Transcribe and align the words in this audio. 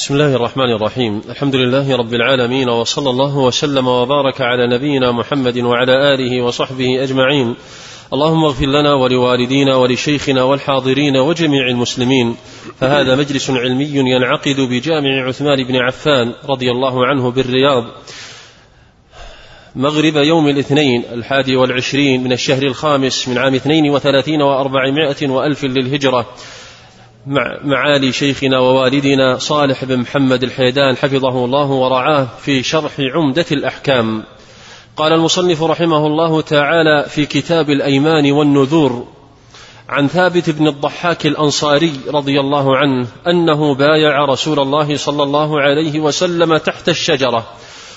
بسم 0.00 0.14
الله 0.14 0.34
الرحمن 0.34 0.72
الرحيم 0.72 1.22
الحمد 1.28 1.56
لله 1.56 1.96
رب 1.96 2.14
العالمين 2.14 2.68
وصلى 2.68 3.10
الله 3.10 3.38
وسلم 3.38 3.86
وبارك 3.86 4.40
على 4.40 4.66
نبينا 4.66 5.12
محمد 5.12 5.58
وعلى 5.58 6.14
اله 6.14 6.42
وصحبه 6.42 7.02
اجمعين 7.02 7.54
اللهم 8.12 8.44
اغفر 8.44 8.66
لنا 8.66 8.94
ولوالدينا 8.94 9.76
ولشيخنا 9.76 10.42
والحاضرين 10.42 11.16
وجميع 11.16 11.68
المسلمين 11.68 12.36
فهذا 12.78 13.16
مجلس 13.16 13.50
علمي 13.50 13.90
ينعقد 13.94 14.60
بجامع 14.60 15.26
عثمان 15.28 15.64
بن 15.64 15.76
عفان 15.76 16.32
رضي 16.48 16.70
الله 16.70 17.06
عنه 17.06 17.30
بالرياض 17.30 17.84
مغرب 19.76 20.16
يوم 20.16 20.48
الاثنين 20.48 21.04
الحادي 21.12 21.56
والعشرين 21.56 22.24
من 22.24 22.32
الشهر 22.32 22.62
الخامس 22.62 23.28
من 23.28 23.38
عام 23.38 23.54
اثنين 23.54 23.90
وثلاثين 23.90 24.42
وأربعمائة 24.42 25.28
وألف 25.28 25.64
للهجرة. 25.64 26.26
مع 27.26 27.58
معالي 27.64 28.12
شيخنا 28.12 28.58
ووالدنا 28.58 29.38
صالح 29.38 29.84
بن 29.84 29.96
محمد 29.96 30.42
الحيدان 30.42 30.96
حفظه 30.96 31.44
الله 31.44 31.66
ورعاه 31.66 32.28
في 32.40 32.62
شرح 32.62 32.92
عمدة 33.00 33.46
الأحكام. 33.52 34.22
قال 34.96 35.12
المصنف 35.12 35.62
رحمه 35.62 36.06
الله 36.06 36.40
تعالى 36.40 37.04
في 37.08 37.26
كتاب 37.26 37.70
الأيمان 37.70 38.32
والنذور 38.32 39.06
عن 39.88 40.08
ثابت 40.08 40.50
بن 40.50 40.68
الضحاك 40.68 41.26
الأنصاري 41.26 42.00
رضي 42.08 42.40
الله 42.40 42.76
عنه 42.76 43.06
أنه 43.26 43.74
بايع 43.74 44.24
رسول 44.24 44.60
الله 44.60 44.96
صلى 44.96 45.22
الله 45.22 45.60
عليه 45.60 46.00
وسلم 46.00 46.56
تحت 46.56 46.88
الشجرة 46.88 47.46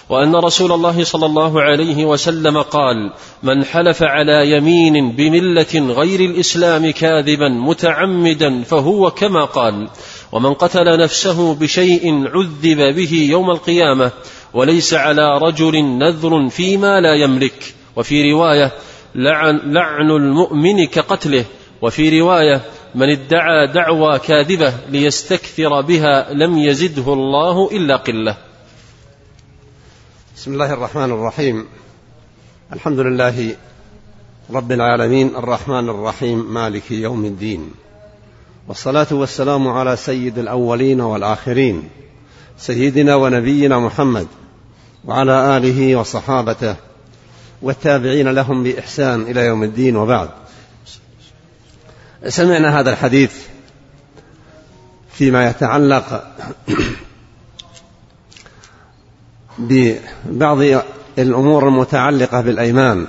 وأن 0.09 0.35
رسول 0.35 0.71
الله 0.71 1.03
صلى 1.03 1.25
الله 1.25 1.61
عليه 1.61 2.05
وسلم 2.05 2.61
قال 2.61 3.11
من 3.43 3.65
حلف 3.65 4.03
على 4.03 4.51
يمين 4.51 5.11
بملة 5.11 5.93
غير 5.93 6.19
الإسلام 6.19 6.91
كاذبا 6.91 7.49
متعمدا 7.49 8.63
فهو 8.63 9.11
كما 9.11 9.45
قال 9.45 9.89
ومن 10.31 10.53
قتل 10.53 10.99
نفسه 10.99 11.55
بشيء 11.55 12.27
عذب 12.27 12.95
به 12.95 13.27
يوم 13.29 13.51
القيامة 13.51 14.11
وليس 14.53 14.93
على 14.93 15.37
رجل 15.37 15.83
نذر 15.83 16.49
فيما 16.49 17.01
لا 17.01 17.15
يملك 17.15 17.73
وفي 17.95 18.31
رواية 18.31 18.71
لعن, 19.15 19.61
لعن 19.65 20.11
المؤمن 20.11 20.85
كقتله 20.85 21.45
وفي 21.81 22.21
رواية 22.21 22.61
من 22.95 23.09
ادعى 23.09 23.67
دعوى 23.67 24.19
كاذبة 24.19 24.73
ليستكثر 24.89 25.81
بها 25.81 26.33
لم 26.33 26.57
يزده 26.57 27.13
الله 27.13 27.69
إلا 27.71 27.95
قلة 27.95 28.37
بسم 30.43 30.53
الله 30.53 30.73
الرحمن 30.73 31.11
الرحيم. 31.11 31.65
الحمد 32.73 32.99
لله 32.99 33.55
رب 34.51 34.71
العالمين 34.71 35.35
الرحمن 35.35 35.89
الرحيم 35.89 36.53
مالك 36.53 36.91
يوم 36.91 37.25
الدين. 37.25 37.71
والصلاة 38.67 39.07
والسلام 39.11 39.67
على 39.67 39.95
سيد 39.95 40.37
الأولين 40.37 41.01
والآخرين 41.01 41.89
سيدنا 42.57 43.15
ونبينا 43.15 43.79
محمد 43.79 44.27
وعلى 45.05 45.57
آله 45.57 45.95
وصحابته 45.95 46.75
والتابعين 47.61 48.27
لهم 48.27 48.63
بإحسان 48.63 49.21
إلى 49.21 49.45
يوم 49.45 49.63
الدين 49.63 49.95
وبعد. 49.95 50.29
سمعنا 52.27 52.79
هذا 52.79 52.91
الحديث 52.91 53.33
فيما 55.13 55.49
يتعلق 55.49 56.23
ببعض 59.57 60.57
الأمور 61.17 61.67
المتعلقة 61.67 62.41
بالأيمان. 62.41 63.07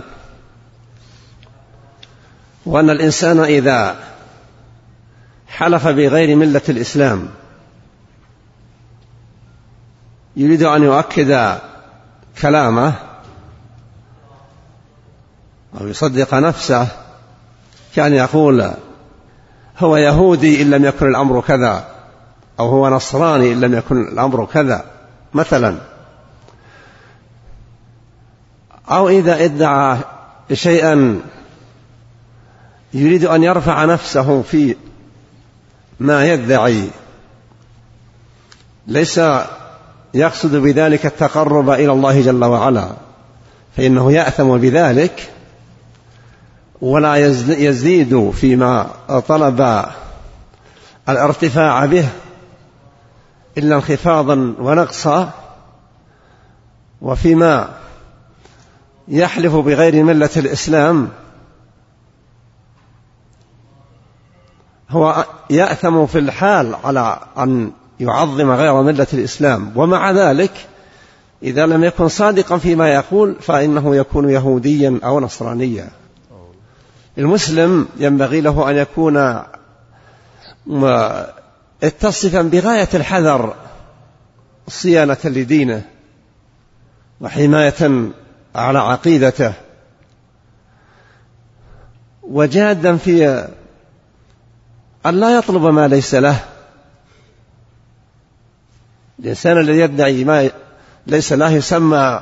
وأن 2.66 2.90
الإنسان 2.90 3.40
إذا 3.40 3.96
حلف 5.48 5.88
بغير 5.88 6.36
ملة 6.36 6.62
الإسلام 6.68 7.28
يريد 10.36 10.62
أن 10.62 10.82
يؤكد 10.82 11.58
كلامه 12.42 12.94
أو 15.80 15.88
يصدق 15.88 16.34
نفسه 16.34 16.88
كان 17.94 18.12
يقول 18.12 18.70
هو 19.78 19.96
يهودي 19.96 20.62
إن 20.62 20.70
لم 20.70 20.84
يكن 20.84 21.08
الأمر 21.08 21.40
كذا 21.40 21.88
أو 22.60 22.68
هو 22.68 22.88
نصراني 22.88 23.52
إن 23.52 23.60
لم 23.60 23.74
يكن 23.74 24.02
الأمر 24.02 24.44
كذا. 24.44 24.84
مثلا. 25.34 25.93
أو 28.90 29.08
إذا 29.08 29.45
ادعى 29.45 29.98
شيئا 30.52 31.20
يريد 32.95 33.24
أن 33.24 33.42
يرفع 33.42 33.84
نفسه 33.84 34.42
في 34.42 34.77
ما 36.00 36.27
يدعي 36.27 36.89
ليس 38.86 39.20
يقصد 40.14 40.56
بذلك 40.56 41.06
التقرب 41.06 41.70
إلى 41.70 41.92
الله 41.92 42.20
جل 42.20 42.45
وعلا 42.45 42.89
فإنه 43.77 44.12
يأثم 44.12 44.56
بذلك 44.56 45.30
ولا 46.80 47.16
يزيد 47.46 48.30
فيما 48.30 48.90
طلب 49.28 49.84
الارتفاع 51.08 51.86
به 51.86 52.08
إلا 53.58 53.77
انخفاضا 53.77 54.55
ونقصا 54.58 55.30
وفيما 57.02 57.68
يحلف 59.08 59.54
بغير 59.54 60.04
ملة 60.04 60.30
الإسلام. 60.36 61.08
هو 64.90 65.26
يأثم 65.50 66.06
في 66.06 66.18
الحال 66.18 66.74
على 66.84 67.20
أن 67.38 67.72
يعظم 68.00 68.50
غير 68.50 68.82
ملة 68.82 69.06
الإسلام. 69.12 69.72
ومع 69.76 70.10
ذلك 70.10 70.52
إذا 71.42 71.66
لم 71.66 71.84
يكن 71.84 72.08
صادقا 72.08 72.58
فيما 72.58 72.88
يقول 72.88 73.36
فإنه 73.40 73.96
يكون 73.96 74.30
يهوديا 74.30 75.00
أو 75.04 75.20
نصرانيا. 75.20 75.90
المسلم 77.18 77.88
ينبغي 77.96 78.40
له 78.40 78.70
أن 78.70 78.76
يكون 78.76 79.42
اتصفا 81.82 82.42
بغاية 82.42 82.88
الحذر 82.94 83.54
صيانة 84.68 85.16
لدينه 85.24 85.82
وحماية 87.20 88.12
على 88.54 88.78
عقيدته. 88.78 89.52
وجادا 92.22 92.96
في 92.96 93.48
أن 95.06 95.20
لا 95.20 95.38
يطلب 95.38 95.62
ما 95.62 95.88
ليس 95.88 96.14
له. 96.14 96.44
الإنسان 99.18 99.60
الذي 99.60 99.78
يدعي 99.78 100.24
ما 100.24 100.50
ليس 101.06 101.32
له 101.32 101.50
يسمى 101.50 102.20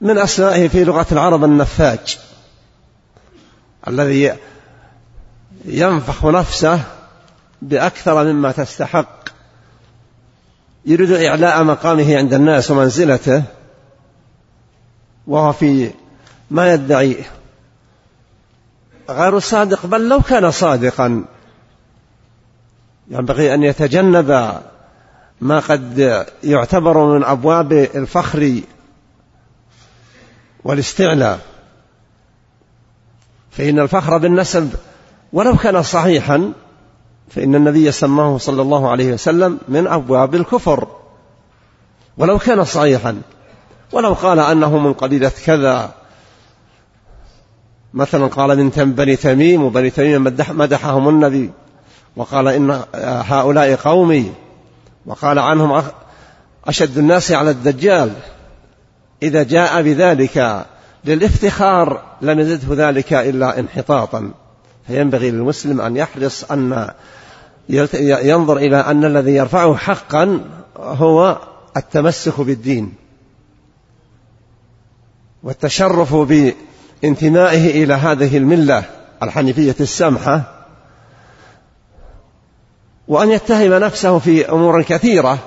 من 0.00 0.18
أسمائه 0.18 0.68
في 0.68 0.84
لغة 0.84 1.06
العرب 1.12 1.44
النفاج. 1.44 2.18
الذي 3.88 4.36
ينفخ 5.64 6.26
نفسه 6.26 6.80
بأكثر 7.62 8.24
مما 8.24 8.52
تستحق. 8.52 9.22
يريد 10.86 11.12
إعلاء 11.12 11.64
مقامه 11.64 12.16
عند 12.16 12.34
الناس 12.34 12.70
ومنزلته. 12.70 13.42
وهو 15.26 15.52
في 15.52 15.90
ما 16.50 16.72
يدعي 16.72 17.16
غير 19.10 19.38
صادق 19.38 19.86
بل 19.86 20.08
لو 20.08 20.20
كان 20.20 20.50
صادقا 20.50 21.24
ينبغي 23.08 23.54
أن 23.54 23.62
يتجنب 23.62 24.60
ما 25.40 25.58
قد 25.58 26.26
يعتبر 26.44 27.04
من 27.04 27.24
أبواب 27.24 27.72
الفخر 27.72 28.60
والاستعلاء. 30.64 31.38
فإن 33.50 33.78
الفخر 33.78 34.18
بالنسب 34.18 34.74
ولو 35.32 35.56
كان 35.56 35.82
صحيحا 35.82 36.52
فإن 37.30 37.54
النبي 37.54 37.92
سماه 37.92 38.38
صلى 38.38 38.62
الله 38.62 38.90
عليه 38.90 39.12
وسلم 39.12 39.58
من 39.68 39.86
أبواب 39.86 40.34
الكفر 40.34 40.88
ولو 42.18 42.38
كان 42.38 42.64
صحيحا. 42.64 43.22
ولو 43.92 44.12
قال 44.12 44.38
أنه 44.38 44.78
من 44.78 44.92
قبيلة 44.92 45.32
كذا. 45.44 45.94
مثلا 47.94 48.26
قال 48.26 48.58
من 48.58 48.92
بني 48.92 49.16
تميم 49.16 49.62
وبني 49.62 49.90
تميم 49.90 50.24
مدحهم 50.50 51.08
النبي. 51.08 51.50
وقال 52.16 52.48
إن 52.48 52.82
هؤلاء 53.24 53.74
قومي. 53.74 54.32
وقال 55.06 55.38
عنهم 55.38 55.82
أشد 56.66 56.98
الناس 56.98 57.32
على 57.32 57.50
الدجال. 57.50 58.12
إذا 59.22 59.42
جاء 59.42 59.82
بذلك 59.82 60.66
للافتخار 61.04 62.02
لم 62.22 62.40
يزده 62.40 62.88
ذلك 62.88 63.12
إلا 63.12 63.58
انحطاطا. 63.58 64.30
فينبغي 64.86 65.30
للمسلم 65.30 65.80
أن 65.80 65.96
يحرص 65.96 66.44
أن 66.50 66.90
ينظر 68.00 68.56
إلى 68.56 68.76
أن 68.76 69.04
الذي 69.04 69.34
يرفعه 69.34 69.76
حقا 69.76 70.40
هو 70.76 71.38
التمسك 71.76 72.40
بالدين. 72.40 73.01
والتشرف 75.42 76.14
بانتمائه 76.14 77.84
إلى 77.84 77.94
هذه 77.94 78.36
الملة 78.36 78.84
الحنيفية 79.22 79.76
السمحة 79.80 80.42
وأن 83.08 83.30
يتهم 83.30 83.74
نفسه 83.74 84.18
في 84.18 84.50
أمور 84.50 84.82
كثيرة 84.82 85.38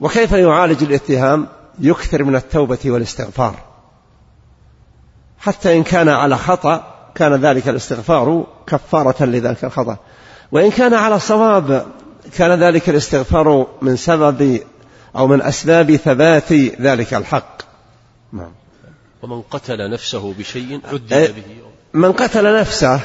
وكيف 0.00 0.32
يعالج 0.32 0.82
الاتهام؟ 0.82 1.48
يكثر 1.78 2.24
من 2.24 2.36
التوبة 2.36 2.78
والاستغفار. 2.84 3.54
حتى 5.38 5.76
إن 5.76 5.82
كان 5.82 6.08
على 6.08 6.38
خطأ 6.38 6.94
كان 7.14 7.34
ذلك 7.34 7.68
الاستغفار 7.68 8.46
كفارة 8.66 9.24
لذلك 9.24 9.64
الخطأ. 9.64 9.96
وإن 10.52 10.70
كان 10.70 10.94
على 10.94 11.18
صواب 11.18 11.86
كان 12.36 12.62
ذلك 12.62 12.88
الاستغفار 12.88 13.66
من 13.82 13.96
سبب 13.96 14.60
أو 15.16 15.26
من 15.26 15.42
أسباب 15.42 15.96
ثبات 15.96 16.52
ذلك 16.80 17.14
الحق. 17.14 17.62
نعم. 18.32 18.61
ومن 19.22 19.42
قتل 19.42 19.90
نفسه 19.90 20.34
بشيء 20.38 20.80
عذب 20.84 21.12
إيه، 21.12 21.32
به. 21.32 21.42
من 21.92 22.12
قتل 22.12 22.60
نفسه 22.60 23.00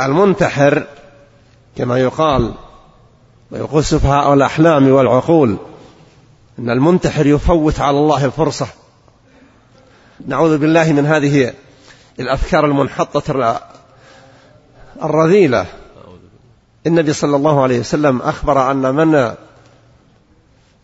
المنتحر 0.00 0.86
كما 1.76 1.98
يقال 1.98 2.54
ويقول 3.50 3.84
سفهاء 3.84 4.34
الأحلام 4.34 4.88
والعقول 4.88 5.56
أن 6.58 6.70
المنتحر 6.70 7.26
يفوت 7.26 7.80
على 7.80 7.98
الله 7.98 8.24
الفرصة. 8.24 8.66
نعوذ 10.26 10.58
بالله 10.58 10.92
من 10.92 11.06
هذه 11.06 11.54
الأفكار 12.20 12.66
المنحطة 12.66 13.58
الرذيلة. 15.02 15.66
النبي 16.86 17.12
صلى 17.12 17.36
الله 17.36 17.62
عليه 17.62 17.80
وسلم 17.80 18.22
أخبر 18.22 18.70
أن 18.70 18.94
من 18.94 19.34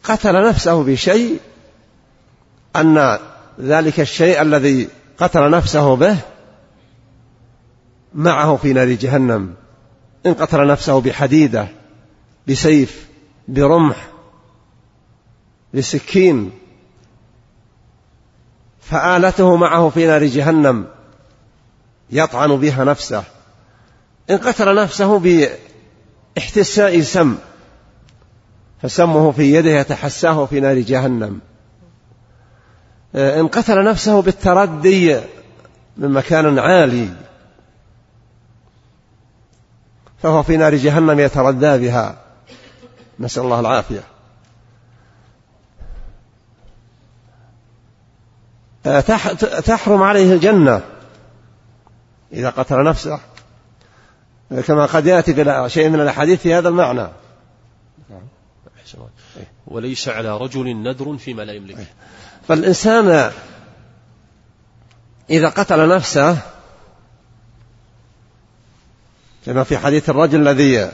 قتل 0.05 0.49
نفسه 0.49 0.83
بشيء 0.85 1.41
أن 2.77 3.19
ذلك 3.61 4.01
الشيء 4.01 4.43
الذي 4.43 4.89
قتل 5.19 5.51
نفسه 5.51 5.97
به 5.97 6.17
معه 8.15 8.57
في 8.57 8.73
نار 8.73 8.89
جهنم. 8.89 9.55
إن 10.27 10.35
قتل 10.35 10.67
نفسه 10.67 11.01
بحديدة 11.01 11.69
بسيف 12.49 13.09
برمح 13.49 14.09
بسكين 15.75 16.51
فآلته 18.81 19.57
معه 19.57 19.89
في 19.89 20.07
نار 20.07 20.25
جهنم 20.25 20.87
يطعن 22.11 22.57
بها 22.57 22.85
نفسه. 22.85 23.25
إن 24.31 24.37
قتل 24.37 24.75
نفسه 24.75 25.19
باحتساء 26.37 27.01
سم 27.01 27.39
فسمه 28.83 29.33
في 29.33 29.55
يده 29.55 29.71
يتحساه 29.71 30.47
في 30.47 30.61
نار 30.61 30.79
جهنم. 30.79 31.41
إن 33.15 33.49
قتل 33.49 33.85
نفسه 33.85 34.23
بالتردي 34.23 35.21
من 35.97 36.11
مكان 36.11 36.59
عالي. 36.59 37.09
فهو 40.23 40.43
في 40.43 40.57
نار 40.57 40.75
جهنم 40.75 41.21
يتردى 41.21 41.79
بها. 41.79 42.19
نسأل 43.21 43.43
الله 43.43 43.61
العافية. 43.61 44.03
تحرم 49.61 50.03
عليه 50.03 50.33
الجنة 50.33 50.81
إذا 52.33 52.51
قتل 52.51 52.85
نفسه. 52.85 53.21
كما 54.67 54.87
قد 54.87 55.07
يأتي 55.07 55.35
في 55.35 55.65
شيء 55.69 55.89
من 55.89 56.01
الأحاديث 56.01 56.41
في 56.41 56.55
هذا 56.55 56.69
المعنى. 56.69 57.09
وليس 59.67 60.09
على 60.09 60.37
رجل 60.37 60.77
نذر 60.77 61.17
فيما 61.17 61.43
لا 61.43 61.53
يملك 61.53 61.87
فالإنسان 62.49 63.33
إذا 65.31 65.49
قتل 65.49 65.89
نفسه 65.89 66.39
كما 69.47 69.65
في 69.65 69.79
حديث 69.79 70.11
الرجل 70.11 70.49
الذي 70.49 70.91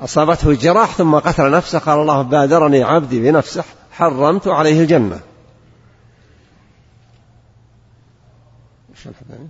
أصابته 0.00 0.54
جراح 0.54 0.96
ثم 0.96 1.14
قتل 1.14 1.50
نفسه 1.50 1.78
قال 1.78 1.98
الله 1.98 2.22
بادرني 2.22 2.82
عبدي 2.82 3.20
بنفسه 3.20 3.64
حرمت 3.92 4.48
عليه 4.48 4.80
الجنة. 4.80 5.20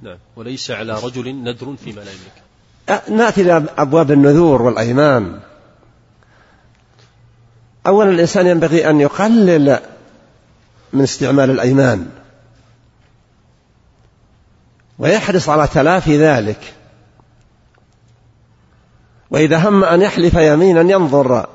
نعم. 0.02 0.18
وليس 0.36 0.70
على 0.70 0.92
رجل 0.92 1.34
نذر 1.34 1.76
فيما 1.84 2.00
لا 2.00 2.10
يملك 2.10 3.10
نأتي 3.10 3.40
إلى 3.40 3.64
أبواب 3.78 4.10
النذور 4.10 4.62
والأيمان. 4.62 5.40
أولا 7.86 8.10
الإنسان 8.10 8.46
ينبغي 8.46 8.90
أن 8.90 9.00
يقلل 9.00 9.80
من 10.92 11.02
استعمال 11.02 11.50
الأيمان. 11.50 12.10
ويحرص 14.98 15.48
على 15.48 15.66
تلافي 15.66 16.18
ذلك. 16.18 16.74
وإذا 19.30 19.68
هم 19.68 19.84
أن 19.84 20.02
يحلف 20.02 20.34
يمينا 20.34 20.80
ينظر. 20.80 21.48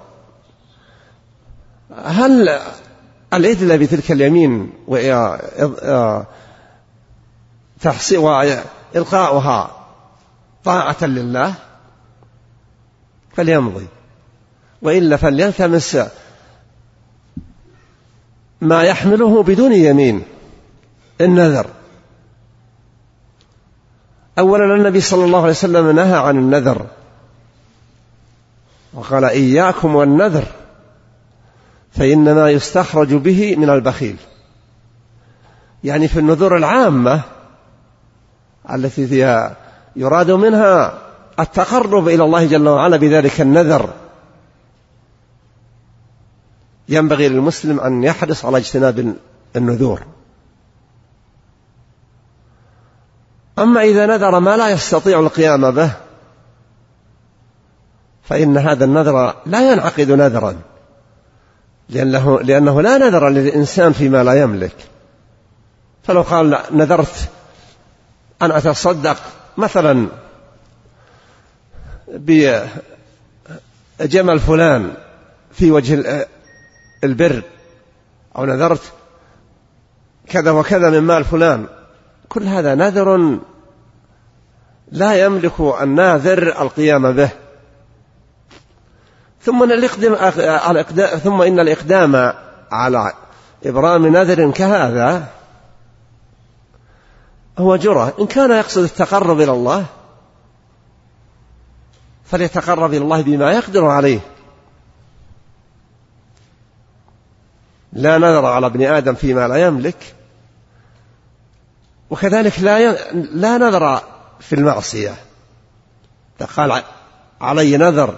هل 2.06 2.60
الإدلة 3.34 3.76
بتلك 3.76 4.12
اليمين 4.12 4.74
وإلقاؤها 8.94 9.72
طاعة 10.64 11.06
لله؟ 11.06 11.54
فليمضي. 13.36 13.88
وإلا 14.82 15.18
فليلتمس 15.18 15.98
ما 18.62 18.84
يحمله 18.84 19.44
بدون 19.44 19.74
يمين. 19.74 20.24
النذر. 21.22 21.66
أولا 24.40 24.76
النبي 24.76 25.02
صلى 25.02 25.26
الله 25.26 25.40
عليه 25.40 25.50
وسلم 25.50 25.96
نهى 25.96 26.18
عن 26.18 26.38
النذر. 26.38 26.86
وقال 28.94 29.26
إياكم 29.26 29.96
والنذر 29.96 30.44
فإنما 31.92 32.50
يستخرج 32.50 33.14
به 33.14 33.56
من 33.56 33.70
البخيل. 33.70 34.16
يعني 35.84 36.08
في 36.08 36.20
النذور 36.20 36.58
العامة 36.58 37.22
التي 38.74 39.08
فيها 39.08 39.56
يراد 39.96 40.32
منها 40.32 40.98
التقرب 41.40 42.08
إلى 42.08 42.24
الله 42.24 42.46
جل 42.46 42.68
وعلا 42.68 42.98
بذلك 42.98 43.42
النذر. 43.42 43.94
ينبغي 46.90 47.30
للمسلم 47.30 47.80
أن 47.80 48.04
يحرص 48.04 48.46
على 48.46 48.58
اجتناب 48.58 49.16
النذور. 49.56 50.02
أما 53.60 53.82
إذا 53.82 54.06
نذر 54.06 54.40
ما 54.40 54.58
لا 54.58 54.70
يستطيع 54.70 55.20
القيام 55.20 55.72
به 55.72 55.92
فإن 58.24 58.58
هذا 58.58 58.86
النذر 58.86 59.36
لا 59.46 59.72
ينعقد 59.72 60.12
نذرا 60.12 60.56
لأنه, 61.90 62.42
لأنه 62.42 62.82
لا 62.82 62.98
نذر 62.98 63.30
للإنسان 63.30 63.94
فيما 63.94 64.24
لا 64.24 64.42
يملك. 64.42 64.76
فلو 66.04 66.22
قال 66.22 66.60
نذرت 66.72 67.30
أن 68.42 68.52
أتصدق 68.52 69.18
مثلا 69.58 70.08
بجمل 72.08 72.70
فلان 74.40 74.94
في 75.52 75.72
وجه 75.72 76.28
البر 77.04 77.44
أو 78.36 78.46
نذرت 78.46 78.94
كذا 80.30 80.52
وكذا 80.52 80.90
من 80.90 81.00
مال 81.00 81.24
فلان. 81.24 81.68
كل 82.30 82.44
هذا 82.44 82.76
نذر 82.76 83.40
لا 84.92 85.26
يملك 85.26 85.60
الناذر 85.60 86.62
القيام 86.62 87.12
به. 87.12 87.30
ثم 89.42 89.64
الإقدام 89.64 90.16
ثم 91.18 91.42
إن 91.42 91.60
الإقدام 91.60 92.34
على 92.72 93.14
إبرام 93.66 94.08
نذر 94.08 94.52
كهذا 94.52 95.28
هو 97.58 97.76
جرة 97.76 98.14
إن 98.20 98.28
كان 98.28 98.52
يقصد 98.52 98.84
التقرب 98.84 99.42
إلى 99.42 99.52
الله 99.52 99.86
فليتقرب 102.26 102.90
إلى 102.90 103.04
الله 103.04 103.22
بما 103.22 103.52
يقدر 103.52 103.86
عليه. 103.86 104.20
لا 107.94 108.18
نذر 108.18 108.46
على 108.46 108.66
ابن 108.66 108.84
آدم 108.84 109.14
فيما 109.14 109.48
لا 109.48 109.56
يملك 109.56 110.16
وكذلك 112.10 112.60
لا 112.60 112.80
ي... 112.80 112.98
لا 113.14 113.58
نذر 113.58 114.02
في 114.40 114.56
المعصية. 114.56 115.16
قال 116.58 116.84
علي 117.42 117.78
نذر 117.78 118.16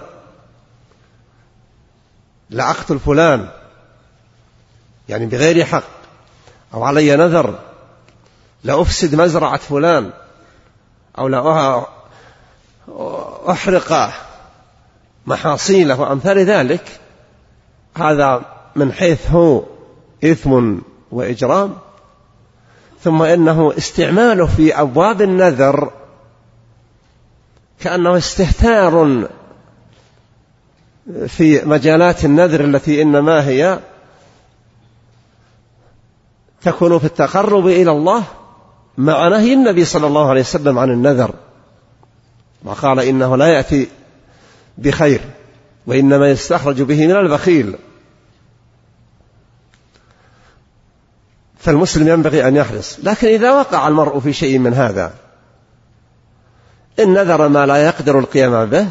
لأقتل 2.50 2.98
فلان 2.98 3.48
يعني 5.08 5.26
بغير 5.26 5.64
حق 5.64 5.84
أو 6.74 6.84
علي 6.84 7.16
نذر 7.16 7.58
لأفسد 8.64 9.14
مزرعة 9.14 9.56
فلان 9.56 10.10
أو 11.18 11.28
لا 11.28 11.84
أحرق 13.50 14.12
محاصيله 15.26 16.00
وأمثال 16.00 16.38
ذلك 16.38 17.00
هذا 17.96 18.53
من 18.76 18.92
حيث 18.92 19.30
هو 19.30 19.62
إثم 20.24 20.74
وإجرام 21.12 21.74
ثم 23.00 23.22
إنه 23.22 23.72
استعماله 23.78 24.46
في 24.46 24.80
أبواب 24.80 25.22
النذر 25.22 25.90
كأنه 27.80 28.16
استهتار 28.16 29.24
في 31.26 31.64
مجالات 31.64 32.24
النذر 32.24 32.64
التي 32.64 33.02
إنما 33.02 33.48
هي 33.48 33.78
تكون 36.62 36.98
في 36.98 37.04
التقرب 37.04 37.66
إلى 37.66 37.90
الله 37.90 38.24
مع 38.98 39.28
نهي 39.28 39.54
النبي 39.54 39.84
صلى 39.84 40.06
الله 40.06 40.28
عليه 40.30 40.40
وسلم 40.40 40.78
عن 40.78 40.90
النذر. 40.90 41.34
وقال 42.64 43.00
إنه 43.00 43.36
لا 43.36 43.46
يأتي 43.46 43.88
بخير 44.78 45.20
وإنما 45.86 46.30
يستخرج 46.30 46.82
به 46.82 47.06
من 47.06 47.16
البخيل. 47.16 47.76
فالمسلم 51.64 52.08
ينبغي 52.08 52.48
أن 52.48 52.56
يحرص. 52.56 52.98
لكن 53.02 53.28
إذا 53.28 53.52
وقع 53.52 53.88
المرء 53.88 54.20
في 54.20 54.32
شيء 54.32 54.58
من 54.58 54.74
هذا 54.74 55.14
إن 57.00 57.12
نذر 57.12 57.48
ما 57.48 57.66
لا 57.66 57.76
يقدر 57.76 58.18
القيام 58.18 58.66
به 58.66 58.88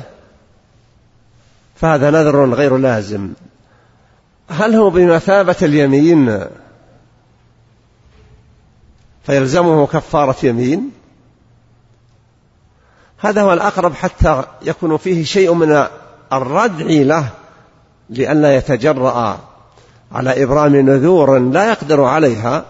فهذا 1.75 2.09
نذر 2.09 2.53
غير 2.53 2.77
لازم. 2.77 3.33
هل 4.49 4.75
هو 4.75 4.89
بمثابة 4.89 5.55
اليمين؟ 5.61 6.45
فيلزمه 9.23 9.87
كفارة 9.87 10.35
يمين؟ 10.43 10.91
هذا 13.17 13.41
هو 13.41 13.53
الأقرب 13.53 13.93
حتى 13.93 14.43
يكون 14.61 14.97
فيه 14.97 15.23
شيء 15.23 15.53
من 15.53 15.87
الردع 16.33 16.85
له 16.85 17.29
لئلا 18.09 18.55
يتجرأ. 18.55 19.52
على 20.13 20.43
إبرام 20.43 20.75
نذور 20.75 21.39
لا 21.39 21.69
يقدر 21.69 22.03
عليها. 22.03 22.65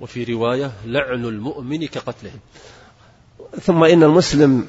وفي 0.00 0.24
رواية 0.24 0.72
لعن 0.84 1.24
المؤمن 1.24 1.86
كقتله. 1.86 2.32
ثم 3.62 3.84
إن 3.84 4.02
المسلم 4.02 4.66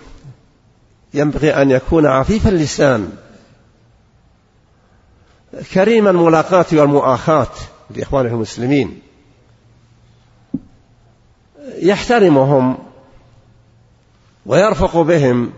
ينبغي 1.14 1.62
أن 1.62 1.72
يكون 1.72 2.06
عفيف 2.06 2.48
اللسان. 2.48 3.18
كريم 5.74 6.08
الملاقاة 6.08 6.66
والمؤاخاة 6.74 7.52
لإخوانه 7.90 8.30
المسلمين. 8.30 9.02
يحترمهم. 11.76 12.93
ويرفق 14.46 14.98
بهم. 14.98 15.54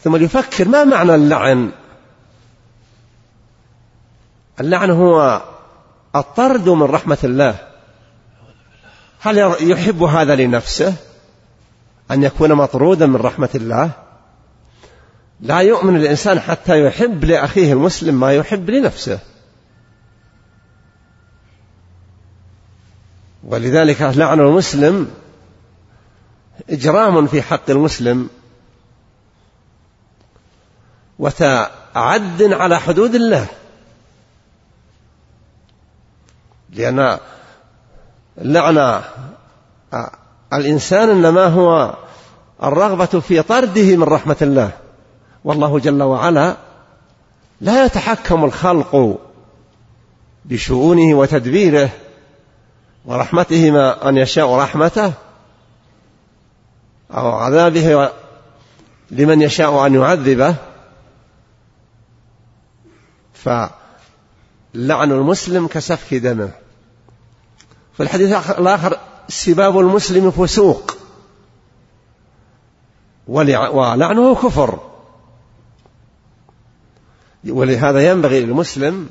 ثم 0.00 0.16
يفكر 0.16 0.68
ما 0.68 0.84
معنى 0.84 1.14
اللعن؟ 1.14 1.72
اللعن 4.60 4.90
هو 4.90 5.42
الطرد 6.16 6.68
من 6.68 6.82
رحمة 6.82 7.18
الله. 7.24 7.58
هل 9.20 9.38
يحب 9.60 10.02
هذا 10.02 10.36
لنفسه 10.36 10.94
أن 12.10 12.22
يكون 12.22 12.52
مطرودا 12.52 13.06
من 13.06 13.16
رحمة 13.16 13.50
الله؟ 13.54 13.90
لا 15.40 15.58
يؤمن 15.58 15.96
الإنسان 15.96 16.40
حتى 16.40 16.86
يحب 16.86 17.24
لأخيه 17.24 17.72
المسلم 17.72 18.20
ما 18.20 18.32
يحب 18.32 18.70
لنفسه. 18.70 19.18
ولذلك 23.44 24.02
لعن 24.02 24.40
المسلم 24.40 25.10
إجرام 26.70 27.26
في 27.26 27.42
حق 27.42 27.70
المسلم. 27.70 28.28
وتعد 31.18 32.42
على 32.42 32.80
حدود 32.80 33.14
الله. 33.14 33.46
لأن 36.70 37.18
اللعنة 38.38 39.02
الإنسان 40.52 41.08
إنما 41.10 41.46
هو 41.46 41.96
الرغبة 42.62 43.20
في 43.20 43.42
طرده 43.42 43.96
من 43.96 44.02
رحمة 44.02 44.36
الله. 44.42 44.70
والله 45.44 45.78
جل 45.78 46.02
وعلا 46.02 46.56
لا 47.60 47.84
يتحكم 47.84 48.44
الخلق 48.44 49.18
بشؤونه 50.44 51.14
وتدبيره 51.18 51.90
ورحمته 53.04 53.70
ما 53.70 54.08
أن 54.08 54.16
يشاء 54.16 54.54
رحمته. 54.54 55.12
أو 57.14 57.30
عذابه 57.30 58.10
لمن 59.10 59.42
يشاء 59.42 59.86
أن 59.86 59.94
يعذبه 59.94 60.54
فلعن 63.34 63.72
المسلم 65.12 65.66
كسفك 65.66 66.14
دمه. 66.14 66.50
في 67.96 68.02
الحديث 68.02 68.50
الآخر 68.50 68.98
سباب 69.28 69.78
المسلم 69.78 70.30
فسوق. 70.30 70.96
ولعنه 73.28 74.34
كفر. 74.34 74.80
ولهذا 77.48 78.10
ينبغي 78.10 78.40
للمسلم 78.40 79.08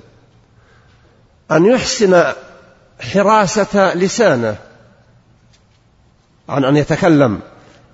أن 1.51 1.65
يحسن 1.65 2.33
حراسة 2.99 3.93
لسانه 3.93 4.57
عن 6.49 6.65
أن 6.65 6.77
يتكلم. 6.77 7.41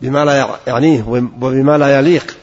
بما 0.02 0.26
لا 0.26 0.60
يعنيه 0.68 1.04
وبما 1.04 1.78
لا 1.78 2.00
يليق. 2.00 2.38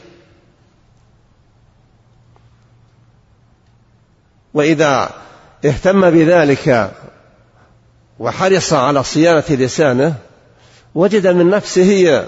وإذا 4.53 5.09
اهتم 5.65 6.09
بذلك 6.11 6.91
وحرص 8.19 8.73
على 8.73 9.03
صيانة 9.03 9.43
لسانه 9.49 10.15
وجد 10.95 11.27
من 11.27 11.49
نفسه 11.49 12.25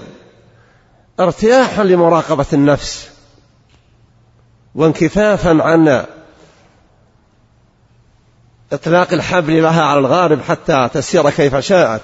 ارتياحا 1.20 1.84
لمراقبة 1.84 2.46
النفس 2.52 3.08
وانكفافا 4.74 5.62
عن 5.62 6.04
إطلاق 8.72 9.12
الحبل 9.12 9.62
لها 9.62 9.82
على 9.82 9.98
الغارب 9.98 10.42
حتى 10.42 10.88
تسير 10.94 11.30
كيف 11.30 11.56
شاءت. 11.56 12.00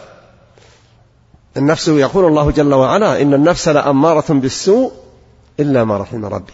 النفس 1.57 1.89
يقول 1.89 2.25
الله 2.25 2.51
جل 2.51 2.75
وعلا 2.75 3.23
إن 3.23 3.35
النفس 3.35 3.69
لأمارة 3.69 4.33
بالسوء 4.33 4.93
إلا 5.61 5.85
ما 5.85 5.97
رحم 5.97 6.25
ربي. 6.25 6.53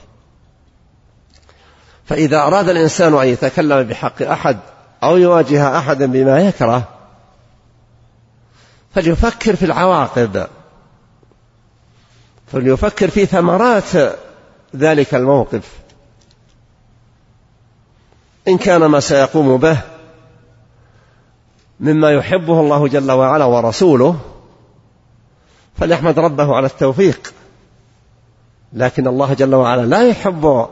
فإذا 2.05 2.43
أراد 2.43 2.69
الإنسان 2.69 3.15
أن 3.15 3.27
يتكلم 3.27 3.83
بحق 3.83 4.23
أحد 4.23 4.59
أو 5.03 5.17
يواجه 5.17 5.79
أحدا 5.79 6.07
بما 6.07 6.41
يكره 6.41 6.89
فليفكر 8.95 9.57
في 9.57 9.65
العواقب 9.65 10.47
فليفكر 12.53 13.11
في 13.11 13.27
ثمرات 13.27 14.17
ذلك 14.77 15.15
الموقف. 15.15 15.81
إن 18.49 18.59
كان 18.59 18.85
ما 18.87 19.01
سيقوم 19.01 19.57
به 19.57 19.79
مما 21.81 22.11
يحبه 22.11 22.61
الله 22.61 22.89
جل 22.89 23.11
وعلا 23.11 23.45
ورسوله 23.45 24.19
فليحمد 25.79 26.19
ربه 26.19 26.57
على 26.57 26.67
التوفيق. 26.67 27.33
لكن 28.73 29.07
الله 29.07 29.35
جل 29.35 29.55
وعلا 29.55 29.87
لا 29.87 30.09
يحب 30.09 30.69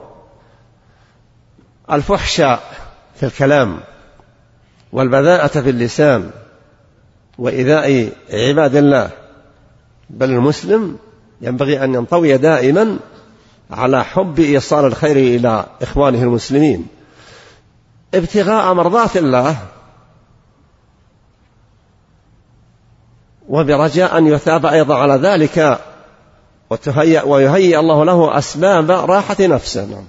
الفحش 1.92 2.36
في 3.14 3.22
الكلام 3.22 3.80
والبذاءة 4.92 5.60
في 5.60 5.70
اللسان 5.70 6.30
وإيذاء 7.38 8.12
عباد 8.32 8.76
الله. 8.76 9.10
بل 10.10 10.30
المسلم 10.30 10.96
ينبغي 11.40 11.84
أن 11.84 11.94
ينطوي 11.94 12.36
دائما 12.36 12.98
على 13.70 14.04
حب 14.04 14.38
إيصال 14.38 14.84
الخير 14.84 15.16
إلى 15.16 15.66
إخوانه 15.82 16.22
المسلمين. 16.22 16.86
ابتغاء 18.14 18.74
مرضات 18.74 19.16
الله 19.16 19.56
وبرجاء 23.48 24.18
أن 24.18 24.26
يثاب 24.26 24.66
أيضا 24.66 24.94
على 24.94 25.14
ذلك 25.14 25.80
وتهيأ 26.70 27.22
ويهيئ 27.22 27.78
الله 27.78 28.04
له 28.04 28.38
أسباب 28.38 28.90
راحة 28.90 29.36
نفسه. 29.40 29.84
نعم. 29.84 30.04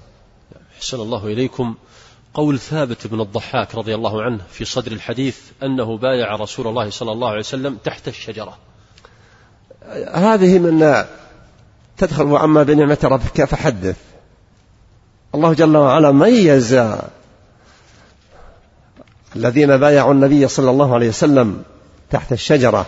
أحسن 0.78 1.00
الله 1.00 1.26
إليكم. 1.26 1.76
قول 2.34 2.60
ثابت 2.60 3.08
بن 3.08 3.22
الضحاك 3.22 3.76
رضي 3.76 3.96
الله 3.96 4.22
عنه 4.24 4.40
في 4.52 4.66
صدر 4.66 4.92
الحديث 4.92 5.38
أنه 5.64 5.98
بايع 5.98 6.36
رسول 6.36 6.68
الله 6.68 6.90
صلى 6.90 7.12
الله 7.12 7.30
عليه 7.30 7.40
وسلم 7.40 7.78
تحت 7.84 8.08
الشجرة. 8.08 8.58
هذه 10.14 10.60
من 10.60 11.06
تدخل 11.98 12.24
وأما 12.24 12.64
بنعمة 12.64 12.98
ربك 13.04 13.44
فحدث. 13.44 13.98
الله 15.36 15.54
جل 15.54 15.78
وعلا 15.78 16.12
ميز 16.12 16.80
الذين 19.36 19.78
بايعوا 19.78 20.14
النبي 20.14 20.48
صلى 20.48 20.70
الله 20.70 20.94
عليه 20.94 21.10
وسلم 21.10 21.64
تحت 22.10 22.32
الشجرة. 22.32 22.86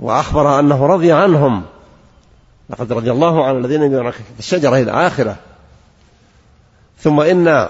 وأخبر 0.00 0.58
أنه 0.58 0.86
رضي 0.86 1.12
عنهم. 1.12 1.62
لقد 2.70 2.92
رضي 2.92 3.10
الله 3.10 3.46
عن 3.46 3.56
الذين 3.56 3.82
يبايعون 3.82 4.12
تحت 4.12 4.38
الشجرة 4.38 4.76
إلى 4.76 4.90
آخرة. 5.06 5.36
ثم 6.98 7.20
إن 7.20 7.68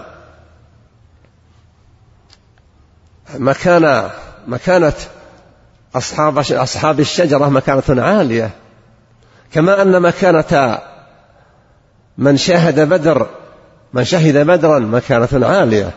مكان 3.34 4.10
مكانة 4.46 4.92
أصحاب 5.94 6.38
أصحاب 6.38 7.00
الشجرة 7.00 7.48
مكانة 7.48 8.02
عالية. 8.02 8.50
كما 9.52 9.82
أن 9.82 10.02
مكانة 10.02 10.78
من 12.18 12.36
شاهد 12.36 12.80
بدر 12.80 13.26
من 13.92 14.04
شهد 14.04 14.46
بدرا 14.46 14.78
مكانة 14.78 15.46
عالية. 15.46 15.90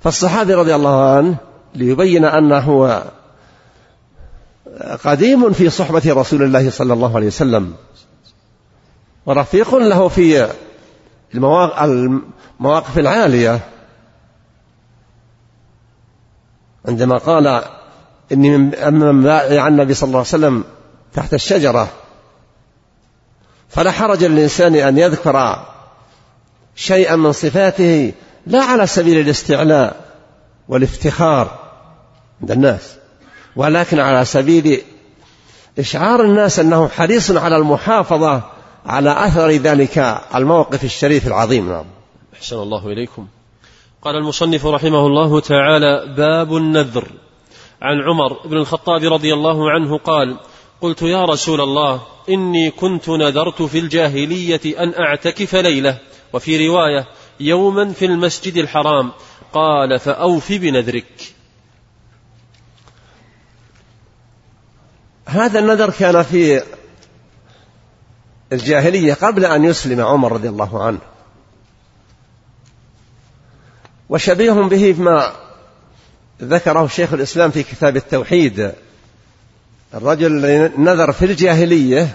فالصحابي 0.00 0.54
رضي 0.54 0.74
الله 0.74 1.16
عنه 1.16 1.36
ليبين 1.74 2.24
أنه 2.24 3.02
قديم 5.04 5.52
في 5.52 5.70
صحبة 5.70 6.02
رسول 6.06 6.42
الله 6.42 6.70
صلى 6.70 6.92
الله 6.92 7.16
عليه 7.16 7.26
وسلم. 7.26 7.74
ورفيق 9.26 9.74
له 9.74 10.08
في 10.08 10.48
المواقف 11.34 12.98
العالية. 12.98 13.60
عندما 16.88 17.18
قال 17.18 17.62
إني 18.32 18.58
من 18.90 19.22
بايع 19.22 19.68
النبي 19.68 19.94
صلى 19.94 20.06
الله 20.06 20.18
عليه 20.18 20.28
وسلم 20.28 20.64
تحت 21.14 21.34
الشجرة. 21.34 21.88
فلا 23.68 23.90
حرج 23.90 24.24
للإنسان 24.24 24.74
أن 24.74 24.98
يذكر 24.98 25.66
شيئا 26.74 27.16
من 27.16 27.32
صفاته 27.32 28.12
لا 28.46 28.62
على 28.62 28.86
سبيل 28.86 29.20
الاستعلاء 29.20 30.04
والافتخار 30.68 31.58
عند 32.40 32.50
الناس. 32.50 32.97
ولكن 33.58 33.98
على 34.00 34.24
سبيل 34.24 34.82
إشعار 35.78 36.24
الناس 36.24 36.58
أنه 36.58 36.88
حريص 36.88 37.30
على 37.30 37.56
المحافظة 37.56 38.42
على 38.86 39.26
أثر 39.26 39.50
ذلك 39.50 40.22
الموقف 40.34 40.84
الشريف 40.84 41.26
العظيم. 41.26 41.68
نعم. 41.68 41.84
أحسن 42.34 42.56
الله 42.56 42.86
إليكم. 42.86 43.26
قال 44.02 44.16
المصنف 44.16 44.66
رحمه 44.66 45.06
الله 45.06 45.40
تعالى 45.40 46.14
باب 46.16 46.56
النذر. 46.56 47.08
عن 47.82 47.96
عمر 48.02 48.46
بن 48.48 48.56
الخطاب 48.56 49.12
رضي 49.12 49.34
الله 49.34 49.70
عنه 49.70 49.98
قال 49.98 50.36
قلت 50.80 51.02
يا 51.02 51.24
رسول 51.24 51.60
الله 51.60 52.00
إني 52.28 52.70
كنت 52.70 53.08
نذرت 53.08 53.62
في 53.62 53.78
الجاهلية 53.78 54.60
أن 54.78 54.94
أعتكف 54.98 55.54
ليلة. 55.54 55.98
وفي 56.32 56.68
رواية 56.68 57.06
يوما 57.40 57.92
في 57.92 58.04
المسجد 58.04 58.56
الحرام. 58.56 59.12
قال 59.52 59.98
فأوف 59.98 60.52
بنذرك. 60.52 61.37
هذا 65.28 65.58
النذر 65.58 65.90
كان 65.90 66.22
في 66.22 66.62
الجاهلية 68.52 69.14
قبل 69.14 69.44
أن 69.44 69.64
يسلم 69.64 70.00
عمر 70.00 70.32
رضي 70.32 70.48
الله 70.48 70.84
عنه. 70.84 70.98
وشبيه 74.08 74.52
به 74.52 74.94
ما 74.98 75.32
ذكره 76.42 76.86
شيخ 76.86 77.12
الإسلام 77.12 77.50
في 77.50 77.62
كتاب 77.62 77.96
التوحيد. 77.96 78.72
الرجل 79.94 80.40
نذر 80.78 81.12
في 81.12 81.24
الجاهلية 81.24 82.14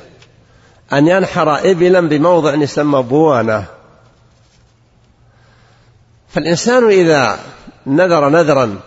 أن 0.93 1.07
ينحر 1.07 1.71
إبلا 1.71 1.99
بموضع 1.99 2.55
يسمى 2.55 3.01
بوانة. 3.01 3.65
فالإنسان 6.29 6.87
إذا 6.89 7.39
نذر 7.87 8.29
نذرا 8.29 8.79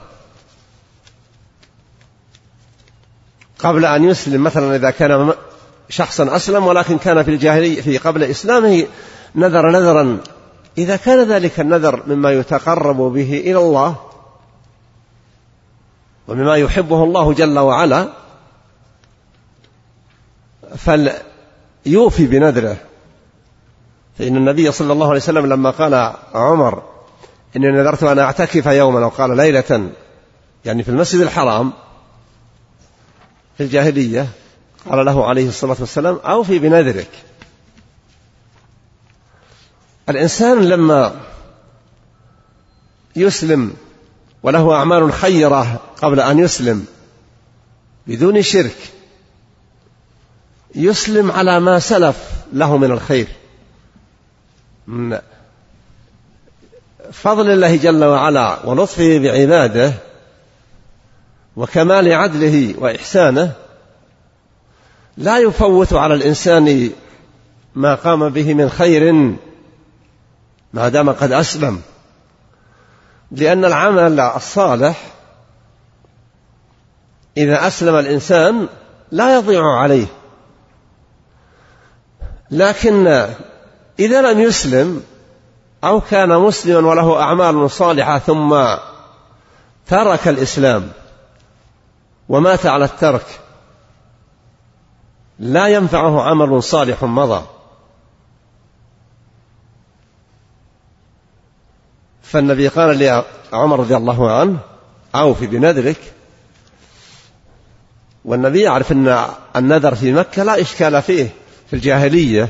قبل 3.58 3.84
أن 3.84 4.04
يسلم 4.04 4.42
مثلا 4.42 4.76
إذا 4.76 4.90
كان 4.90 5.32
شخصا 5.88 6.36
أسلم 6.36 6.66
ولكن 6.66 6.98
كان 6.98 7.22
في 7.22 7.30
الجاهلية 7.30 7.80
في 7.80 7.98
قبل 7.98 8.22
إسلامه 8.22 8.86
نذر 9.34 9.70
نذرا. 9.70 10.18
إذا 10.78 10.96
كان 10.96 11.28
ذلك 11.28 11.60
النذر 11.60 12.02
مما 12.06 12.32
يتقرب 12.32 12.96
به 12.96 13.40
إلى 13.44 13.58
الله 13.58 13.96
ومما 16.28 16.56
يحبه 16.56 17.04
الله 17.04 17.32
جل 17.32 17.58
وعلا 17.58 18.08
فليوفي 20.76 22.26
بنذره. 22.26 22.76
فإن 24.18 24.36
النبي 24.36 24.72
صلى 24.72 24.92
الله 24.92 25.06
عليه 25.06 25.20
وسلم 25.20 25.46
لما 25.46 25.70
قال 25.70 26.12
عمر 26.34 26.82
إني 27.56 27.66
نذرت 27.70 28.02
أن 28.02 28.18
أعتكف 28.18 28.66
يوما 28.66 29.04
أو 29.04 29.08
قال 29.08 29.36
ليلة 29.36 29.90
يعني 30.64 30.82
في 30.82 30.88
المسجد 30.88 31.20
الحرام 31.20 31.72
في 33.56 33.62
الجاهلية 33.62 34.28
قال 34.90 35.06
له 35.06 35.26
عليه 35.26 35.48
الصلاة 35.48 35.76
والسلام 35.80 36.14
أوفي 36.24 36.58
بنذرك 36.58 37.10
الإنسان 40.08 40.64
لما 40.64 41.20
يسلم 43.16 43.74
وله 44.42 44.74
أعمال 44.74 45.12
خيرة 45.12 45.80
قبل 46.02 46.20
أن 46.20 46.38
يسلم 46.38 46.86
بدون 48.06 48.42
شرك 48.42 48.76
يسلم 50.74 51.30
على 51.30 51.60
ما 51.60 51.78
سلف 51.78 52.16
له 52.52 52.76
من 52.76 52.90
الخير. 52.90 53.28
من 54.86 55.18
فضل 57.12 57.50
الله 57.50 57.76
جل 57.76 58.04
وعلا 58.04 58.66
ولطفه 58.66 59.18
بعباده 59.18 59.92
وكمال 61.56 62.12
عدله 62.12 62.74
وإحسانه 62.78 63.52
لا 65.16 65.38
يفوت 65.38 65.92
على 65.92 66.14
الإنسان 66.14 66.90
ما 67.74 67.94
قام 67.94 68.28
به 68.28 68.54
من 68.54 68.70
خير 68.70 69.12
ما 70.72 70.88
دام 70.88 71.10
قد 71.10 71.32
أسلم. 71.32 71.80
لأن 73.30 73.64
العمل 73.64 74.20
الصالح 74.20 75.02
إذا 77.36 77.66
أسلم 77.66 77.94
الإنسان 77.94 78.68
لا 79.10 79.36
يضيع 79.36 79.62
عليه. 79.78 80.06
لكن 82.50 83.26
إذا 83.98 84.32
لم 84.32 84.40
يسلم 84.40 85.02
أو 85.84 86.00
كان 86.00 86.28
مسلما 86.28 86.88
وله 86.88 87.22
أعمال 87.22 87.70
صالحة 87.70 88.18
ثم 88.18 88.64
ترك 89.86 90.28
الإسلام 90.28 90.88
ومات 92.28 92.66
على 92.66 92.84
الترك. 92.84 93.40
لا 95.38 95.68
ينفعه 95.68 96.22
عمل 96.22 96.62
صالح 96.62 97.04
مضى. 97.04 97.46
فالنبي 102.22 102.68
قال 102.68 102.98
لعمر 103.52 103.80
رضي 103.80 103.96
الله 103.96 104.32
عنه 104.32 104.58
أوف 105.14 105.44
بنذرك. 105.44 106.12
والنبي 108.24 108.60
يعرف 108.60 108.92
أن 108.92 109.26
النذر 109.56 109.94
في 109.94 110.12
مكة 110.12 110.42
لا 110.42 110.60
إشكال 110.60 111.02
فيه 111.02 111.30
في 111.66 111.76
الجاهلية. 111.76 112.48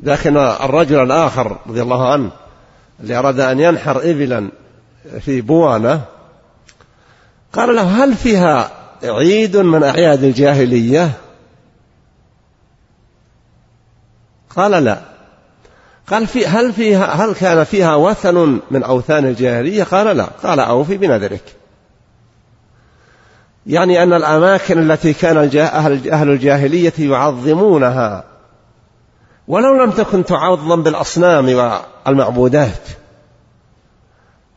لكن 0.00 0.36
الرجل 0.36 1.02
الآخر 1.02 1.58
رضي 1.66 1.82
الله 1.82 2.12
عنه 2.12 2.30
اللي 3.00 3.18
أراد 3.18 3.40
أن 3.40 3.60
ينحر 3.60 4.10
إبلا 4.10 4.48
في 5.20 5.40
بوانة 5.40 6.04
قال 7.54 7.76
له 7.76 8.04
هل 8.04 8.14
فيها 8.14 8.70
عيد 9.04 9.56
من 9.56 9.82
أعياد 9.82 10.24
الجاهلية؟ 10.24 11.10
قال 14.56 14.70
لا. 14.70 15.00
قال 16.06 16.26
في 16.26 16.46
هل 16.46 16.72
فيها 16.72 17.04
هل 17.04 17.34
كان 17.34 17.64
فيها 17.64 17.94
وثن 17.94 18.60
من 18.70 18.82
أوثان 18.82 19.24
الجاهلية؟ 19.24 19.84
قال 19.84 20.16
لا. 20.16 20.24
قال 20.24 20.60
أوفي 20.60 20.96
بنذرك. 20.96 21.42
يعني 23.66 24.02
أن 24.02 24.12
الأماكن 24.12 24.90
التي 24.90 25.12
كان 25.12 25.36
أهل 26.12 26.30
الجاهلية 26.30 26.92
يعظمونها. 26.98 28.24
ولو 29.48 29.84
لم 29.84 29.90
تكن 29.90 30.24
تعظم 30.24 30.82
بالأصنام 30.82 31.48
والمعبودات 32.06 32.88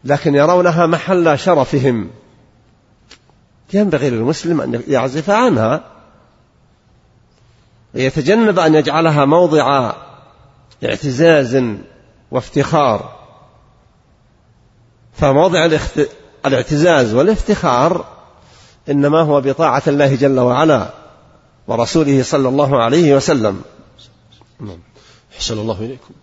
لكن 0.04 0.36
يرونها 0.36 0.86
محل 0.86 1.40
شرفهم. 1.40 2.10
ينبغي 3.74 4.10
للمسلم 4.10 4.62
أن 4.62 4.82
يعزف 4.88 5.30
عنها 5.30 5.84
ويتجنب 7.96 8.60
أن 8.60 8.76
يجعلها 8.76 9.26
موضع 9.26 9.94
اعتزاز 10.84 11.64
وافتخار. 12.32 13.18
فموضع 15.14 15.70
الاعتزاز 16.46 17.14
والافتخار 17.14 18.06
إنما 18.90 19.22
هو 19.22 19.42
بطاعة 19.42 19.84
الله 19.88 20.16
جل 20.16 20.40
وعلا 20.40 20.94
ورسوله 21.68 22.24
صلى 22.24 22.50
الله 22.50 22.84
عليه 22.84 23.16
وسلم. 23.16 23.62
نعم. 24.60 24.80
أحسن 25.36 25.60
الله 25.60 25.80
إليكم. 25.80 26.14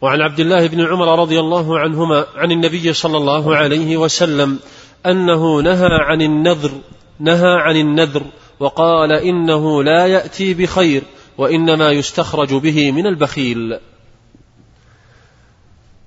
وعن 0.00 0.20
عبد 0.20 0.40
الله 0.40 0.66
بن 0.66 0.80
عمر 0.80 1.20
رضي 1.20 1.40
الله 1.40 1.78
عنهما 1.78 2.26
عن 2.34 2.52
النبي 2.52 2.92
صلى 2.92 3.16
الله 3.16 3.56
عليه 3.56 3.96
وسلم 3.96 4.58
أنه 5.06 5.60
نهى 5.60 5.88
عن 5.90 6.22
النذر 6.22 6.80
نهى 7.20 7.52
عن 7.52 7.76
النذر 7.76 8.26
وقال 8.60 9.12
إنه 9.12 9.82
لا 9.82 10.06
يأتي 10.06 10.54
بخير 10.54 11.02
وإنما 11.38 11.90
يستخرج 11.90 12.54
به 12.54 12.92
من 12.92 13.06
البخيل. 13.06 13.80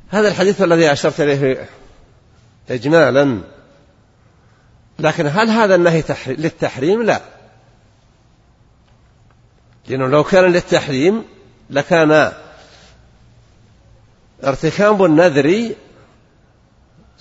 هذا 0.09 0.27
الحديث 0.27 0.61
الذي 0.61 0.91
أشرت 0.91 1.21
إليه 1.21 1.69
إجمالا. 2.69 3.41
لكن 4.99 5.27
هل 5.27 5.49
هذا 5.49 5.75
النهي 5.75 6.03
للتحريم؟ 6.27 7.03
لا. 7.03 7.21
لأنه 9.87 10.07
لو 10.07 10.23
كان 10.23 10.51
للتحريم 10.51 11.23
لكان 11.69 12.31
ارتكاب 14.43 15.03
النذر 15.03 15.71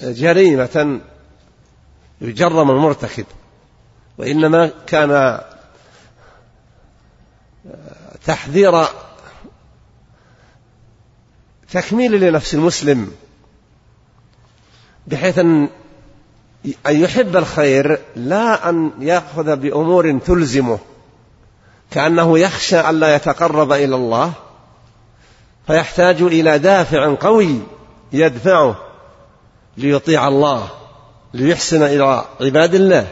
جريمة. 0.02 1.00
يجرم 2.20 2.70
المرتكب. 2.70 3.26
وإنما 4.18 4.70
كان 4.86 5.40
تحذير 8.26 8.84
تكميل 11.72 12.20
لنفس 12.20 12.54
المسلم 12.54 13.12
بحيث 15.06 15.38
أن 15.38 15.68
أن 16.86 17.00
يحب 17.00 17.36
الخير 17.36 18.00
لا 18.16 18.68
أن 18.68 18.90
يأخذ 18.98 19.56
بأمور 19.56 20.18
تلزمه. 20.18 20.78
كأنه 21.90 22.38
يخشى 22.38 22.90
ألا 22.90 23.14
يتقرب 23.14 23.72
إلى 23.72 23.94
الله 23.96 24.32
فيحتاج 25.66 26.22
إلى 26.22 26.58
دافع 26.58 27.14
قوي 27.20 27.60
يدفعه 28.12 28.76
ليطيع 29.76 30.28
الله. 30.28 30.70
ليحسن 31.34 31.82
إلى 31.82 32.24
عباد 32.40 32.74
الله. 32.74 33.06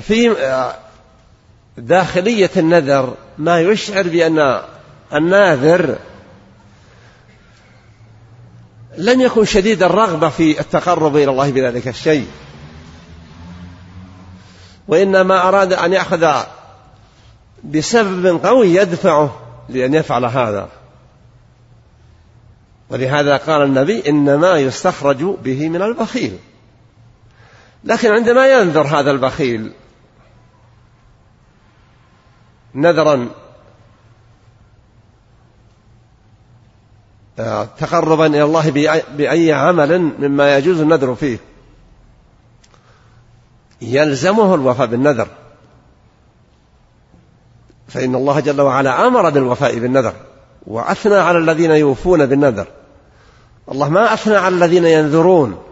في 0.00 0.36
داخلية 1.78 2.50
النذر 2.56 3.14
ما 3.38 3.60
يشعر 3.60 4.02
بأن 4.02 4.62
الناذر 5.14 5.98
لم 8.98 9.20
يكن 9.20 9.44
شديد 9.44 9.82
الرغبة 9.82 10.28
في 10.28 10.60
التقرب 10.60 11.16
إلى 11.16 11.30
الله 11.30 11.50
بذلك 11.50 11.88
الشيء. 11.88 12.26
وإنما 14.88 15.48
أراد 15.48 15.72
أن 15.72 15.92
يأخذ 15.92 16.42
بسبب 17.64 18.46
قوي 18.46 18.74
يدفعه 18.74 19.40
لأن 19.68 19.94
يفعل 19.94 20.24
هذا. 20.24 20.68
ولهذا 22.90 23.36
قال 23.36 23.62
النبي 23.62 24.08
إنما 24.08 24.56
يستخرج 24.56 25.22
به 25.24 25.68
من 25.68 25.82
البخيل. 25.82 26.38
لكن 27.84 28.10
عندما 28.10 28.46
ينذر 28.46 28.86
هذا 28.86 29.10
البخيل 29.10 29.72
نذرا 32.74 33.28
آه، 37.38 37.64
تقربا 37.64 38.26
إلى 38.26 38.42
الله 38.42 38.70
بأي 39.16 39.52
عمل 39.52 39.98
مما 39.98 40.56
يجوز 40.56 40.80
النذر 40.80 41.14
فيه. 41.14 41.38
يلزمه 43.82 44.54
الوفاء 44.54 44.86
بالنذر. 44.86 45.28
فإن 47.88 48.14
الله 48.14 48.40
جل 48.40 48.60
وعلا 48.60 49.06
أمر 49.06 49.30
بالوفاء 49.30 49.78
بالنذر 49.78 50.14
وأثنى 50.66 51.14
على 51.14 51.38
الذين 51.38 51.70
يوفون 51.70 52.26
بالنذر. 52.26 52.66
الله 53.70 53.88
ما 53.88 54.14
أثنى 54.14 54.36
على 54.36 54.54
الذين 54.54 54.84
ينذرون. 54.84 55.62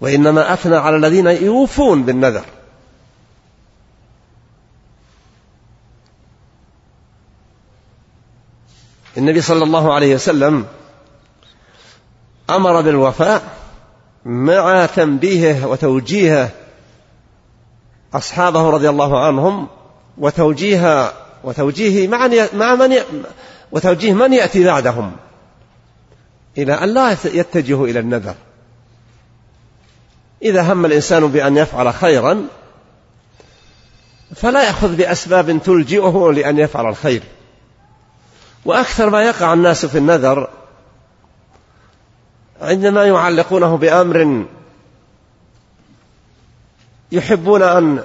وإنما 0.00 0.52
أثنى 0.52 0.76
على 0.76 0.96
الذين 0.96 1.26
يوفون 1.26 2.02
بالنذر. 2.02 2.44
النبي 9.18 9.40
صلى 9.40 9.64
الله 9.64 9.94
عليه 9.94 10.14
وسلم 10.14 10.66
أمر 12.50 12.80
بالوفاء 12.80 13.42
مع 14.24 14.86
تنبيهه 14.86 15.66
وتوجيهه 15.66 16.50
أصحابه 18.14 18.70
رضي 18.70 18.88
الله 18.88 19.26
عنهم 19.26 19.68
وتوجيه 20.18 21.12
وتوجيه 21.44 22.08
مع 22.08 22.30
مع 22.54 22.74
من 22.74 22.96
وتوجيه 23.72 24.12
من 24.12 24.32
يأتي 24.32 24.64
بعدهم. 24.64 25.16
إلى 26.58 26.72
أن 26.72 26.94
لا 26.94 27.16
يتجهوا 27.24 27.86
إلى 27.86 28.00
النذر. 28.00 28.34
إذا 30.42 30.72
هم 30.72 30.84
الإنسان 30.84 31.26
بأن 31.26 31.56
يفعل 31.56 31.94
خيرا 31.94 32.44
فلا 34.34 34.62
يأخذ 34.62 34.96
بأسباب 34.96 35.62
تلجئه 35.64 36.32
لأن 36.34 36.58
يفعل 36.58 36.86
الخير. 36.86 37.22
وأكثر 38.64 39.10
ما 39.10 39.22
يقع 39.22 39.52
الناس 39.52 39.86
في 39.86 39.98
النذر 39.98 40.48
عندما 42.60 43.04
يعلقونه 43.04 43.76
بأمر 43.76 44.46
يحبون 47.12 47.62
أن 47.62 48.04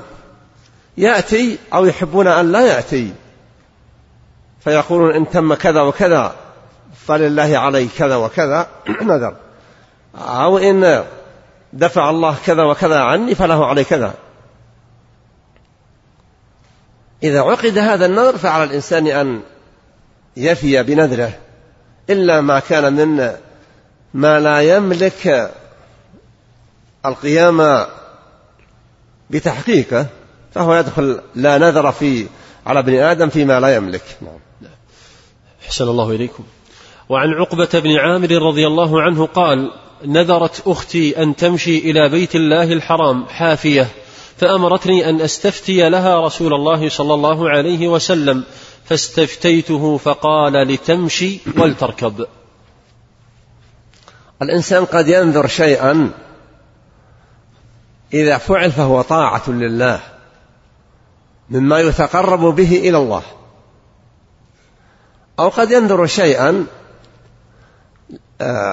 يأتي 0.97 1.57
أو 1.73 1.85
يحبون 1.85 2.27
أن 2.27 2.51
لا 2.51 2.61
يأتي. 2.61 3.13
فيقولون 4.63 5.15
إن 5.15 5.29
تم 5.29 5.53
كذا 5.53 5.81
وكذا. 5.81 6.42
فلله 7.07 7.57
علي 7.57 7.87
كذا 7.97 8.15
وكذا 8.15 8.67
نذر. 9.01 9.35
أو 10.15 10.57
إن 10.57 11.03
دفع 11.73 12.09
الله 12.09 12.35
كذا 12.45 12.63
وكذا 12.63 12.99
عني 12.99 13.35
فله 13.35 13.65
علي 13.65 13.83
كذا. 13.83 14.13
إذا 17.23 17.41
عقد 17.41 17.77
هذا 17.77 18.05
النذر 18.05 18.37
فعلى 18.37 18.63
الإنسان 18.63 19.07
أن 19.07 19.41
يفي 20.37 20.83
بنذره 20.83 21.33
إلا 22.09 22.41
ما 22.41 22.59
كان 22.59 22.93
من 22.93 23.35
ما 24.13 24.39
لا 24.39 24.61
يملك 24.61 25.51
القيام 27.05 27.85
بتحقيقه 29.29 30.05
فهو 30.53 30.75
يدخل 30.75 31.21
لا 31.35 31.57
نذر 31.57 31.91
في 31.91 32.27
على 32.65 32.79
ابن 32.79 32.99
آدم 32.99 33.29
فيما 33.29 33.59
لا 33.59 33.75
يملك. 33.75 34.03
نعم. 34.21 34.69
أحسن 35.65 35.87
الله 35.87 36.11
إليكم. 36.11 36.43
وعن 37.09 37.29
عقبة 37.29 37.69
بن 37.73 37.97
عامر 37.97 38.31
رضي 38.31 38.67
الله 38.67 39.01
عنه 39.01 39.25
قال 39.25 39.71
نذرت 40.05 40.67
أختي 40.67 41.23
أن 41.23 41.35
تمشي 41.35 41.77
إلى 41.77 42.09
بيت 42.09 42.35
الله 42.35 42.73
الحرام 42.73 43.25
حافية 43.25 43.87
فأمرتني 44.37 45.09
أن 45.09 45.21
أستفتي 45.21 45.89
لها 45.89 46.21
رسول 46.21 46.53
الله 46.53 46.89
صلى 46.89 47.13
الله 47.13 47.49
عليه 47.49 47.87
وسلم 47.87 48.43
فاستفتيته 48.85 49.97
فقال 49.97 50.53
لتمشي 50.53 51.39
ولتركب. 51.57 52.25
الإنسان 54.41 54.85
قد 54.85 55.07
ينذر 55.07 55.47
شيئا 55.47 56.11
إذا 58.13 58.37
فعل 58.37 58.71
فهو 58.71 59.01
طاعة 59.01 59.49
لله 59.49 59.99
مما 61.49 61.79
يتقرب 61.79 62.55
به 62.55 62.77
إلى 62.77 62.97
الله 62.97 63.23
أو 65.39 65.49
قد 65.49 65.71
ينذر 65.71 66.05
شيئا 66.05 66.65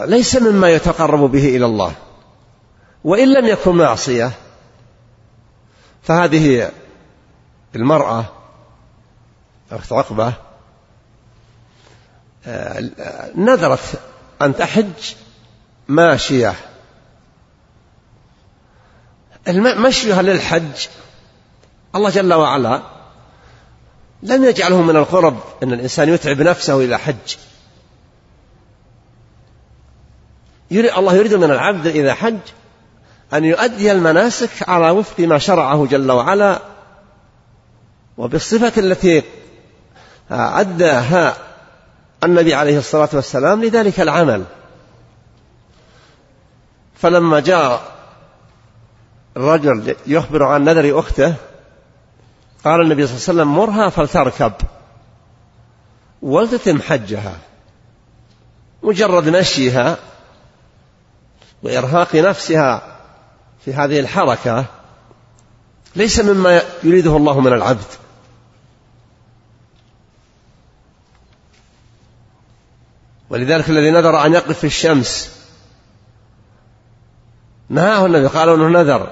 ليس 0.05 0.37
مما 0.37 0.71
يتقرب 0.71 1.21
به 1.21 1.57
إلى 1.57 1.65
الله. 1.67 1.93
وإن 3.05 3.33
لم 3.33 3.47
يكن 3.47 3.77
معصية 3.77 4.33
فهذه 6.03 6.71
المرأة 7.77 8.25
أخت 9.73 9.93
عقبة 9.93 10.33
آه، 12.47 12.91
نذرت 13.37 14.01
أن 14.43 14.57
تحج 14.57 15.15
ماشية. 15.89 16.55
مشيها 19.49 20.23
للحج 20.23 20.87
الله 21.95 22.11
جل 22.11 22.35
وعلا 22.35 22.83
لم 24.23 24.45
يجعله 24.45 24.83
من 24.83 24.97
القرب 24.97 25.41
أن 25.63 25.73
الإنسان 25.73 26.09
يتعب 26.09 26.41
نفسه 26.43 26.85
إلى 26.85 26.99
حج. 26.99 27.37
يريد 30.71 30.93
الله 30.93 31.15
يريد 31.15 31.35
من 31.35 31.51
العبد 31.51 31.87
إذا 31.87 32.15
حج 32.15 32.39
أن 33.35 33.45
يؤدي 33.45 33.93
المناسك 33.93 34.69
على 34.69 34.91
وفق 34.91 35.21
ما 35.21 35.39
شرعه 35.39 35.87
جل 35.87 36.11
وعلا 36.11 36.63
وبالصفة 38.19 38.73
التي 38.77 39.23
أداها 40.31 41.37
النبي 42.25 42.55
عليه 42.55 42.79
الصلاة 42.79 43.09
والسلام 43.13 43.65
لذلك 43.65 44.01
العمل. 44.01 44.45
فلما 46.95 47.41
جاء 47.41 47.83
الرجل 49.37 49.97
يخبر 50.07 50.43
عن 50.43 50.65
نذر 50.65 50.99
أخته 50.99 51.35
قال 52.65 52.81
النبي 52.81 53.07
صلى 53.07 53.17
الله 53.17 53.43
عليه 53.43 53.53
وسلم 53.53 53.55
مرها 53.55 53.89
فلتركب. 53.89 54.53
ولتتم 56.23 56.83
حجها. 56.83 57.37
مجرد 58.83 59.29
مشيها. 59.29 59.97
وإرهاق 61.63 62.17
نفسها 62.17 62.97
في 63.65 63.75
هذه 63.75 64.01
الحركة 64.01 64.65
ليس 65.97 66.21
مما 66.21 66.63
يريده 66.83 67.17
الله 67.17 67.41
من 67.41 67.53
العبد. 67.53 67.85
ولذلك 73.31 73.71
الذي 73.71 73.91
نذر 73.91 74.27
أن 74.27 74.33
يقف 74.33 74.59
في 74.59 74.67
الشمس. 74.67 75.31
نهاه 77.69 78.07
النبي 78.07 78.27
قالوا 78.27 78.57
إنه 78.57 78.81
نذر. 78.81 79.11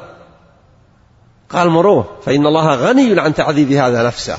قال 1.51 1.69
مروه 1.69 2.19
فإن 2.27 2.47
الله 2.47 2.75
غني 2.75 3.21
عن 3.21 3.35
تعذيب 3.35 3.73
هذا 3.73 4.07
نفسه. 4.07 4.39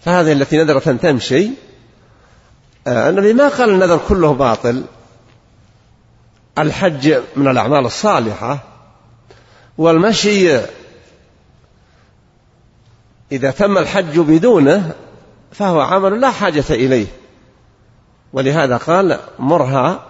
فهذه 0.00 0.32
التي 0.32 0.56
نذرت 0.56 0.88
أن 0.88 1.00
تمشي 1.00 1.50
آه، 2.86 3.10
النبي 3.10 3.32
ما 3.32 3.48
قال 3.48 3.70
النذر 3.70 4.00
كله 4.08 4.34
باطل. 4.34 4.84
الحج 6.58 7.22
من 7.36 7.48
الأعمال 7.48 7.86
الصالحة 7.86 8.58
والمشي 9.78 10.60
إذا 13.32 13.50
تم 13.50 13.78
الحج 13.78 14.18
بدونه 14.18 14.92
فهو 15.52 15.80
عمل 15.80 16.20
لا 16.20 16.30
حاجة 16.30 16.64
إليه. 16.70 17.06
ولهذا 18.32 18.76
قال 18.76 19.18
مرها 19.38 20.04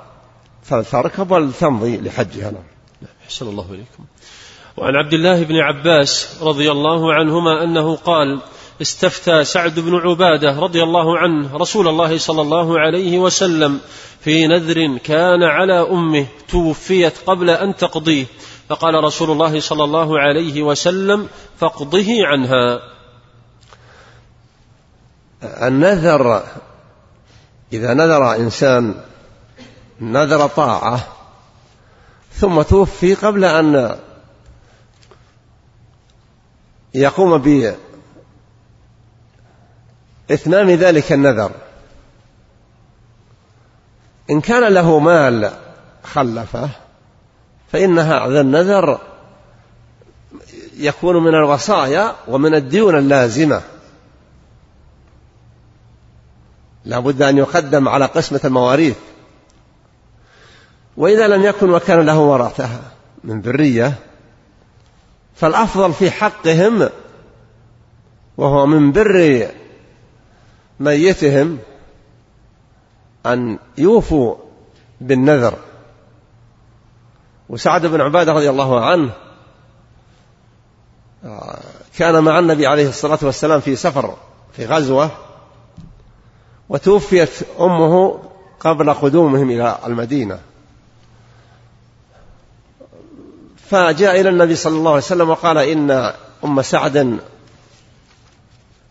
فلتركب 0.62 1.30
ولتمضي 1.30 2.00
لحجها 2.00 2.50
نعم. 2.50 2.62
أحسن 3.24 3.48
الله 3.48 3.66
إليكم. 3.70 4.04
وعن 4.76 4.96
عبد 4.96 5.12
الله 5.12 5.42
بن 5.42 5.56
عباس 5.56 6.38
رضي 6.42 6.70
الله 6.70 7.14
عنهما 7.14 7.64
أنه 7.64 7.96
قال 7.96 8.40
استفتى 8.82 9.44
سعد 9.44 9.80
بن 9.80 9.94
عبادة 9.94 10.58
رضي 10.58 10.82
الله 10.82 11.18
عنه 11.18 11.56
رسول 11.56 11.88
الله 11.88 12.18
صلى 12.18 12.42
الله 12.42 12.80
عليه 12.80 13.18
وسلم 13.18 13.80
في 14.20 14.46
نذر 14.46 14.98
كان 14.98 15.42
على 15.42 15.90
أمه 15.90 16.26
توفيت 16.48 17.18
قبل 17.26 17.50
أن 17.50 17.76
تقضيه. 17.76 18.26
فقال 18.68 19.04
رسول 19.04 19.30
الله 19.30 19.60
صلى 19.60 19.84
الله 19.84 20.20
عليه 20.20 20.62
وسلم 20.62 21.28
فاقضه 21.60 22.26
عنها. 22.26 22.80
النذر 25.42 26.42
إذا 27.72 27.94
نذر 27.94 28.36
إنسان 28.36 28.94
نذر 30.00 30.46
طاعة 30.46 31.06
ثم 32.32 32.62
توفي 32.62 33.14
قبل 33.14 33.44
أن 33.44 33.98
يقوم 36.94 37.36
إتمام 40.30 40.70
ذلك 40.70 41.12
النذر. 41.12 41.52
إن 44.30 44.40
كان 44.40 44.72
له 44.72 44.98
مال 44.98 45.50
خلفه 46.02 46.68
فإن 47.72 47.98
هذا 47.98 48.40
النذر 48.40 49.00
يكون 50.76 51.16
من 51.24 51.34
الوصايا 51.34 52.14
ومن 52.28 52.54
الديون 52.54 52.98
اللازمة. 52.98 53.62
لا 56.84 56.98
بد 56.98 57.22
أن 57.22 57.38
يقدم 57.38 57.88
على 57.88 58.04
قسمة 58.04 58.40
المواريث. 58.44 58.96
وإذا 60.96 61.28
لم 61.28 61.42
يكن 61.42 61.70
وكان 61.70 62.00
له 62.06 62.18
ورثة 62.18 62.68
من 63.24 63.40
ذرية 63.40 63.94
فالأفضل 65.34 65.92
في 65.92 66.10
حقهم 66.10 66.88
وهو 68.36 68.66
من 68.66 68.92
بر 68.92 69.48
ميتهم 70.80 71.58
أن 73.26 73.58
يوفوا 73.78 74.36
بالنذر. 75.00 75.58
وسعد 77.48 77.86
بن 77.86 78.00
عبادة 78.00 78.32
رضي 78.32 78.50
الله 78.50 78.84
عنه 78.84 79.10
كان 81.96 82.24
مع 82.24 82.38
النبي 82.38 82.66
عليه 82.66 82.88
الصلاة 82.88 83.18
والسلام 83.22 83.60
في 83.60 83.76
سفر 83.76 84.16
في 84.52 84.66
غزوة 84.66 85.10
وتوفيت 86.68 87.30
أمه 87.60 88.18
قبل 88.60 88.94
قدومهم 88.94 89.50
إلى 89.50 89.78
المدينة. 89.86 90.40
فجاء 93.56 94.20
إلى 94.20 94.28
النبي 94.28 94.54
صلى 94.54 94.76
الله 94.78 94.90
عليه 94.90 95.02
وسلم 95.02 95.30
وقال 95.30 95.58
إن 95.58 96.12
أم 96.44 96.62
سعد 96.62 97.18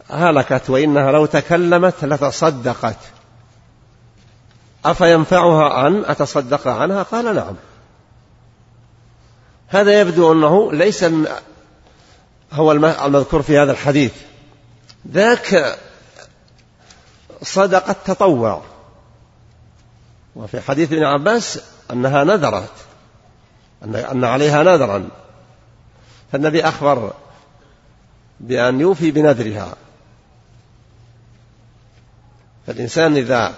هلكت 0.09 0.69
وإنها 0.69 1.11
لو 1.11 1.25
تكلمت 1.25 2.05
لتصدقت. 2.05 2.97
أفينفعها 4.85 5.87
أن 5.87 6.05
أتصدق 6.05 6.67
عنها؟ 6.67 7.03
قال 7.03 7.35
نعم. 7.35 7.55
هذا 9.67 10.01
يبدو 10.01 10.33
أنه 10.33 10.73
ليس 10.73 11.05
هو 12.53 12.71
المذكور 12.71 13.41
في 13.41 13.57
هذا 13.57 13.71
الحديث. 13.71 14.13
ذاك 15.11 15.77
صدقة 17.41 17.95
تطوع 18.05 18.61
وفي 20.35 20.61
حديث 20.61 20.93
ابن 20.93 21.03
عباس 21.03 21.59
أنها 21.91 22.23
نذرت. 22.23 22.73
أن 23.83 24.23
عليها 24.23 24.63
نذرا. 24.63 25.09
فالنبي 26.31 26.63
أخبر 26.63 27.13
بأن 28.39 28.81
يوفي 28.81 29.11
بنذرها. 29.11 29.73
فالإنسان 32.67 33.17
إذا 33.17 33.53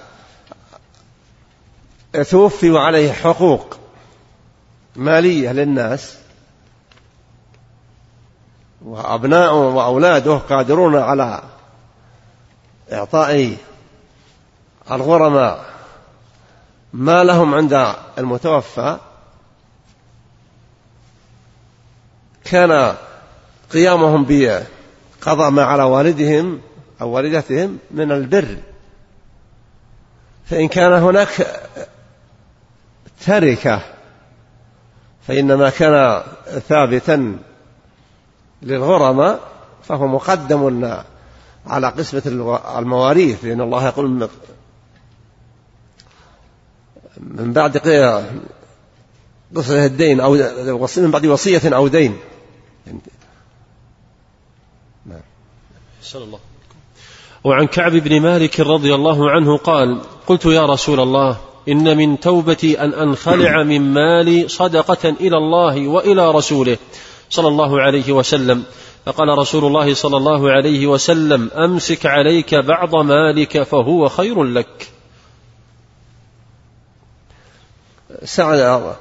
توفي 2.30 2.70
وعليه 2.70 3.12
حقوق 3.12 3.78
مالية 4.96 5.52
للناس 5.52 6.18
وأبناؤه 8.82 9.76
وأولاده 9.76 10.36
قادرون 10.38 10.96
على 10.96 11.44
إعطاء 12.94 13.58
الغرماء 14.92 15.66
ما 16.94 17.24
لهم 17.24 17.54
عند 17.54 17.96
المتوفى 18.18 18.98
كان 22.44 22.96
قيامهم 23.72 24.26
بقضاء 24.30 25.50
ما 25.50 25.64
على 25.64 25.84
والدهم 25.84 26.62
أو 27.02 27.10
والدتهم 27.10 27.78
من 27.92 28.12
البر. 28.12 28.58
فإن 30.50 30.68
كان 30.68 30.94
هناك 30.94 31.62
تركة 33.26 33.82
فإن 35.28 35.54
ما 35.54 35.70
كان 35.70 36.24
ثابتا 36.68 37.40
للغرماء 38.62 39.40
فهو 39.84 40.08
مقدم 40.08 40.94
على 41.68 41.88
قسمة 41.88 42.22
المواريث 42.78 43.46
لأن 43.46 43.62
الله 43.62 43.86
يقول 43.86 44.30
من 47.18 47.54
بعد 47.54 47.78
قصة 49.56 49.86
الدين 49.86 50.20
أو 50.20 50.34
من 50.98 51.12
بعد 51.12 51.26
وصية 51.26 51.76
أو 51.76 51.88
دين. 51.88 52.18
نعم 55.06 55.22
الله. 56.24 56.40
وعن 57.44 57.68
كعب 57.68 57.92
بن 57.92 58.22
مالك 58.22 58.60
رضي 58.60 58.96
الله 58.96 59.32
عنه 59.32 59.58
قال 59.58 60.02
قلت 60.28 60.46
يا 60.46 60.66
رسول 60.66 61.00
الله 61.00 61.38
إن 61.70 61.98
من 61.98 62.20
توبتي 62.20 62.82
أن 62.82 62.94
أنخلع 62.94 63.64
من 63.74 63.82
مالي 63.82 64.48
صدقة 64.48 65.10
إلى 65.10 65.38
الله 65.38 65.88
وإلى 65.88 66.32
رسوله. 66.32 66.78
صلى 67.30 67.48
الله 67.48 67.82
عليه 67.82 68.12
وسلم. 68.12 68.64
فقال 69.06 69.38
رسول 69.38 69.66
الله 69.66 69.94
صلى 69.94 70.18
الله 70.18 70.52
عليه 70.52 70.88
وسلم 70.88 71.52
أمسك 71.56 72.06
عليك 72.06 72.56
بعض 72.56 72.96
مالك 72.96 73.64
فهو 73.64 74.10
خير 74.10 74.44
لك. 74.44 74.90
سعد 78.24 78.96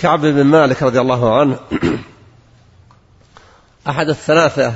كعب 0.00 0.20
بن 0.20 0.44
مالك 0.44 0.82
رضي 0.82 1.00
الله 1.00 1.34
عنه 1.34 1.58
أحد 3.88 4.08
الثلاثة 4.08 4.74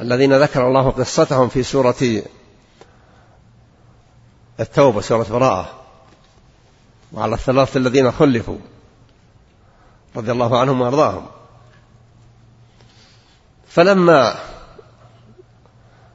الذين 0.00 0.42
ذكر 0.42 0.66
الله 0.68 0.90
قصتهم 0.90 1.48
في 1.48 1.62
سورة 1.62 2.22
التوبة 4.60 5.00
سورة 5.00 5.26
براءة 5.30 5.80
وعلى 7.12 7.34
الثلاثة 7.34 7.78
الذين 7.78 8.12
خلفوا 8.12 8.58
رضي 10.16 10.32
الله 10.32 10.58
عنهم 10.58 10.80
وأرضاهم. 10.80 11.26
فلما 13.68 14.34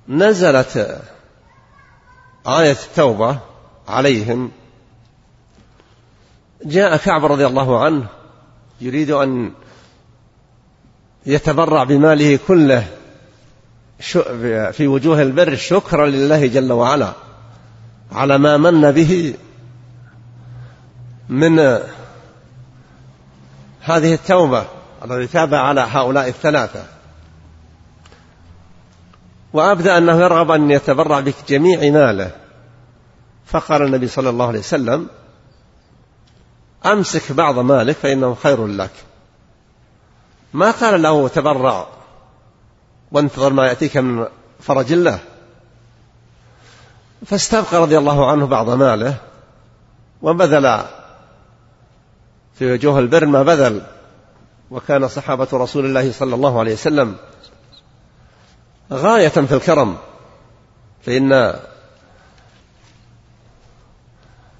نزلت 0.08 1.02
آية 2.48 2.72
التوبة 2.72 3.40
عليهم 3.88 4.52
جاء 6.66 6.98
كعب 6.98 7.26
رضي 7.26 7.46
الله 7.46 7.86
عنه 7.86 8.08
يريد 8.82 9.12
أن 9.12 9.54
يتبرع 11.26 11.84
بماله 11.84 12.40
كله 12.48 12.88
في 14.00 14.88
وجوه 14.88 15.22
البر 15.22 15.56
شكرا 15.56 16.08
لله 16.08 16.48
جل 16.48 16.72
وعلا 16.72 17.14
على 18.12 18.38
ما 18.38 18.58
من 18.58 18.92
به 18.92 19.36
من 21.30 21.60
هذه 23.82 24.14
التوبة 24.14 24.66
الذي 25.06 25.28
تاب 25.28 25.54
على 25.54 25.82
هؤلاء 25.82 26.28
الثلاثة. 26.28 26.84
وأبدأ 29.54 29.98
أنه 29.98 30.22
يرغب 30.22 30.52
أن 30.52 30.72
يتبرع 30.72 31.20
بجميع 31.20 31.92
ماله. 31.92 32.32
فقال 33.46 33.82
النبي 33.82 34.08
صلى 34.08 34.30
الله 34.30 34.48
عليه 34.48 34.60
وسلم 34.60 35.08
أمسك 36.86 37.32
بعض 37.32 37.60
مالك 37.60 37.96
فإنه 37.96 38.36
خير 38.36 38.68
لك. 38.68 38.92
ما 40.54 40.72
قال 40.72 41.02
له 41.02 41.28
تبرع 41.28 41.88
وانتظر 43.12 43.54
ما 43.54 43.68
يأتيك 43.68 43.98
من 43.98 44.26
فرج 44.60 44.92
الله. 44.92 45.20
فاستبقى 47.26 47.82
رضي 47.82 47.98
الله 47.98 48.32
عنه 48.32 48.46
بعض 48.46 48.70
ماله 48.70 49.16
وبذل 50.22 50.86
في 52.54 52.72
وجوه 52.72 53.00
البر 53.00 53.26
ما 53.26 53.44
بذل 53.44 53.82
وكان 54.72 55.08
صحابة 55.08 55.48
رسول 55.54 55.86
الله 55.86 56.12
صلى 56.12 56.36
الله 56.36 56.60
عليه 56.60 56.74
وسلم 56.74 57.16
غاية 58.92 59.28
في 59.28 59.56
الكرم. 59.56 59.98
فإن 61.06 61.56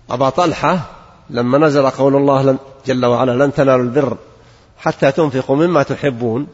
أبا 0.10 0.30
طلحة 0.30 0.80
لما 1.30 1.58
نزل 1.58 1.90
قول 1.90 2.16
الله 2.16 2.58
جل 2.86 3.06
وعلا 3.06 3.44
لن 3.46 3.54
تنالوا 3.54 3.84
البر 3.84 4.18
حتى 4.78 5.12
تنفقوا 5.12 5.56
مما 5.56 5.84
تحبون 5.84 6.48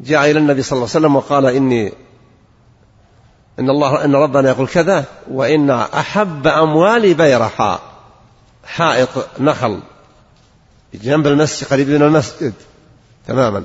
جاء 0.00 0.30
إلى 0.30 0.38
النبي 0.38 0.62
صلى 0.62 0.76
الله 0.76 0.88
عليه 0.88 0.98
وسلم 0.98 1.16
وقال 1.16 1.46
إني 1.46 1.92
إن 3.58 3.70
الله 3.70 4.04
إن 4.04 4.14
ربنا 4.14 4.48
يقول 4.48 4.68
كذا 4.68 5.04
وإن 5.30 5.70
أحب 5.70 6.46
أموالي 6.46 7.14
بيرحاء 7.14 7.80
حائط 8.64 9.08
نخل. 9.40 9.80
جنب 10.94 11.26
المسجد 11.26 11.68
قريب 11.68 11.88
من 11.88 12.02
المسجد. 12.02 12.54
تماما. 13.26 13.64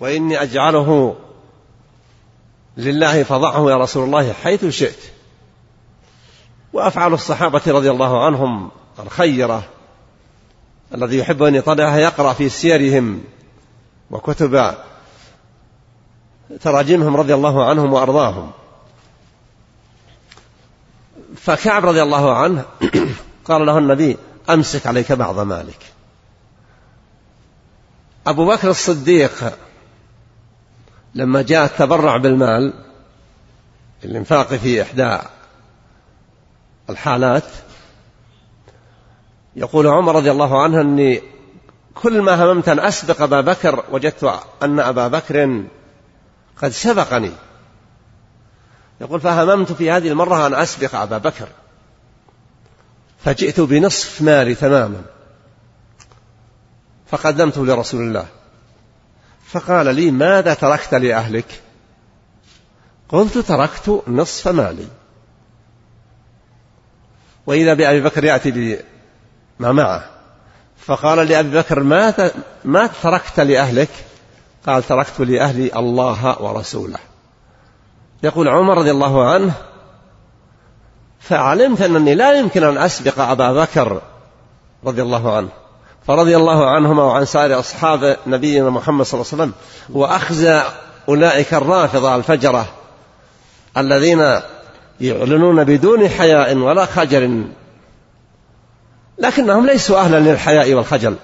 وإني 0.00 0.42
أجعله 0.42 1.16
لله 2.76 3.22
فضعه 3.22 3.70
يا 3.70 3.76
رسول 3.76 4.04
الله 4.04 4.32
حيث 4.32 4.64
شئت. 4.64 4.98
وأفعال 6.72 7.12
الصحابة 7.12 7.62
رضي 7.66 7.90
الله 7.90 8.24
عنهم 8.24 8.70
الخيرة. 8.98 9.64
الذي 10.94 11.18
يحب 11.18 11.42
أن 11.42 11.54
يطلعها 11.54 11.98
يقرأ 11.98 12.32
في 12.32 12.48
سيرهم. 12.48 13.24
وكتب 14.10 14.74
تراجمهم 16.60 17.16
رضي 17.16 17.34
الله 17.34 17.64
عنهم 17.64 17.92
وأرضاهم. 17.92 18.50
فكعب 21.36 21.86
رضي 21.86 22.02
الله 22.02 22.36
عنه 22.36 22.64
قال 23.48 23.66
له 23.66 23.78
النبي 23.78 24.16
أمسك 24.50 24.86
عليك 24.86 25.12
بعض 25.12 25.40
مالك. 25.40 25.78
أبو 28.26 28.46
بكر 28.46 28.70
الصديق 28.70 29.52
لما 31.14 31.42
جاء 31.42 31.64
التبرع 31.64 32.16
بالمال 32.16 32.72
الإنفاق 34.04 34.54
في 34.54 34.82
إحدى 34.82 35.18
الحالات 36.90 37.44
يقول 39.56 39.86
عمر 39.86 40.14
رضي 40.14 40.30
الله 40.30 40.62
عنه 40.62 40.80
أني 40.80 41.22
كل 42.02 42.22
ما 42.22 42.44
هممت 42.44 42.68
أن 42.68 42.78
أسبق 42.78 43.22
أبا 43.22 43.40
بكر 43.40 43.84
وجدت 43.90 44.40
أن 44.62 44.80
أبا 44.80 45.08
بكر 45.08 45.64
قد 46.62 46.70
سبقني. 46.70 47.32
يقول 49.00 49.20
فهممت 49.20 49.72
في 49.72 49.90
هذه 49.90 50.08
المرة 50.08 50.46
أن 50.46 50.54
أسبق 50.54 50.94
أبا 50.94 51.18
بكر. 51.18 51.48
فجئت 53.24 53.60
بنصف 53.60 54.22
مالي 54.22 54.54
تماما. 54.54 55.02
فقدمته 57.06 57.66
لرسول 57.66 58.02
الله. 58.02 58.26
فقال 59.46 59.94
لي 59.94 60.10
ماذا 60.10 60.54
تركت 60.54 60.94
لأهلك؟ 60.94 61.62
قلت 63.08 63.38
تركت 63.38 64.02
نصف 64.08 64.48
مالي. 64.48 64.88
وإذا 67.46 67.74
بأبي 67.74 68.00
بكر 68.00 68.24
يأتي 68.24 68.50
بما 69.60 69.72
معه. 69.72 70.15
فقال 70.86 71.28
لأبي 71.28 71.58
بكر 71.58 71.80
ما 71.80 72.30
ما 72.64 72.90
تركت 73.02 73.40
لأهلك؟ 73.40 73.88
قال 74.66 74.82
تركت 74.82 75.20
لأهلي 75.20 75.70
الله 75.76 76.42
ورسوله. 76.42 76.98
يقول 78.22 78.48
عمر 78.48 78.78
رضي 78.78 78.90
الله 78.90 79.30
عنه 79.30 79.52
فعلمت 81.20 81.80
أنني 81.80 82.14
لا 82.14 82.38
يمكن 82.38 82.64
أن 82.64 82.78
أسبق 82.78 83.20
أبا 83.20 83.52
بكر 83.52 84.00
رضي 84.84 85.02
الله 85.02 85.36
عنه. 85.36 85.48
فرضي 86.06 86.36
الله 86.36 86.70
عنهما 86.70 87.02
وعن 87.02 87.24
سائر 87.24 87.58
أصحاب 87.58 88.16
نبينا 88.26 88.70
محمد 88.70 89.06
صلى 89.06 89.20
الله 89.20 89.32
عليه 89.32 89.42
وسلم 89.42 89.52
وأخزى 89.96 90.62
أولئك 91.08 91.54
الرافضة 91.54 92.16
الفجرة 92.16 92.66
الذين 93.76 94.40
يعلنون 95.00 95.64
بدون 95.64 96.08
حياء 96.08 96.56
ولا 96.56 96.84
خجل 96.84 97.44
لكنهم 99.18 99.66
ليسوا 99.66 99.98
أهلا 99.98 100.20
للحياء 100.20 100.74
والخجل. 100.74 101.16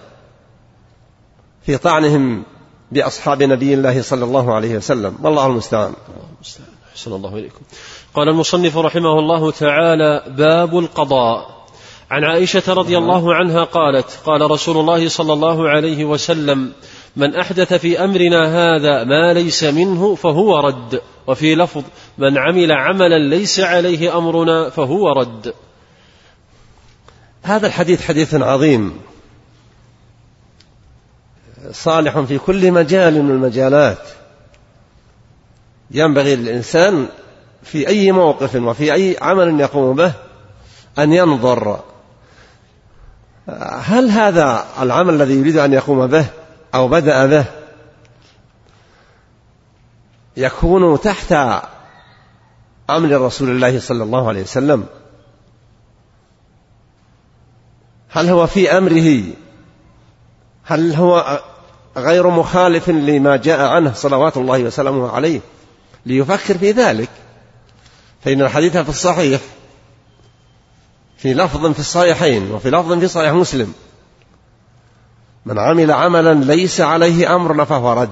في 1.67 1.77
طعنهم 1.77 2.45
بأصحاب 2.93 3.43
نبي 3.43 3.75
الله 3.75 4.03
صلى 4.03 4.25
الله 4.25 4.55
عليه 4.55 4.77
وسلم. 4.77 5.19
والله 5.23 5.47
المستعان. 5.47 5.93
أحسن 6.93 7.13
الله 7.13 7.39
إليكم. 7.39 7.61
قال 8.15 8.29
المصنف 8.29 8.79
رحمه 8.79 9.19
الله 9.19 9.51
تعالى 9.51 10.25
باب 10.37 10.79
القضاء. 10.79 11.63
عن 12.11 12.25
عائشة 12.25 12.75
رضي 12.75 12.99
الله 12.99 13.35
عنها 13.35 13.65
قالت 13.65 14.21
قال 14.25 14.51
رسول 14.51 14.77
الله 14.77 15.09
صلى 15.09 15.33
الله 15.33 15.69
عليه 15.69 16.05
وسلم 16.05 16.73
من 17.17 17.37
أحدث 17.37 17.75
في 17.75 18.05
أمرنا 18.05 18.47
هذا 18.47 19.05
ما 19.05 19.33
ليس 19.33 19.65
منه 19.65 20.15
فهو 20.15 20.61
رد 20.61 21.01
وفي 21.27 21.55
لفظ 21.55 21.83
من 22.19 22.39
عمل 22.39 22.73
عملا 22.73 23.29
ليس 23.29 23.61
عليه 23.61 24.19
أمرنا 24.19 24.71
فهو 24.71 25.09
رد. 25.09 25.55
هذا 27.43 27.67
الحديث 27.67 28.07
حديث 28.09 28.35
عظيم. 28.35 29.01
صالح 31.71 32.21
في 32.21 32.39
كل 32.39 32.73
مجال 32.73 33.23
من 33.23 33.31
المجالات. 33.31 34.09
ينبغي 35.91 36.37
للإنسان 36.37 37.09
في 37.63 37.89
أي 37.89 38.13
موقف 38.13 38.55
وفي 38.55 38.93
أي 38.93 39.17
عمل 39.21 39.61
يقوم 39.61 39.97
به 39.97 40.13
أن 40.99 41.13
ينظر. 41.13 41.81
هل 43.83 44.11
هذا 44.11 44.67
العمل 44.81 45.15
الذي 45.15 45.35
يريد 45.35 45.57
أن 45.57 45.73
يقوم 45.73 46.07
به 46.07 46.27
أو 46.75 46.89
بدأ 46.89 47.27
به 47.27 47.45
يكون 50.37 51.01
تحت 51.01 51.33
أمر 52.91 53.21
رسول 53.21 53.51
الله 53.51 53.81
صلى 53.81 54.03
الله 54.03 54.29
عليه 54.29 54.43
وسلم؟ 54.43 54.87
هل 58.13 58.29
هو 58.29 58.47
في 58.47 58.79
أمره؟ 58.79 59.23
هل 60.65 60.95
هو 60.95 61.41
غير 61.97 62.31
مخالف 62.31 62.89
لما 62.89 63.37
جاء 63.37 63.61
عنه 63.61 63.93
صلوات 63.93 64.37
الله 64.37 64.63
وسلامه 64.63 65.11
عليه 65.11 65.41
ليفكر 66.07 66.59
في 66.59 66.71
ذلك؟ 66.71 67.09
فإن 68.25 68.43
الحديث 68.43 68.77
في 68.77 68.89
الصحيح 68.89 69.41
في 71.17 71.35
لفظ 71.35 71.73
في 71.73 71.79
الصحيحين 71.79 72.51
وفي 72.51 72.71
لفظ 72.71 72.93
في 72.93 73.09
صحيح 73.09 73.33
مسلم 73.33 73.73
من 75.47 75.59
عمل 75.59 75.93
عملا 75.93 76.35
ليس 76.35 76.81
عليه 76.81 77.35
أمرنا 77.37 77.65
فهو 77.65 77.93
رد. 77.93 78.11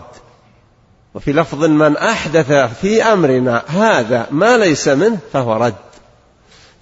وفي 1.14 1.32
لفظ 1.32 1.64
من 1.64 1.96
أحدث 1.96 2.52
في 2.80 3.02
أمرنا 3.02 3.62
هذا 3.66 4.26
ما 4.30 4.56
ليس 4.56 4.88
منه 4.88 5.18
فهو 5.32 5.56
رد. 5.56 5.74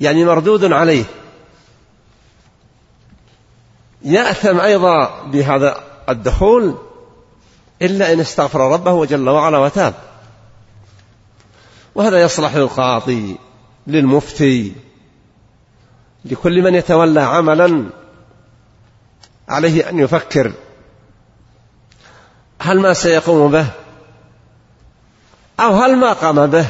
يعني 0.00 0.24
مردود 0.24 0.72
عليه. 0.72 1.04
يأثم 4.02 4.60
أيضا 4.60 5.22
بهذا 5.24 5.80
الدخول 6.08 6.74
إلا 7.82 8.12
إن 8.12 8.20
استغفر 8.20 8.72
ربه 8.72 9.06
جل 9.06 9.28
وعلا 9.28 9.58
وتاب. 9.58 9.94
وهذا 11.94 12.22
يصلح 12.22 12.56
للقاضي 12.56 13.36
للمفتي 13.86 14.72
لكل 16.24 16.62
من 16.62 16.74
يتولى 16.74 17.20
عملا 17.20 17.90
عليه 19.48 19.88
أن 19.88 19.98
يفكر. 19.98 20.52
هل 22.60 22.80
ما 22.80 22.94
سيقوم 22.94 23.50
به؟ 23.50 23.66
أو 25.60 25.74
هل 25.74 25.96
ما 25.96 26.12
قام 26.12 26.46
به؟ 26.46 26.66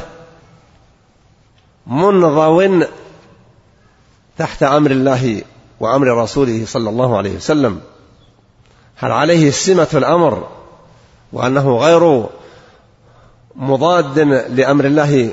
منضو 1.86 2.82
تحت 4.38 4.62
أمر 4.62 4.90
الله 4.90 5.42
وأمر 5.80 6.06
رسوله 6.22 6.64
صلى 6.66 6.90
الله 6.90 7.16
عليه 7.16 7.36
وسلم. 7.36 7.80
هل 8.96 9.12
عليه 9.12 9.50
سمة 9.50 9.88
الأمر 9.94 10.48
وأنه 11.32 11.76
غير 11.76 12.26
مضاد 13.56 14.18
لأمر 14.48 14.84
الله 14.84 15.30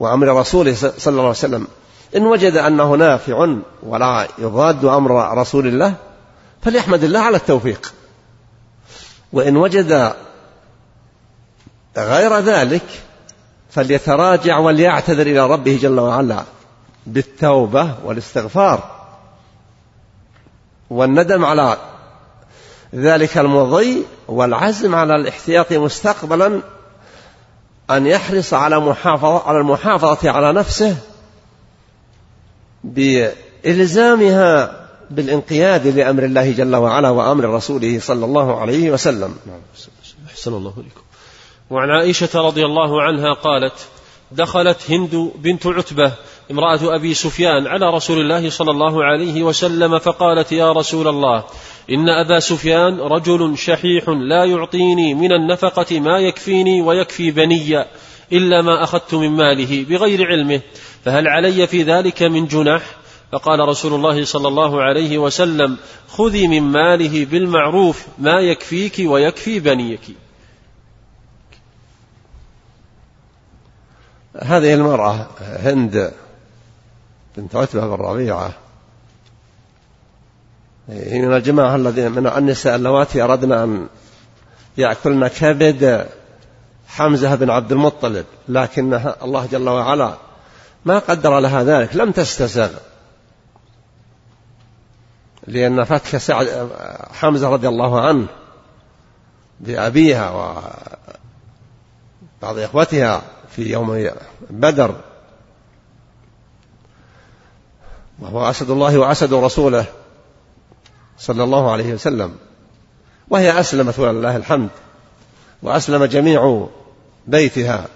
وأمر 0.00 0.28
رسوله 0.40 0.74
صلى 0.74 1.10
الله 1.10 1.20
عليه 1.20 1.30
وسلم؟ 1.30 1.66
إن 2.16 2.26
وجد 2.26 2.56
أنه 2.56 2.94
نافع 2.94 3.56
ولا 3.82 4.28
يضاد 4.38 4.84
أمر 4.84 5.38
رسول 5.38 5.66
الله 5.66 5.94
فليحمد 6.62 7.04
الله 7.04 7.20
على 7.20 7.36
التوفيق. 7.36 7.94
وإن 9.32 9.56
وجد 9.56 10.12
غير 11.96 12.38
ذلك 12.38 12.86
فليتراجع 13.70 14.58
وليعتذر 14.58 15.26
إلى 15.26 15.46
ربه 15.46 15.78
جل 15.82 16.00
وعلا 16.00 16.44
بالتوبة 17.06 17.94
والاستغفار. 18.04 19.01
والندم 20.92 21.44
على 21.44 21.76
ذلك 22.94 23.38
المضي 23.38 24.04
والعزم 24.28 24.94
على 24.94 25.16
الاحتياط 25.16 25.72
مستقبلا 25.72 26.60
أن 27.90 28.06
يحرص 28.06 28.54
على 28.54 28.80
محافظة 28.80 29.42
على 29.48 29.58
المحافظة 29.58 30.30
على 30.30 30.52
نفسه 30.52 30.96
بإلزامها 32.84 34.82
بالانقياد 35.10 35.86
لأمر 35.86 36.24
الله 36.24 36.52
جل 36.52 36.76
وعلا 36.76 37.10
وأمر 37.10 37.44
رسوله 37.44 38.00
صلى 38.00 38.24
الله 38.24 38.60
عليه 38.60 38.90
وسلم. 38.90 39.36
أحسن 40.26 40.54
الله 40.54 40.74
إليكم. 40.76 41.00
وعن 41.70 41.90
عائشة 41.90 42.40
رضي 42.40 42.64
الله 42.64 43.02
عنها 43.02 43.34
قالت 43.34 43.88
دخلت 44.36 44.90
هند 44.90 45.32
بنت 45.38 45.66
عتبة 45.66 46.12
امرأة 46.50 46.96
أبي 46.96 47.14
سفيان 47.14 47.66
على 47.66 47.90
رسول 47.90 48.18
الله 48.20 48.50
صلى 48.50 48.70
الله 48.70 49.04
عليه 49.04 49.42
وسلم 49.42 49.98
فقالت 49.98 50.52
يا 50.52 50.72
رسول 50.72 51.08
الله 51.08 51.44
إن 51.90 52.08
أبا 52.08 52.40
سفيان 52.40 53.00
رجل 53.00 53.58
شحيح 53.58 54.08
لا 54.08 54.44
يعطيني 54.44 55.14
من 55.14 55.32
النفقة 55.32 56.00
ما 56.00 56.18
يكفيني 56.18 56.82
ويكفي 56.82 57.30
بني 57.30 57.84
إلا 58.32 58.62
ما 58.62 58.84
أخذت 58.84 59.14
من 59.14 59.30
ماله 59.30 59.84
بغير 59.88 60.26
علمه 60.26 60.60
فهل 61.04 61.28
علي 61.28 61.66
في 61.66 61.82
ذلك 61.82 62.22
من 62.22 62.46
جناح؟ 62.46 62.82
فقال 63.32 63.60
رسول 63.60 63.94
الله 63.94 64.24
صلى 64.24 64.48
الله 64.48 64.82
عليه 64.82 65.18
وسلم 65.18 65.76
خذي 66.08 66.48
من 66.48 66.62
ماله 66.62 67.24
بالمعروف 67.24 68.06
ما 68.18 68.40
يكفيك 68.40 68.94
ويكفي 68.98 69.60
بنيك. 69.60 70.00
هذه 74.40 74.74
المرأة 74.74 75.26
هند 75.40 76.12
بنت 77.36 77.56
عتبة 77.56 77.96
بن 77.96 78.02
ربيعة. 78.02 78.52
هي 80.88 81.26
من 81.26 81.36
الجماعة 81.36 81.76
الذين 81.76 82.12
من 82.12 82.26
النساء 82.26 82.76
اللواتي 82.76 83.22
أردن 83.22 83.52
أن 83.52 83.86
يأكلن 84.78 85.28
كبد 85.28 86.08
حمزة 86.88 87.34
بن 87.34 87.50
عبد 87.50 87.72
المطلب 87.72 88.24
لكن 88.48 88.94
الله 89.22 89.46
جل 89.46 89.68
وعلا 89.68 90.14
ما 90.84 90.98
قدر 90.98 91.40
لها 91.40 91.62
ذلك 91.62 91.96
لم 91.96 92.10
تستسغ 92.10 92.70
لأن 95.46 95.84
فتك 95.84 96.16
سعد 96.16 96.70
حمزة 97.12 97.48
رضي 97.48 97.68
الله 97.68 98.00
عنه 98.00 98.26
بأبيها 99.60 100.30
وبعض 102.42 102.58
إخوتها 102.58 103.22
في 103.56 103.70
يوم 103.70 104.10
بدر. 104.50 104.96
وهو 108.18 108.50
أسد 108.50 108.70
الله 108.70 108.98
وأسد 108.98 109.34
رسوله 109.34 109.84
صلى 111.18 111.44
الله 111.44 111.72
عليه 111.72 111.94
وسلم. 111.94 112.36
وهي 113.30 113.60
أسلمت 113.60 113.98
ولله 113.98 114.36
الحمد 114.36 114.70
وأسلم 115.62 116.04
جميع 116.04 116.68
بيتها. 117.26 117.86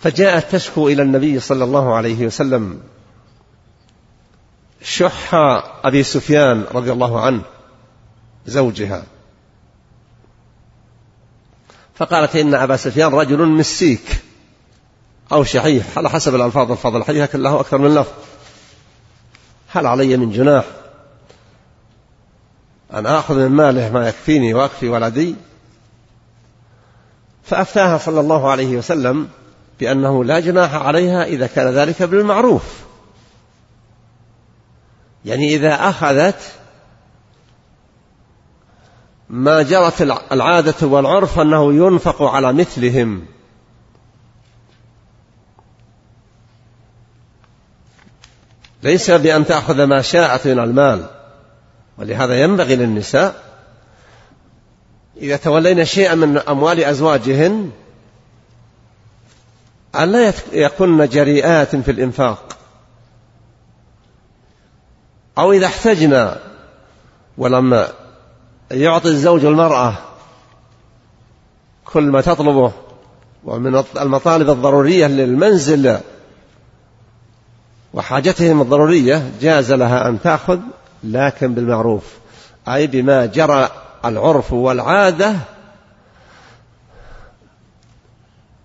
فجاءت 0.00 0.52
تشكو 0.52 0.88
إلى 0.88 1.02
النبي 1.02 1.40
صلى 1.40 1.64
الله 1.64 1.94
عليه 1.94 2.26
وسلم 2.26 2.80
شح 4.82 5.34
أبي 5.84 6.02
سفيان 6.02 6.64
رضي 6.74 6.92
الله 6.92 7.20
عنه 7.20 7.42
زوجها. 8.46 9.02
فقالت 11.98 12.36
إن 12.36 12.54
أبا 12.54 12.76
سفيان 12.76 13.14
رجل 13.14 13.46
مسيك 13.46 14.22
أو 15.32 15.44
شحيح 15.44 15.98
على 15.98 16.10
حسب 16.10 16.34
الألفاظ 16.34 16.72
الفاظ 16.72 16.96
الحديث 16.96 17.22
لكن 17.22 17.42
له 17.42 17.60
أكثر 17.60 17.78
من 17.78 17.94
لفظ. 17.94 18.12
هل 19.68 19.86
علي 19.86 20.16
من 20.16 20.32
جناح؟ 20.32 20.64
أن 22.94 23.06
آخذ 23.06 23.34
من 23.34 23.48
ماله 23.48 23.90
ما 23.90 24.08
يكفيني 24.08 24.54
وأكفي 24.54 24.88
ولدي؟ 24.88 25.34
فأفتاها 27.44 27.98
صلى 27.98 28.20
الله 28.20 28.50
عليه 28.50 28.76
وسلم 28.76 29.28
بأنه 29.80 30.24
لا 30.24 30.40
جناح 30.40 30.74
عليها 30.74 31.24
إذا 31.24 31.46
كان 31.46 31.68
ذلك 31.68 32.02
بالمعروف. 32.02 32.62
يعني 35.24 35.54
إذا 35.54 35.88
أخذت 35.88 36.52
ما 39.30 39.62
جرت 39.62 40.02
العادة 40.32 40.86
والعرف 40.86 41.38
أنه 41.38 41.74
ينفق 41.74 42.22
على 42.22 42.52
مثلهم. 42.52 43.26
ليس 48.82 49.10
بأن 49.10 49.46
تأخذ 49.46 49.84
ما 49.84 50.02
شاءت 50.02 50.46
من 50.46 50.58
المال 50.58 51.10
ولهذا 51.98 52.42
ينبغي 52.42 52.76
للنساء 52.76 53.42
إذا 55.16 55.36
تولين 55.36 55.84
شيئا 55.84 56.14
من 56.14 56.38
أموال 56.38 56.84
أزواجهن 56.84 57.70
أن 59.94 60.12
لا 60.12 60.32
يكن 60.52 61.06
جريئات 61.06 61.76
في 61.76 61.90
الإنفاق. 61.90 62.58
أو 65.38 65.52
إذا 65.52 65.66
احتجنا 65.66 66.40
ولم 67.38 67.86
يعطي 68.70 69.08
الزوج 69.08 69.44
المرأة 69.44 69.94
كل 71.84 72.02
ما 72.02 72.20
تطلبه 72.20 72.72
ومن 73.44 73.82
المطالب 74.00 74.50
الضرورية 74.50 75.06
للمنزل 75.06 75.98
وحاجتهم 77.94 78.62
الضرورية 78.62 79.32
جاز 79.40 79.72
لها 79.72 80.08
أن 80.08 80.20
تأخذ 80.20 80.58
لكن 81.04 81.54
بالمعروف. 81.54 82.04
أي 82.68 82.86
بما 82.86 83.26
جرى 83.26 83.68
العرف 84.04 84.52
والعادة 84.52 85.36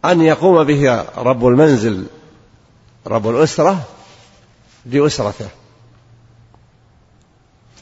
أن 0.05 0.21
يقوم 0.21 0.63
به 0.63 1.05
رب 1.17 1.47
المنزل 1.47 2.05
رب 3.07 3.29
الأسرة 3.29 3.83
لأسرته. 4.85 5.47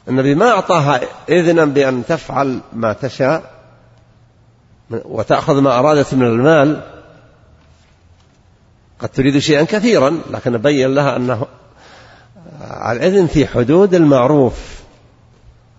النبي 0.07 0.35
ما 0.35 0.49
أعطاها 0.49 1.01
إذنا 1.29 1.65
بأن 1.65 2.05
تفعل 2.05 2.59
ما 2.73 2.93
تشاء 2.93 3.51
وتأخذ 4.91 5.61
ما 5.61 5.79
أرادت 5.79 6.13
من 6.13 6.25
المال. 6.25 6.81
قد 8.99 9.09
تريد 9.09 9.37
شيئا 9.37 9.63
كثيرا 9.63 10.21
لكن 10.31 10.57
بين 10.57 10.95
لها 10.95 11.15
أنه 11.15 11.45
الإذن 12.91 13.27
في 13.27 13.47
حدود 13.47 13.93
المعروف 13.93 14.81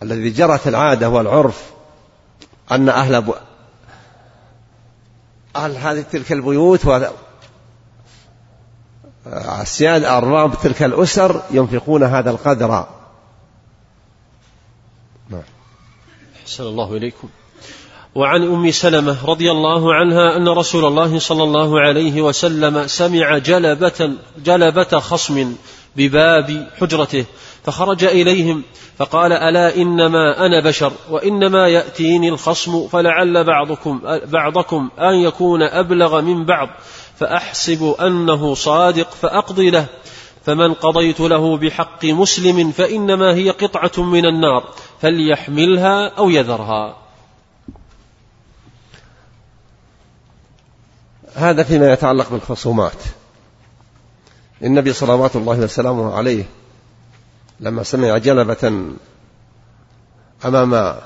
الذي 0.03 0.31
جرت 0.31 0.69
العادة 0.69 1.09
والعرف 1.09 1.71
أن 2.73 2.89
أهل 2.89 3.23
ب... 3.23 3.35
أهل 5.57 5.77
هذه 5.77 6.05
تلك 6.13 6.33
البيوت 6.33 6.87
و... 6.87 7.01
السياد 9.61 10.05
أرباب 10.05 10.55
تلك 10.63 10.83
الأسر 10.83 11.43
ينفقون 11.51 12.03
هذا 12.03 12.31
القدر. 12.31 12.87
أحسن 16.53 16.65
الله 16.65 16.97
إليكم 16.97 17.29
وعن 18.15 18.43
أم 18.43 18.71
سلمة 18.71 19.17
رضي 19.27 19.51
الله 19.51 19.95
عنها 19.95 20.37
أن 20.37 20.49
رسول 20.49 20.85
الله 20.85 21.19
صلى 21.19 21.43
الله 21.43 21.81
عليه 21.81 22.23
وسلم 22.23 22.87
سمع 22.87 23.39
جلبه 23.39 24.11
جلبة 24.45 24.99
خصم 24.99 25.55
بباب 25.97 26.69
حجرته 26.81 27.25
فخرج 27.65 28.05
إليهم 28.05 28.63
فقال 28.99 29.33
ألا 29.33 29.77
إنما 29.77 30.47
أنا 30.47 30.61
بشر 30.61 30.93
وإنما 31.11 31.69
يأتيني 31.69 32.29
الخصم 32.29 32.89
فلعل 32.89 33.45
بعضكم 33.45 34.01
بعضكم 34.25 34.91
أن 34.99 35.15
يكون 35.15 35.63
أبلغ 35.63 36.21
من 36.21 36.45
بعض 36.45 36.69
فأحسب 37.17 37.95
أنه 38.01 38.55
صادق 38.55 39.11
فأقضي 39.11 39.71
له. 39.71 39.87
فمن 40.47 40.75
قضيت 40.75 41.21
له 41.21 41.57
بحق 41.57 42.05
مسلم 42.05 42.73
فإنما 42.73 43.35
هي 43.35 43.51
قطعة 43.51 44.03
من 44.03 44.27
النار 44.27 44.75
فليحملها 45.01 46.09
أو 46.09 46.31
يذرها. 46.31 46.97
هذا 51.35 51.63
فيما 51.63 51.93
يتعلق 51.93 52.31
بالخصومات. 52.31 53.03
النبي 54.63 54.93
صلوات 54.93 55.37
الله 55.37 55.59
وسلامه 55.59 56.15
عليه 56.15 56.45
لما 57.61 57.83
سمع 57.83 58.19
جلبة 58.19 58.93
أمام 60.45 60.97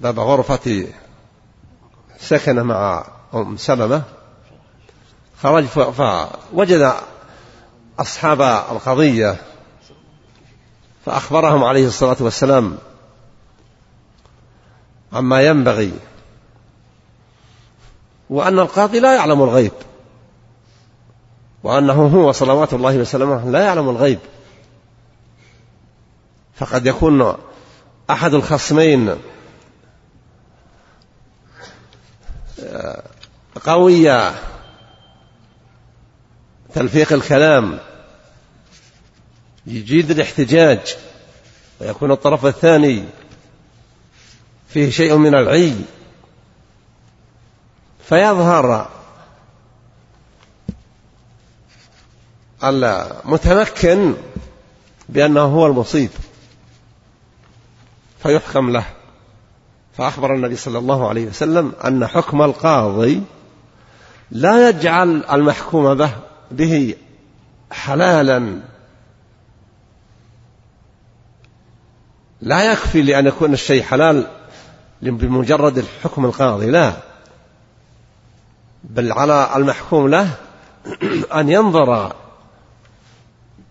باب 0.00 0.20
غرفة 0.20 0.86
سكن 2.18 2.62
مع 2.62 3.06
أم 3.34 3.56
سلمة 3.56 4.02
خرج 5.42 5.64
فوجد 5.64 6.94
أصحاب 7.98 8.40
القضية 8.42 9.36
فأخبرهم 11.06 11.64
عليه 11.64 11.86
الصلاة 11.86 12.16
والسلام 12.20 12.78
عما 15.12 15.42
ينبغي 15.42 15.92
وأن 18.30 18.58
القاضي 18.58 19.00
لا 19.00 19.14
يعلم 19.14 19.42
الغيب 19.42 19.72
وأنه 21.62 22.06
هو 22.06 22.32
صلوات 22.32 22.72
الله 22.72 22.96
وسلامه 22.96 23.50
لا 23.50 23.64
يعلم 23.64 23.88
الغيب. 23.88 24.18
فقد 26.54 26.86
يكون 26.86 27.36
أحد 28.10 28.34
الخصمين 28.34 29.16
قوي 33.64 34.32
تلفيق 36.74 37.12
الكلام. 37.12 37.78
يجيد 39.66 40.10
الاحتجاج 40.10 40.96
ويكون 41.80 42.10
الطرف 42.10 42.46
الثاني 42.46 43.04
فيه 44.68 44.90
شيء 44.90 45.16
من 45.16 45.34
العي. 45.34 45.74
فيظهر 48.08 48.88
المتمكن 52.64 54.14
بأنه 55.08 55.40
هو 55.40 55.66
المصيب. 55.66 56.10
فيحكم 58.22 58.70
له. 58.70 58.84
فأخبر 59.98 60.34
النبي 60.34 60.56
صلى 60.56 60.78
الله 60.78 61.08
عليه 61.08 61.26
وسلم 61.26 61.72
أن 61.84 62.06
حكم 62.06 62.42
القاضي 62.42 63.22
لا 64.30 64.68
يجعل 64.68 65.24
المحكوم 65.32 65.94
به 65.94 66.10
به 66.50 66.94
حلالا. 67.70 68.60
لا 72.40 72.72
يكفي 72.72 73.02
لأن 73.02 73.26
يكون 73.26 73.52
الشيء 73.52 73.82
حلال 73.82 74.26
بمجرد 75.02 75.78
الحكم 75.78 76.24
القاضي 76.24 76.70
لا. 76.70 76.92
بل 78.84 79.12
على 79.12 79.50
المحكوم 79.56 80.08
له 80.08 80.30
أن 81.40 81.48
ينظر 81.48 82.16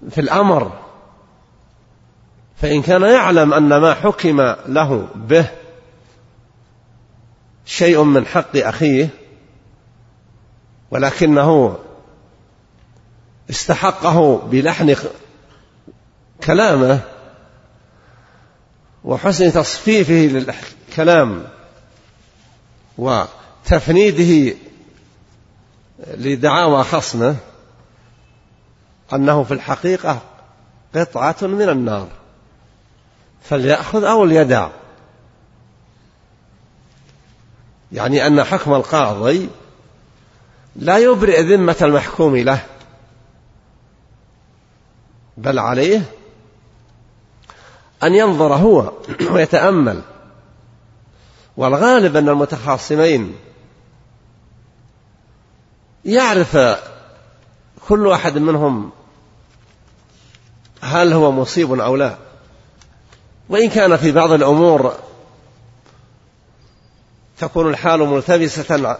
في 0.09 0.21
الأمر. 0.21 0.71
فإن 2.57 2.81
كان 2.81 3.01
يعلم 3.01 3.53
أن 3.53 3.77
ما 3.77 3.93
حكم 3.93 4.41
له 4.67 5.07
به 5.15 5.49
شيء 7.65 8.03
من 8.03 8.25
حق 8.25 8.57
أخيه 8.57 9.09
ولكنه 10.91 11.77
استحقه 13.49 14.37
بلحن 14.37 14.95
كلامه 16.43 16.99
وحسن 19.03 19.53
تصفيفه 19.53 20.13
للكلام 20.13 21.47
وتفنيده 22.97 24.55
لدعاوى 26.07 26.83
خصمه 26.83 27.35
أنه 29.13 29.43
في 29.43 29.53
الحقيقة 29.53 30.21
قطعة 30.95 31.35
من 31.41 31.69
النار. 31.69 32.07
فليأخذ 33.43 34.03
أو 34.03 34.25
ليدع. 34.25 34.69
يعني 37.91 38.27
أن 38.27 38.43
حكم 38.43 38.73
القاضي 38.73 39.49
لا 40.75 40.97
يبرئ 40.97 41.41
ذمة 41.41 41.75
المحكوم 41.81 42.37
له. 42.37 42.65
بل 45.37 45.59
عليه 45.59 46.01
أن 48.03 48.15
ينظر 48.15 48.53
هو 48.53 48.91
ويتأمل. 49.31 50.01
والغالب 51.57 52.15
أن 52.15 52.29
المتخاصمين 52.29 53.35
يعرف 56.05 56.57
كل 57.87 58.07
واحد 58.07 58.37
منهم 58.37 58.91
هل 60.81 61.13
هو 61.13 61.31
مصيب 61.31 61.79
أو 61.79 61.95
لا. 61.95 62.17
وإن 63.49 63.69
كان 63.69 63.97
في 63.97 64.11
بعض 64.11 64.31
الأمور 64.31 64.93
تكون 67.37 67.69
الحال 67.69 67.99
ملتبسة 67.99 68.97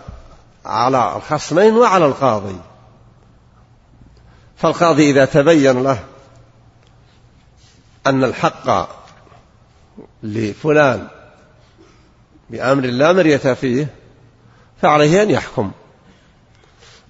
على 0.66 1.16
الخصمين 1.16 1.74
وعلى 1.74 2.06
القاضي. 2.06 2.58
فالقاضي 4.58 5.12
إذا 5.12 5.26
تبين 5.26 5.84
له 5.84 6.04
أن 8.10 8.24
الحق 8.24 8.90
لفلان 10.24 11.08
بأمر 12.50 12.86
لا 12.86 13.14
مرية 13.14 13.38
فيه 13.38 13.88
فعليه 14.82 15.24
أن 15.24 15.32
يحكم. 15.32 15.72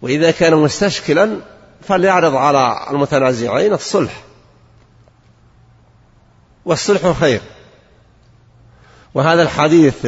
وإذا 0.01 0.31
كان 0.31 0.55
مستشكلا 0.55 1.37
فليعرض 1.81 2.35
على 2.35 2.87
المتنازعين 2.91 3.73
الصلح. 3.73 4.23
والصلح 6.65 7.11
خير. 7.11 7.41
وهذا 9.13 9.43
الحديث 9.43 10.05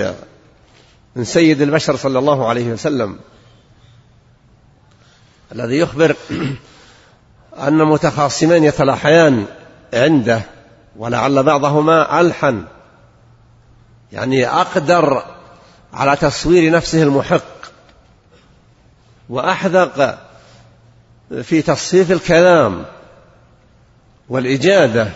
من 1.15 1.23
سيد 1.23 1.61
البشر 1.61 1.95
صلى 1.95 2.19
الله 2.19 2.47
عليه 2.47 2.71
وسلم 2.71 3.19
الذي 5.51 5.77
يخبر 5.77 6.15
أن 7.57 7.77
متخاصمين 7.77 8.63
يتلاحيان 8.63 9.45
عنده 9.93 10.41
ولعل 10.95 11.43
بعضهما 11.43 12.21
ألحن. 12.21 12.65
يعني 14.11 14.47
أقدر 14.47 15.23
على 15.93 16.15
تصوير 16.15 16.71
نفسه 16.71 17.03
المحق. 17.03 17.59
وأحذق 19.29 20.19
في 21.41 21.61
تصفيف 21.61 22.11
الكلام 22.11 22.85
والإجادة. 24.29 25.11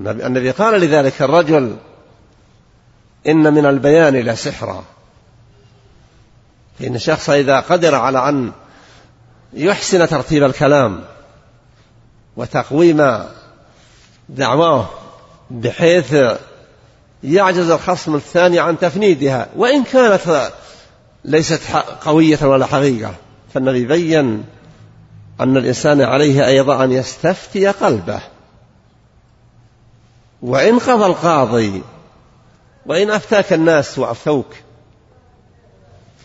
النبي 0.00 0.50
قال 0.50 0.80
لذلك 0.80 1.22
الرجل 1.22 1.76
إن 3.26 3.54
من 3.54 3.66
البيان 3.66 4.16
لسحرا 4.16 4.84
فإن 6.78 6.94
الشخص 6.94 7.30
إذا 7.30 7.60
قدر 7.60 7.94
على 7.94 8.28
أن 8.28 8.52
يحسن 9.52 10.08
ترتيب 10.08 10.44
الكلام 10.44 11.04
وتقويم 12.36 13.24
دعواه 14.28 14.88
بحيث 15.50 16.16
يعجز 17.24 17.70
الخصم 17.70 18.14
الثاني 18.14 18.58
عن 18.58 18.78
تفنيدها 18.78 19.48
وإن 19.56 19.84
كانت 19.84 20.50
ليست 21.24 21.60
قوية 22.04 22.38
ولا 22.42 22.66
حقيقة. 22.66 23.14
فالنبي 23.54 23.84
بين 23.84 24.44
أن 25.40 25.56
الإنسان 25.56 26.00
عليه 26.00 26.46
أيضا 26.46 26.84
أن 26.84 26.92
يستفتي 26.92 27.66
قلبه. 27.68 28.20
وإن 30.42 30.78
قضى 30.78 31.06
القاضي 31.06 31.82
وإن 32.86 33.10
أفتاك 33.10 33.52
الناس 33.52 33.98
وأفتوك 33.98 34.46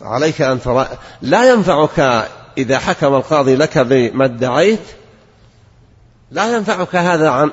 عليك 0.01 0.41
أن 0.41 0.61
ترى 0.61 0.87
لا 1.21 1.53
ينفعك 1.53 2.27
إذا 2.57 2.79
حكم 2.79 3.15
القاضي 3.15 3.55
لك 3.55 3.77
بما 3.77 4.25
ادعيت 4.25 4.79
لا 6.31 6.55
ينفعك 6.55 6.95
هذا 6.95 7.29
عن 7.29 7.51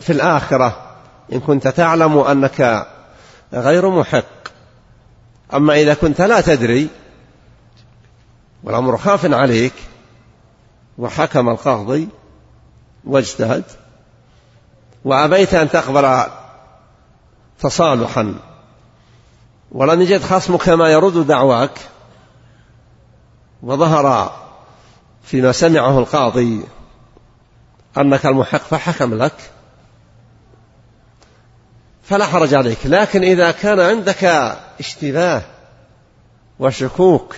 في 0.00 0.12
الآخرة 0.12 0.96
إن 1.32 1.40
كنت 1.40 1.68
تعلم 1.68 2.18
أنك 2.18 2.86
غير 3.52 3.90
محق. 3.90 4.24
أما 5.54 5.74
إذا 5.74 5.94
كنت 5.94 6.20
لا 6.20 6.40
تدري 6.40 6.88
والأمر 8.64 8.96
خاف 8.96 9.34
عليك 9.34 9.72
وحكم 10.98 11.48
القاضي 11.48 12.08
واجتهد 13.04 13.64
وأبيت 15.04 15.54
أن 15.54 15.70
تقبل 15.70 16.24
تصالحا 17.60 18.34
ولم 19.72 20.00
يجد 20.02 20.22
خصمك 20.22 20.68
ما 20.68 20.88
يرد 20.88 21.26
دعواك 21.26 21.78
وظهر 23.62 24.32
فيما 25.22 25.52
سمعه 25.52 25.98
القاضي 25.98 26.64
أنك 27.98 28.26
المحق 28.26 28.58
فحكم 28.58 29.14
لك. 29.14 29.50
فلا 32.10 32.26
حرج 32.26 32.54
عليك. 32.54 32.78
لكن 32.84 33.22
إذا 33.22 33.50
كان 33.50 33.80
عندك 33.80 34.24
اشتباه 34.80 35.42
وشكوك 36.58 37.36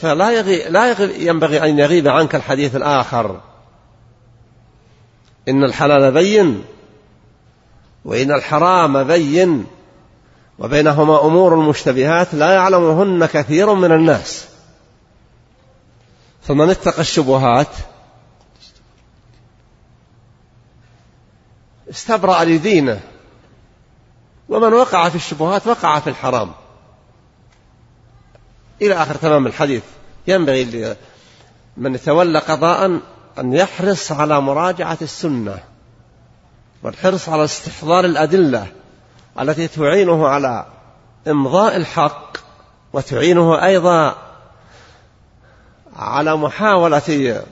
فلا 0.00 0.30
يغي 0.30 0.68
لا 0.68 0.90
يغي 0.90 1.26
ينبغي 1.26 1.62
أن 1.62 1.78
يغيب 1.78 2.08
عنك 2.08 2.34
الحديث 2.34 2.76
الآخر. 2.76 3.40
إن 5.48 5.64
الحلال 5.64 6.12
بين 6.12 6.64
وإن 8.04 8.32
الحرام 8.32 9.04
بين 9.04 9.66
وبينهما 10.58 11.24
أمور 11.24 11.56
مشتبهات 11.56 12.34
لا 12.34 12.52
يعلمهن 12.52 13.26
كثير 13.26 13.74
من 13.74 13.92
الناس. 13.92 14.48
فمن 16.42 16.70
اتقى 16.70 17.00
الشبهات 17.00 17.68
استبرأ 21.90 22.44
لدينه. 22.44 23.00
ومن 24.48 24.72
وقع 24.72 25.08
في 25.08 25.16
الشبهات 25.16 25.66
وقع 25.66 26.00
في 26.00 26.10
الحرام. 26.10 26.52
إلى 28.82 28.94
آخر 28.94 29.14
تمام 29.14 29.46
الحديث. 29.46 29.82
ينبغي 30.26 30.96
من 31.76 31.94
يتولى 31.94 32.38
قضاء 32.38 33.00
أن 33.38 33.52
يحرص 33.52 34.12
على 34.12 34.40
مراجعة 34.40 34.98
السنة. 35.02 35.58
والحرص 36.82 37.28
على 37.28 37.44
استحضار 37.44 38.04
الأدلة 38.04 38.66
التي 39.40 39.68
تعينه 39.68 40.28
على 40.28 40.66
إمضاء 41.28 41.76
الحق 41.76 42.36
وتعينه 42.92 43.64
أيضا 43.64 44.16
على 45.96 46.36
محاولة 46.36 47.42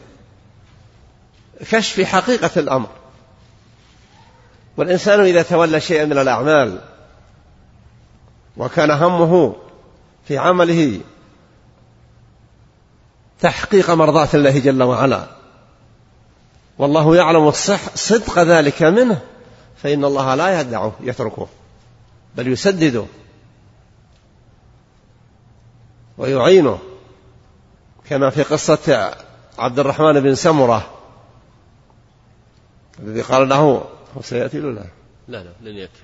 كشف 1.71 2.01
حقيقة 2.01 2.51
الأمر. 2.57 2.98
والإنسان 4.79 5.21
إذا 5.21 5.43
تولى 5.43 5.81
شيئا 5.81 6.05
من 6.05 6.19
الأعمال 6.19 6.81
وكان 8.57 8.91
همه 8.91 9.57
في 10.25 10.39
عمله 10.39 11.01
تحقيق 13.41 13.91
مرضاة 13.91 14.29
الله 14.35 14.59
جل 14.59 14.83
وعلا 14.83 15.27
والله 16.79 17.17
يعلم 17.17 17.49
الصح 17.49 17.81
صدق 17.95 18.39
ذلك 18.39 18.83
منه 18.83 19.21
فإن 19.83 20.05
الله 20.05 20.35
لا 20.35 20.61
يدعه 20.61 20.93
يتركه 21.01 21.49
بل 22.37 22.49
يسدده 22.49 23.05
ويعينه 26.19 26.79
كما 28.09 28.31
في 28.31 28.43
قصة 28.43 29.15
عبد 29.59 29.79
الرحمن 29.79 30.21
بن 30.21 30.35
سمرة 30.35 30.91
الذي 32.99 33.23
قال 33.23 33.49
له 33.49 33.85
هو 34.17 34.23
سيأتي 34.23 34.61
لا؟ 34.61 34.85
لا 35.29 35.45
لا 35.45 35.71
لن 35.71 35.77
يأتي. 35.77 36.01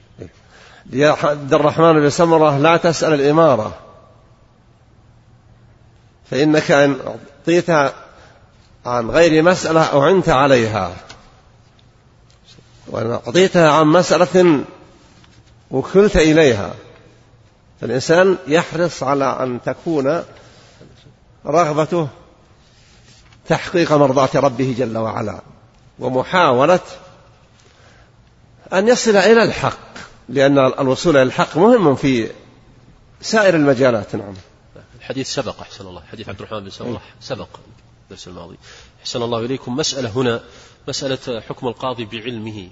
يا 0.92 1.16
عبد 1.22 1.54
الرحمن 1.54 1.92
بن 1.92 2.10
سمرة 2.10 2.58
لا 2.58 2.76
تسأل 2.76 3.14
الإمارة. 3.14 3.78
فإنك 6.30 6.70
إن 6.70 6.96
أعطيتها 7.06 7.92
عن 8.86 9.10
غير 9.10 9.42
مسألة 9.42 10.02
أعنت 10.02 10.28
عليها. 10.28 10.96
وإن 12.86 13.10
أعطيتها 13.10 13.70
عن 13.70 13.86
مسألة 13.86 14.64
وكلت 15.70 16.16
إليها. 16.16 16.74
فالإنسان 17.80 18.38
يحرص 18.46 19.02
على 19.02 19.24
أن 19.24 19.60
تكون 19.64 20.22
رغبته 21.46 22.08
تحقيق 23.48 23.92
مرضاة 23.92 24.30
ربه 24.34 24.74
جل 24.78 24.98
وعلا. 24.98 25.40
ومحاولة 25.98 26.80
أن 28.72 28.88
يصل 28.88 29.16
إلى 29.16 29.42
الحق 29.42 29.78
لأن 30.28 30.58
الوصول 30.58 31.16
إلى 31.16 31.22
الحق 31.22 31.56
مهم 31.56 31.94
في 31.94 32.30
سائر 33.20 33.56
المجالات 33.56 34.16
نعم. 34.16 34.34
الحديث 34.98 35.28
سبق 35.28 35.60
أحسن 35.60 35.86
الله. 35.86 36.02
حديث 36.12 36.28
عبد 36.28 36.38
الرحمن 36.38 36.60
بن 36.60 36.70
سمرة 36.70 37.02
سبق 37.20 37.48
الدرس 38.04 38.28
الماضي. 38.28 38.56
أحسن 39.00 39.22
الله 39.22 39.38
إليكم. 39.38 39.76
مسألة 39.76 40.10
هنا 40.10 40.40
مسألة 40.88 41.40
حكم 41.40 41.68
القاضي 41.68 42.04
بعلمه. 42.04 42.68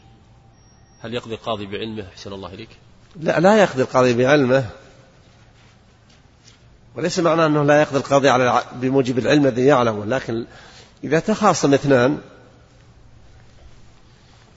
هل 1.01 1.15
يقضي 1.15 1.35
القاضي 1.35 1.67
بعلمه؟ 1.67 2.07
أحسن 2.13 2.33
الله 2.33 2.55
إليك. 2.55 2.69
لا 3.21 3.41
لا 3.41 3.57
يقضي 3.57 3.83
القاضي 3.83 4.15
بعلمه. 4.15 4.67
وليس 6.97 7.19
معنى 7.19 7.47
أنه 7.47 7.63
لا 7.63 7.81
يقضي 7.81 7.99
القاضي 7.99 8.29
على 8.29 8.63
بموجب 8.73 9.19
العلم 9.19 9.47
الذي 9.47 9.65
يعلمه 9.65 10.05
لكن 10.05 10.45
إذا 11.05 11.21
تخاصم 11.21 11.75
اثنان 11.75 12.19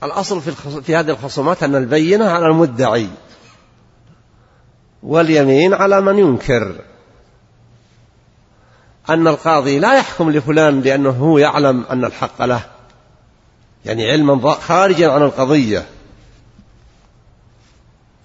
الأصل 0.03 0.41
في, 0.41 0.51
في 0.81 0.95
هذه 0.95 1.09
الخصومات 1.09 1.63
أن 1.63 1.75
البينة 1.75 2.29
على 2.29 2.45
المدعي 2.45 3.09
واليمين 5.03 5.73
على 5.73 6.01
من 6.01 6.19
ينكر. 6.19 6.75
أن 9.09 9.27
القاضي 9.27 9.79
لا 9.79 9.97
يحكم 9.97 10.31
لفلان 10.31 10.81
لأنه 10.81 11.09
هو 11.09 11.37
يعلم 11.37 11.83
أن 11.91 12.05
الحق 12.05 12.45
له. 12.45 12.61
يعني 13.85 14.11
علما 14.11 14.53
خارجا 14.53 15.11
عن 15.11 15.21
القضية. 15.21 15.85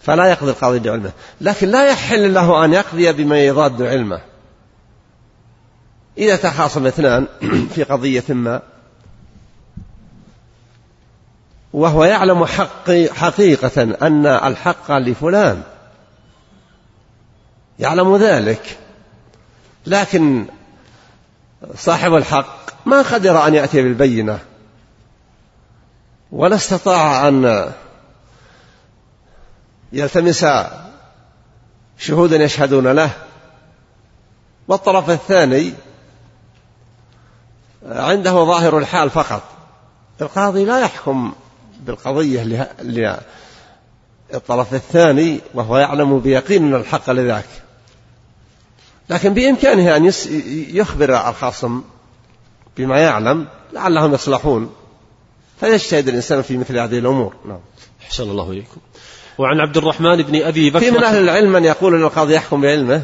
فلا 0.00 0.26
يقضي 0.26 0.50
القاضي 0.50 0.78
بعلمه. 0.78 1.12
لكن 1.40 1.68
لا 1.68 1.90
يحل 1.90 2.34
له 2.34 2.64
أن 2.64 2.72
يقضي 2.72 3.12
بما 3.12 3.44
يضاد 3.44 3.82
علمه. 3.82 4.20
إذا 6.18 6.36
تخاصم 6.36 6.86
اثنان 6.86 7.26
في 7.74 7.82
قضية 7.82 8.24
ما 8.28 8.62
وهو 11.72 12.04
يعلم 12.04 12.44
حق 12.44 12.90
حقيقة 12.90 13.82
أن 13.82 14.26
الحق 14.26 14.92
لفلان. 14.92 15.62
يعلم 17.78 18.16
ذلك. 18.16 18.78
لكن 19.86 20.46
صاحب 21.74 22.14
الحق 22.14 22.86
ما 22.86 23.02
قدر 23.02 23.46
أن 23.46 23.54
يأتي 23.54 23.82
بالبينة. 23.82 24.38
ولا 26.32 26.56
استطاع 26.56 27.28
أن 27.28 27.72
يلتمس 29.92 30.46
شهودا 31.98 32.36
يشهدون 32.36 32.88
له. 32.88 33.10
والطرف 34.68 35.10
الثاني 35.10 35.72
عنده 37.86 38.30
ظاهر 38.32 38.78
الحال 38.78 39.10
فقط. 39.10 39.42
القاضي 40.20 40.64
لا 40.64 40.80
يحكم 40.80 41.32
بالقضية 41.86 42.70
للطرف 44.32 44.74
الثاني 44.74 45.40
وهو 45.54 45.78
يعلم 45.78 46.18
بيقين 46.18 46.66
أن 46.66 46.74
الحق 46.80 47.10
لذاك. 47.10 47.48
لكن 49.10 49.34
بإمكانه 49.34 49.96
أن 49.96 50.12
يخبر 50.74 51.28
الخصم 51.28 51.82
بما 52.76 52.98
يعلم 52.98 53.46
لعلهم 53.72 54.14
يصلحون. 54.14 54.74
فيجتهد 55.60 56.08
الإنسان 56.08 56.42
في 56.42 56.56
مثل 56.56 56.78
هذه 56.78 56.98
الأمور. 56.98 57.34
نعم. 57.44 57.60
أحسن 58.02 58.30
الله 58.30 58.50
إليكم. 58.50 58.80
وعن 59.38 59.60
عبد 59.60 59.76
الرحمن 59.76 60.22
بن 60.22 60.42
أبي 60.42 60.70
بكر 60.70 60.80
في 60.80 60.90
من 60.90 61.04
أهل 61.04 61.22
العلم 61.22 61.52
من 61.52 61.64
يقول 61.64 61.94
أن 61.94 62.02
القاضي 62.02 62.34
يحكم 62.34 62.60
بعلمه 62.60 63.02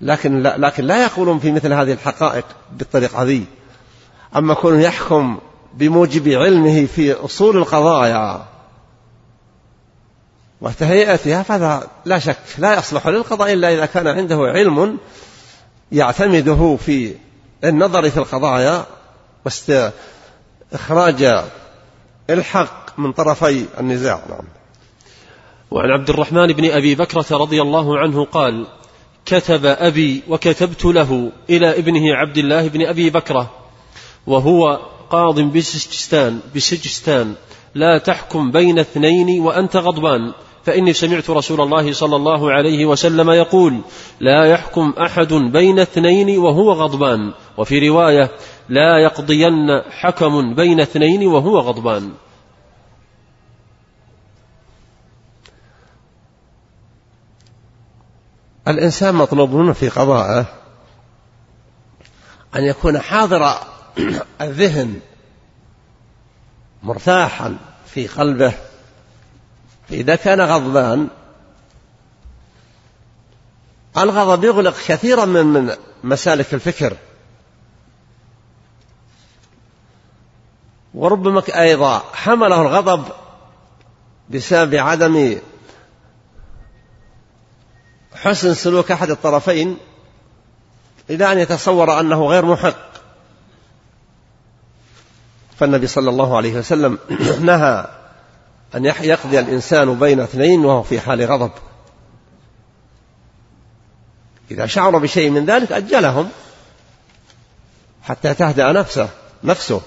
لكن 0.00 0.42
لا, 0.42 0.58
لكن 0.58 0.84
لا 0.84 1.02
يقولون 1.04 1.38
في 1.38 1.52
مثل 1.52 1.72
هذه 1.72 1.92
الحقائق 1.92 2.44
بالطريقة 2.72 3.22
هذه. 3.22 3.44
أما 4.36 4.54
كونه 4.54 4.80
يحكم 4.82 5.38
بموجب 5.76 6.28
علمه 6.28 6.86
في 6.86 7.12
أصول 7.12 7.56
القضايا 7.56 8.44
وتهيئتها 10.60 11.42
فهذا 11.42 11.88
لا 12.04 12.18
شك 12.18 12.38
لا 12.58 12.78
يصلح 12.78 13.08
للقضاء 13.08 13.52
إلا 13.52 13.74
إذا 13.74 13.86
كان 13.86 14.06
عنده 14.06 14.36
علم 14.36 14.98
يعتمده 15.92 16.76
في 16.76 17.14
النظر 17.64 18.10
في 18.10 18.16
القضايا 18.16 18.84
واستخراج 19.44 21.44
الحق 22.30 22.98
من 22.98 23.12
طرفي 23.12 23.64
النزاع. 23.80 24.22
نعم. 24.28 24.44
وعن 25.70 25.90
عبد 25.90 26.10
الرحمن 26.10 26.46
بن 26.46 26.70
أبي 26.70 26.94
بكرة 26.94 27.26
رضي 27.30 27.62
الله 27.62 27.98
عنه 27.98 28.24
قال 28.24 28.66
كتب 29.26 29.66
أبي 29.66 30.22
وكتبت 30.28 30.84
له 30.84 31.32
إلى 31.50 31.78
ابنه 31.78 32.14
عبد 32.14 32.38
الله 32.38 32.68
بن 32.68 32.86
أبي 32.86 33.10
بكرة 33.10 33.50
وهو 34.26 34.80
قاض 35.10 35.40
بسجستان 35.40 36.40
بسجستان. 36.56 37.34
لا 37.74 37.98
تحكم 37.98 38.50
بين 38.50 38.78
اثنين 38.78 39.40
وأنت 39.40 39.76
غضبان. 39.76 40.32
فإني 40.64 40.92
سمعت 40.92 41.30
رسول 41.30 41.60
الله 41.60 41.92
صلى 41.92 42.16
الله 42.16 42.52
عليه 42.52 42.86
وسلم 42.86 43.30
يقول 43.30 43.80
لا 44.20 44.44
يحكم 44.44 44.94
أحد 45.06 45.32
بين 45.32 45.78
اثنين 45.78 46.38
وهو 46.38 46.72
غضبان. 46.72 47.32
وفي 47.56 47.88
رواية 47.88 48.30
لا 48.68 48.98
يقضين 48.98 49.82
حكم 49.90 50.54
بين 50.54 50.80
اثنين 50.80 51.26
وهو 51.26 51.58
غضبان. 51.58 52.12
الإنسان 58.68 59.14
مطلوب 59.14 59.72
في 59.72 59.88
قضائه 59.88 60.46
أن 62.56 62.64
يكون 62.64 62.98
حاضر 62.98 63.73
الذهن 64.40 65.00
مرتاحا 66.82 67.56
في 67.86 68.06
قلبه 68.06 68.54
إذا 69.90 70.16
كان 70.16 70.40
غضبان 70.40 71.08
الغضب 73.98 74.44
يغلق 74.44 74.76
كثيرا 74.86 75.24
من 75.24 75.46
من 75.46 75.76
مسالك 76.04 76.54
الفكر. 76.54 76.96
وربما 80.94 81.42
أيضا 81.48 81.98
حمله 81.98 82.62
الغضب 82.62 83.12
بسبب 84.30 84.74
عدم 84.74 85.38
حسن 88.14 88.54
سلوك 88.54 88.90
أحد 88.90 89.10
الطرفين 89.10 89.76
إلى 91.10 91.32
أن 91.32 91.38
يتصور 91.38 92.00
أنه 92.00 92.26
غير 92.26 92.44
محق. 92.44 92.93
فالنبي 95.58 95.86
صلى 95.86 96.10
الله 96.10 96.36
عليه 96.36 96.54
وسلم 96.58 96.98
نهى 97.40 97.86
أن 98.74 98.84
يقضي 98.84 99.38
الإنسان 99.38 99.98
بين 99.98 100.20
اثنين 100.20 100.64
وهو 100.64 100.82
في 100.82 101.00
حال 101.00 101.24
غضب. 101.24 101.50
إذا 104.50 104.66
شعر 104.66 104.98
بشيء 104.98 105.30
من 105.30 105.44
ذلك 105.44 105.72
أجلهم 105.72 106.28
حتى 108.02 108.34
تهدأ 108.34 108.72
نفسه 108.72 109.08
نفسه. 109.44 109.80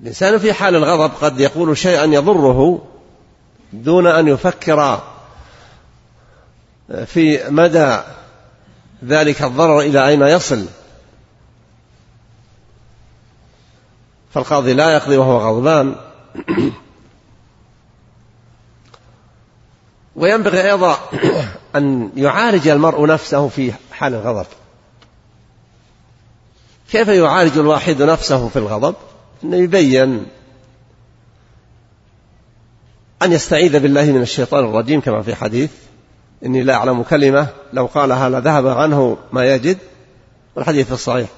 الإنسان 0.00 0.38
في 0.38 0.52
حال 0.52 0.76
الغضب 0.76 1.12
قد 1.20 1.40
يقول 1.40 1.78
شيئا 1.78 2.04
يضره 2.04 2.88
دون 3.72 4.06
أن 4.06 4.28
يفكر 4.28 5.02
في 7.06 7.50
مدى 7.50 7.98
ذلك 9.04 9.42
الضرر 9.42 9.80
إلى 9.80 10.08
أين 10.08 10.22
يصل. 10.22 10.66
فالقاضي 14.30 14.74
لا 14.74 14.94
يقضي 14.94 15.16
وهو 15.16 15.38
غضبان. 15.38 15.94
وينبغي 20.16 20.70
أيضا 20.70 20.98
أن 21.76 22.10
يعالج 22.16 22.68
المرء 22.68 23.06
نفسه 23.06 23.48
في 23.48 23.72
حال 23.92 24.14
الغضب. 24.14 24.46
كيف 26.90 27.08
يعالج 27.08 27.58
الواحد 27.58 28.02
نفسه 28.02 28.48
في 28.48 28.58
الغضب؟ 28.58 28.94
أنه 29.44 29.56
يبين 29.56 30.26
أن 33.22 33.32
يستعيذ 33.32 33.80
بالله 33.80 34.04
من 34.04 34.22
الشيطان 34.22 34.64
الرجيم 34.64 35.00
كما 35.00 35.22
في 35.22 35.34
حديث 35.34 35.70
إني 36.44 36.62
لا 36.62 36.74
أعلم 36.74 37.02
كلمة 37.02 37.48
لو 37.72 37.86
قالها 37.86 38.28
لذهب 38.28 38.66
عنه 38.66 39.16
ما 39.32 39.54
يجد. 39.54 39.78
والحديث 40.56 40.92
الصحيح. 40.92 41.28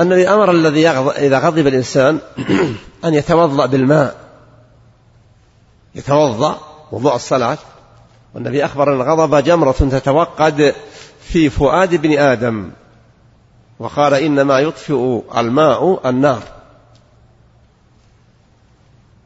النبي 0.00 0.28
أمر 0.28 0.50
الذي 0.50 0.88
إذا 0.88 1.38
غضب 1.38 1.66
الإنسان 1.66 2.18
أن 3.04 3.14
يتوضأ 3.14 3.66
بالماء. 3.66 4.16
يتوضأ 5.94 6.58
وضوء 6.92 7.14
الصلاة. 7.14 7.58
والنبي 8.34 8.64
أخبر 8.64 8.94
أن 8.94 9.00
الغضب 9.00 9.44
جمرة 9.44 9.72
تتوقد 9.72 10.74
في 11.20 11.50
فؤاد 11.50 11.94
ابن 11.94 12.18
آدم. 12.18 12.70
وقال 13.78 14.14
إنما 14.14 14.58
يطفئ 14.58 15.22
الماء 15.36 16.08
النار. 16.08 16.42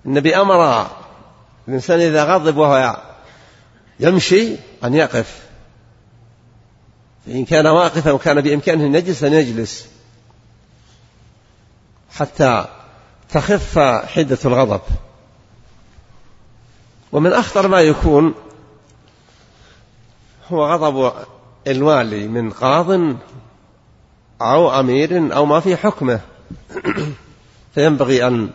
النبي 0.07 0.37
أمر 0.37 0.87
الإنسان 1.69 2.01
إذا 2.01 2.25
غضب 2.25 2.57
وهو 2.57 2.97
يمشي 4.01 4.57
أن 4.85 4.95
يقف. 4.95 5.47
فإن 7.27 7.45
كان 7.45 7.67
واقفا 7.67 8.11
وكان 8.12 8.41
بإمكانه 8.41 8.87
أن 8.87 8.95
يجلس 8.95 9.25
أن 9.25 9.33
يجلس. 9.33 9.95
حتى 12.19 12.64
تخف 13.31 13.79
حدة 13.79 14.39
الغضب. 14.45 14.81
ومن 17.12 17.33
أخطر 17.33 17.69
ما 17.69 17.81
يكون 17.81 18.35
هو 20.49 20.67
غضب 20.67 21.12
الوالي 21.67 22.29
من 22.29 22.51
قاض 22.51 23.17
أو 24.43 24.81
أمير 24.81 25.37
أو 25.37 25.47
ما 25.47 25.61
في 25.61 25.77
حكمه. 25.77 26.21
فينبغي 27.75 28.27
أن 28.27 28.51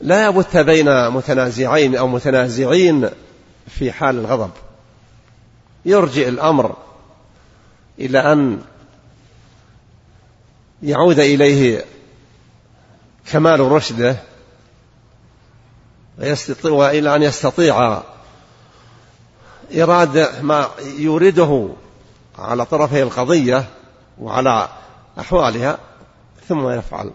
لا 0.00 0.26
يبت 0.26 0.56
بين 0.56 1.10
متنازعين 1.10 1.96
أو 1.96 2.08
متنازعين 2.08 3.10
في 3.68 3.92
حال 3.92 4.18
الغضب. 4.18 4.50
يرجئ 5.84 6.28
الأمر 6.28 6.76
إلى 7.98 8.32
أن 8.32 8.62
يعود 10.82 11.18
إليه 11.18 11.84
كمال 13.30 13.60
رشده 13.60 14.16
وإلى 16.64 17.16
أن 17.16 17.22
يستطيع 17.22 18.02
إرادة 19.74 20.42
ما 20.42 20.68
يورده 20.98 21.68
على 22.38 22.64
طرفي 22.64 23.02
القضية 23.02 23.64
وعلى 24.20 24.68
أحوالها 25.20 25.78
ثم 26.48 26.68
يفعل. 26.68 27.10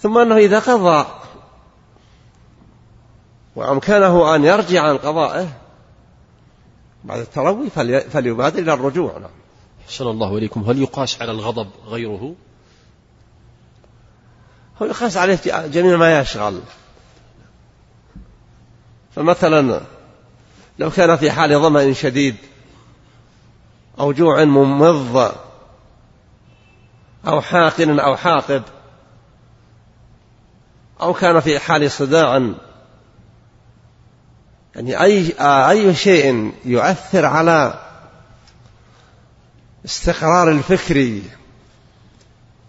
ثم 0.00 0.18
أنه 0.18 0.36
إذا 0.36 0.58
قضى 0.58 1.06
وأمكنه 3.56 4.34
أن 4.34 4.44
يرجع 4.44 4.82
عن 4.82 4.98
قضائه 4.98 5.48
بعد 7.04 7.18
التروي 7.18 7.70
فليبادر 8.10 8.58
إلى 8.58 8.72
الرجوع. 8.72 9.18
نعم. 9.18 9.30
الله 10.10 10.38
إليكم. 10.38 10.62
هل 10.62 10.82
يقاس 10.82 11.22
على 11.22 11.30
الغضب 11.30 11.68
غيره؟ 11.86 12.34
هو 14.82 14.86
يقاس 14.86 15.16
عليه 15.16 15.38
جميع 15.46 15.96
ما 15.96 16.20
يشغل. 16.20 16.60
فمثلا 19.16 19.80
لو 20.78 20.90
كان 20.90 21.16
في 21.16 21.30
حال 21.30 21.60
ظمأ 21.60 21.92
شديد 21.92 22.36
أو 24.00 24.12
جوع 24.12 24.44
ممض 24.44 25.34
أو 27.26 27.40
حاقن 27.40 27.98
أو 27.98 28.16
حاقب 28.16 28.62
أو 31.00 31.14
كان 31.14 31.40
في 31.40 31.58
حال 31.58 31.90
صداع 31.90 32.52
يعني 34.74 35.02
أي 35.02 35.34
أي 35.40 35.94
شيء 35.94 36.52
يؤثر 36.64 37.24
على 37.24 37.80
استقرار 39.84 40.50
الفكر 40.50 41.20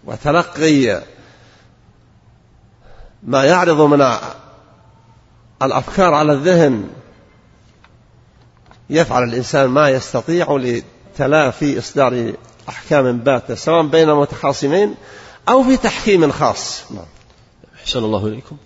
وتلقي 0.04 1.02
ما 3.24 3.44
يعرض 3.44 3.82
من 3.82 4.06
الأفكار 5.64 6.14
على 6.14 6.34
الذهن 6.34 6.90
يفعل 8.90 9.24
الإنسان 9.24 9.68
ما 9.68 9.90
يستطيع 9.90 10.58
لتلافي 10.58 11.80
إصدار 11.80 12.34
أحكام 12.70 13.18
باتة 13.18 13.56
سواء 13.56 13.86
بين 13.86 14.14
متخاصمين 14.14 14.96
أو 15.50 15.64
في 15.64 15.78
تحكيم 15.78 16.32
خاص. 16.32 16.84
نعم. 16.92 17.06
أحسن 17.82 18.00
الله 18.00 18.28
إليكم. 18.28 18.58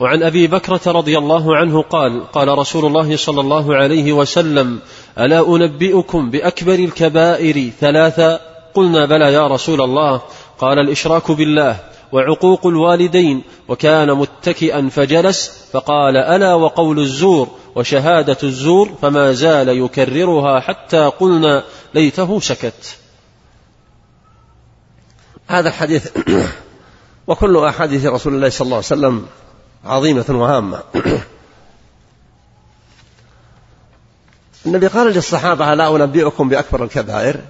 وعن 0.00 0.22
أبي 0.22 0.46
بكرة 0.46 0.80
رضي 0.86 1.18
الله 1.18 1.56
عنه 1.56 1.82
قال 1.82 2.32
قال 2.32 2.58
رسول 2.58 2.86
الله 2.86 3.16
صلى 3.16 3.40
الله 3.40 3.76
عليه 3.76 4.12
وسلم 4.12 4.78
ألا 5.18 5.48
أنبئكم 5.48 6.30
بأكبر 6.30 6.74
الكبائر 6.74 7.70
ثلاثا 7.80 8.40
قلنا 8.74 9.06
بلى 9.06 9.32
يا 9.32 9.46
رسول 9.46 9.80
الله. 9.80 10.22
قال 10.58 10.78
الإشراك 10.78 11.30
بالله. 11.30 11.93
وعقوق 12.14 12.66
الوالدين 12.66 13.42
وكان 13.68 14.12
متكئا 14.12 14.88
فجلس 14.88 15.68
فقال 15.72 16.16
ألا 16.16 16.54
وقول 16.54 16.98
الزور 16.98 17.48
وشهادة 17.74 18.36
الزور 18.42 18.90
فما 19.02 19.32
زال 19.32 19.68
يكررها 19.68 20.60
حتى 20.60 21.10
قلنا 21.20 21.64
ليته 21.94 22.40
سكت. 22.40 22.96
هذا 25.46 25.68
الحديث 25.68 26.10
وكل 27.28 27.56
أحاديث 27.56 28.06
رسول 28.06 28.34
الله 28.34 28.48
صلى 28.48 28.64
الله 28.64 28.76
عليه 28.76 28.86
وسلم 28.86 29.26
عظيمة 29.84 30.24
وهامة. 30.28 30.82
النبي 34.66 34.86
قال 34.86 35.06
للصحابة 35.06 35.72
ألا 35.72 35.96
أنبئكم 35.96 36.48
بأكبر 36.48 36.84
الكبائر؟ 36.84 37.40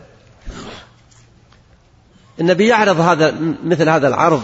النبي 2.40 2.68
يعرض 2.68 3.00
هذا 3.00 3.34
مثل 3.64 3.88
هذا 3.88 4.08
العرض 4.08 4.42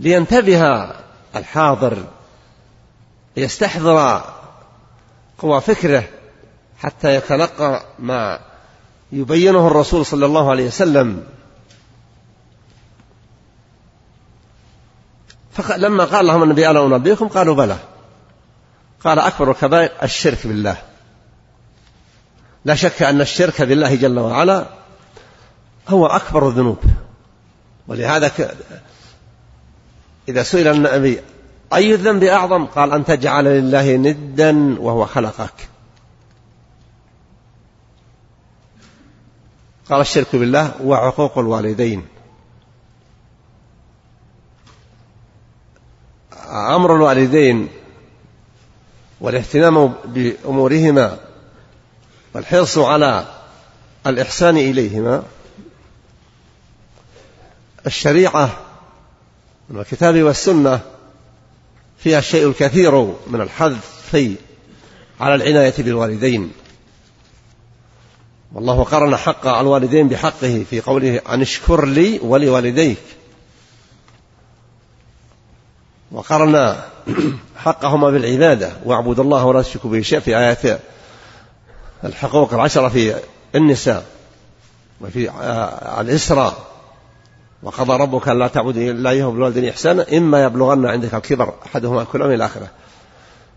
لينتبه 0.00 0.90
الحاضر 1.36 2.04
ليستحضر 3.36 4.24
قوى 5.38 5.60
فكره 5.60 6.04
حتى 6.78 7.14
يتلقى 7.14 7.82
ما 7.98 8.40
يبينه 9.12 9.66
الرسول 9.66 10.06
صلى 10.06 10.26
الله 10.26 10.50
عليه 10.50 10.66
وسلم. 10.66 11.24
فلما 15.52 16.04
قال 16.04 16.26
لهم 16.26 16.42
النبي 16.42 16.70
ألا 16.70 16.86
أنبئكم؟ 16.86 17.28
قالوا 17.28 17.54
بلى. 17.54 17.76
قال 19.04 19.18
أكبر 19.18 19.50
الكبائر 19.50 19.90
الشرك 20.02 20.46
بالله. 20.46 20.76
لا 22.64 22.74
شك 22.74 23.02
أن 23.02 23.20
الشرك 23.20 23.62
بالله 23.62 23.94
جل 23.94 24.18
وعلا 24.18 24.66
هو 25.88 26.06
أكبر 26.06 26.48
الذنوب. 26.48 26.78
ولهذا 27.88 28.28
ك... 28.28 28.56
إذا 30.28 30.42
سئل 30.42 30.68
النبي 30.68 31.20
أي 31.74 31.94
الذنب 31.94 32.24
أعظم؟ 32.24 32.66
قال 32.66 32.92
أن 32.92 33.04
تجعل 33.04 33.44
لله 33.44 33.96
ندا 33.96 34.80
وهو 34.80 35.06
خلقك. 35.06 35.68
قال 39.90 40.00
الشرك 40.00 40.36
بالله 40.36 40.72
وعقوق 40.82 41.38
الوالدين. 41.38 42.06
أمر 46.50 46.96
الوالدين 46.96 47.68
والاهتمام 49.20 49.94
بأمورهما 50.04 51.18
والحرص 52.34 52.78
على 52.78 53.26
الإحسان 54.06 54.56
إليهما 54.56 55.22
الشريعة 57.86 58.50
من 59.70 59.80
الكتاب 59.80 60.22
والسنة 60.22 60.80
فيها 61.98 62.18
الشيء 62.18 62.48
الكثير 62.48 63.14
من 63.26 63.40
الحث 63.40 64.16
على 65.20 65.34
العناية 65.34 65.74
بالوالدين. 65.78 66.52
والله 68.52 68.84
قرن 68.84 69.16
حق 69.16 69.46
الوالدين 69.46 70.08
بحقه 70.08 70.64
في 70.70 70.80
قوله 70.80 71.20
أن 71.28 71.40
اشكر 71.42 71.84
لي 71.84 72.18
ولوالديك. 72.22 72.98
وقرن 76.12 76.76
حقهما 77.56 78.10
بالعبادة. 78.10 78.72
واعبد 78.84 79.20
الله 79.20 79.44
ولا 79.44 79.62
تشركوا 79.62 79.90
به 79.90 80.00
شيء 80.00 80.20
في 80.20 80.38
آيات 80.38 80.80
الحقوق 82.04 82.54
العشرة 82.54 82.88
في 82.88 83.14
النساء. 83.54 84.06
وفي 85.00 85.30
الإسراء. 86.00 86.73
وقضى 87.64 87.96
ربك 87.96 88.28
أن 88.28 88.38
لا 88.38 88.48
تعبد 88.48 88.76
إلا 88.76 89.10
إياه 89.10 89.26
بالوالدين 89.26 89.68
إحسانا 89.68 90.06
إما 90.16 90.44
يبلغن 90.44 90.86
عندك 90.86 91.14
الكبر 91.14 91.54
أحدهما 91.66 92.04
كلهم 92.04 92.30
إلى 92.30 92.44
آخره. 92.44 92.68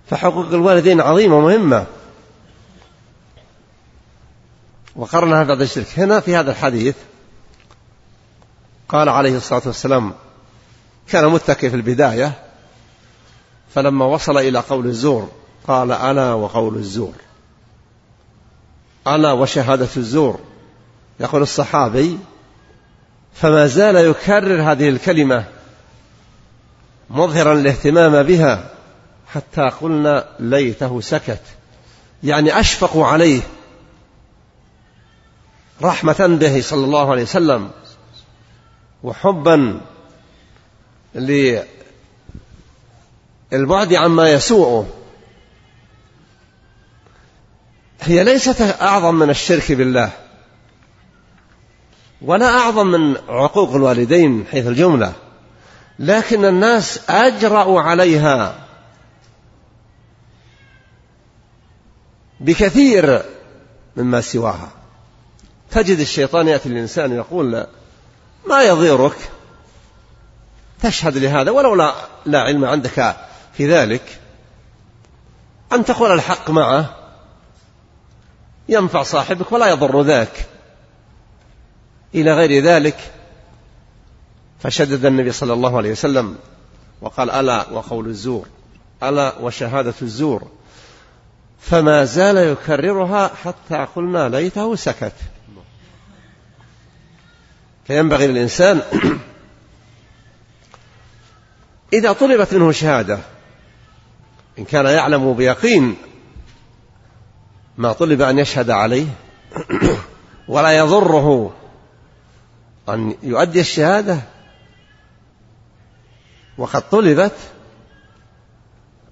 فحقوق 0.09 0.47
الوالدين 0.47 1.01
عظيمة 1.01 1.37
ومهمة. 1.37 1.85
وقرنها 4.95 5.43
بعد 5.43 5.61
الشرك. 5.61 5.99
هنا 5.99 6.19
في 6.19 6.35
هذا 6.35 6.51
الحديث 6.51 6.95
قال 8.89 9.09
عليه 9.09 9.37
الصلاة 9.37 9.61
والسلام 9.65 10.13
كان 11.09 11.25
متكئ 11.25 11.69
في 11.69 11.75
البداية 11.75 12.33
فلما 13.75 14.05
وصل 14.05 14.37
إلى 14.37 14.59
قول 14.59 14.85
الزور 14.85 15.29
قال 15.67 15.91
أنا 15.91 16.33
وقول 16.33 16.75
الزور. 16.75 17.13
أنا 19.07 19.33
وشهادة 19.33 19.87
الزور. 19.97 20.39
يقول 21.19 21.41
الصحابي 21.41 22.17
فما 23.41 23.67
زال 23.67 23.95
يكرر 23.95 24.71
هذه 24.71 24.89
الكلمة 24.89 25.45
مظهرا 27.09 27.53
الاهتمام 27.53 28.23
بها 28.23 28.69
حتى 29.27 29.61
قلنا 29.61 30.27
ليته 30.39 31.01
سكت. 31.01 31.41
يعني 32.23 32.59
أشفقوا 32.59 33.05
عليه 33.05 33.41
رحمة 35.81 36.37
به 36.39 36.61
صلى 36.61 36.85
الله 36.85 37.11
عليه 37.11 37.23
وسلم 37.23 37.71
وحبا 39.03 39.81
للبعد 41.15 41.63
عما 43.93 44.31
يسوءه 44.31 44.87
هي 48.01 48.23
ليست 48.23 48.61
أعظم 48.61 49.15
من 49.15 49.29
الشرك 49.29 49.71
بالله. 49.71 50.11
ولا 52.21 52.45
أعظم 52.45 52.87
من 52.87 53.17
عقوق 53.29 53.75
الوالدين 53.75 54.45
حيث 54.51 54.67
الجملة. 54.67 55.13
لكن 55.99 56.45
الناس 56.45 57.09
أجرأوا 57.09 57.81
عليها 57.81 58.67
بكثير 62.39 63.23
مما 63.97 64.21
سواها. 64.21 64.69
تجد 65.71 65.99
الشيطان 65.99 66.47
يأتي 66.47 66.69
الإنسان 66.69 67.15
يقول 67.15 67.67
ما 68.45 68.63
يضيرك؟ 68.63 69.17
تشهد 70.83 71.17
لهذا 71.17 71.51
ولو 71.51 71.75
لا, 71.75 71.95
لا 72.25 72.41
علم 72.41 72.65
عندك 72.65 73.15
في 73.53 73.73
ذلك. 73.73 74.19
أن 75.73 75.85
تقول 75.85 76.11
الحق 76.11 76.49
معه 76.49 76.95
ينفع 78.69 79.03
صاحبك 79.03 79.51
ولا 79.51 79.67
يضر 79.67 80.01
ذاك. 80.01 80.45
إلى 82.15 82.33
غير 82.33 82.63
ذلك 82.63 82.97
فشدد 84.59 85.05
النبي 85.05 85.31
صلى 85.31 85.53
الله 85.53 85.77
عليه 85.77 85.91
وسلم 85.91 86.35
وقال 87.01 87.31
ألا 87.31 87.69
وقول 87.69 88.07
الزور 88.07 88.47
ألا 89.03 89.37
وشهادة 89.39 89.93
الزور. 90.01 90.47
فما 91.59 92.05
زال 92.05 92.37
يكررها 92.37 93.27
حتى 93.27 93.87
قلنا 93.95 94.29
ليته 94.29 94.75
سكت. 94.75 95.13
فينبغي 97.87 98.27
للإنسان 98.27 98.81
إذا 101.93 102.13
طلبت 102.13 102.53
منه 102.53 102.71
شهادة 102.71 103.19
إن 104.59 104.65
كان 104.65 104.85
يعلم 104.85 105.33
بيقين 105.33 105.95
ما 107.77 107.93
طلب 107.93 108.21
أن 108.21 108.39
يشهد 108.39 108.69
عليه 108.69 109.07
ولا 110.47 110.77
يضره 110.77 111.53
أن 112.89 113.15
يؤدي 113.23 113.59
الشهادة. 113.59 114.19
وقد 116.57 116.89
طلبت 116.89 117.35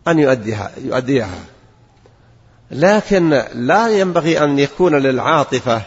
أن 0.08 0.20
يؤديها 0.20 0.72
يؤديها. 0.78 1.40
لكن 2.72 3.44
لا 3.54 3.88
ينبغي 3.88 4.44
أن 4.44 4.60
يكون 4.60 4.96
للعاطفة 4.96 5.82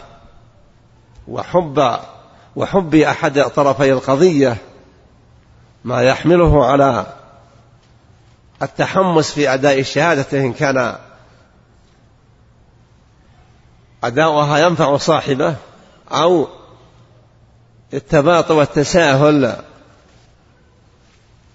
وحب 1.27 1.99
وحب 2.55 2.95
أحد 2.95 3.41
طرفي 3.41 3.91
القضية 3.91 4.57
ما 5.83 6.01
يحمله 6.01 6.65
على 6.65 7.05
التحمس 8.61 9.31
في 9.31 9.53
أداء 9.53 9.79
الشهادة 9.79 10.39
إن 10.39 10.53
كان 10.53 10.95
أداؤها 14.03 14.57
ينفع 14.57 14.97
صاحبه 14.97 15.55
أو 16.11 16.47
التباطؤ 17.93 18.53
والتساهل 18.53 19.55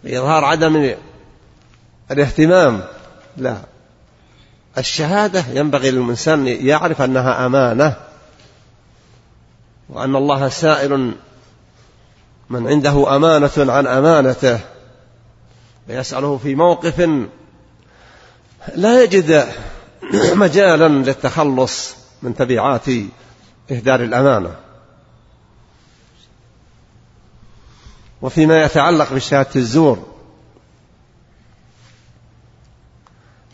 بإظهار 0.05 0.45
عدم 0.45 0.95
الاهتمام 2.11 2.85
لا. 3.37 3.57
الشهادة 4.79 5.45
ينبغي 5.53 5.91
للإنسان 5.91 6.47
يعرف 6.47 7.03
أنها 7.03 7.47
أمانة 7.47 7.97
وأن 9.89 10.17
الله 10.17 10.49
سائل 10.49 11.15
من 12.51 12.69
عنده 12.69 13.17
أمانة 13.17 13.51
عن 13.59 13.87
أمانته 13.87 14.61
ويسأله 15.89 16.39
في 16.39 16.55
موقف 16.55 17.11
لا 18.75 19.03
يجد 19.03 19.49
مجالا 20.35 20.89
للتخلص 20.89 21.97
من 22.23 22.35
تبعات 22.35 22.89
إهدار 23.71 24.01
الأمانة. 24.01 24.64
وفيما 28.23 28.65
يتعلق 28.65 29.13
بشهادة 29.13 29.51
الزور. 29.57 30.15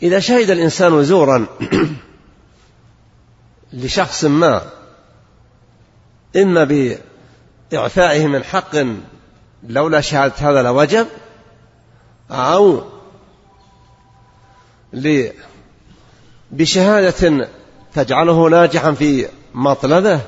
إذا 0.03 0.19
شهد 0.19 0.49
الإنسان 0.49 1.03
زورا 1.03 1.47
لشخص 3.73 4.25
ما 4.25 4.61
إما 6.35 6.93
بإعفائه 7.71 8.27
من 8.27 8.43
حق 8.43 8.75
لولا 9.63 10.01
شهادة 10.01 10.33
هذا 10.39 10.61
لوجب 10.61 11.07
أو 12.31 12.83
بشهادة 16.51 17.49
تجعله 17.93 18.49
ناجحا 18.49 18.91
في 18.91 19.27
مطلبه 19.53 20.21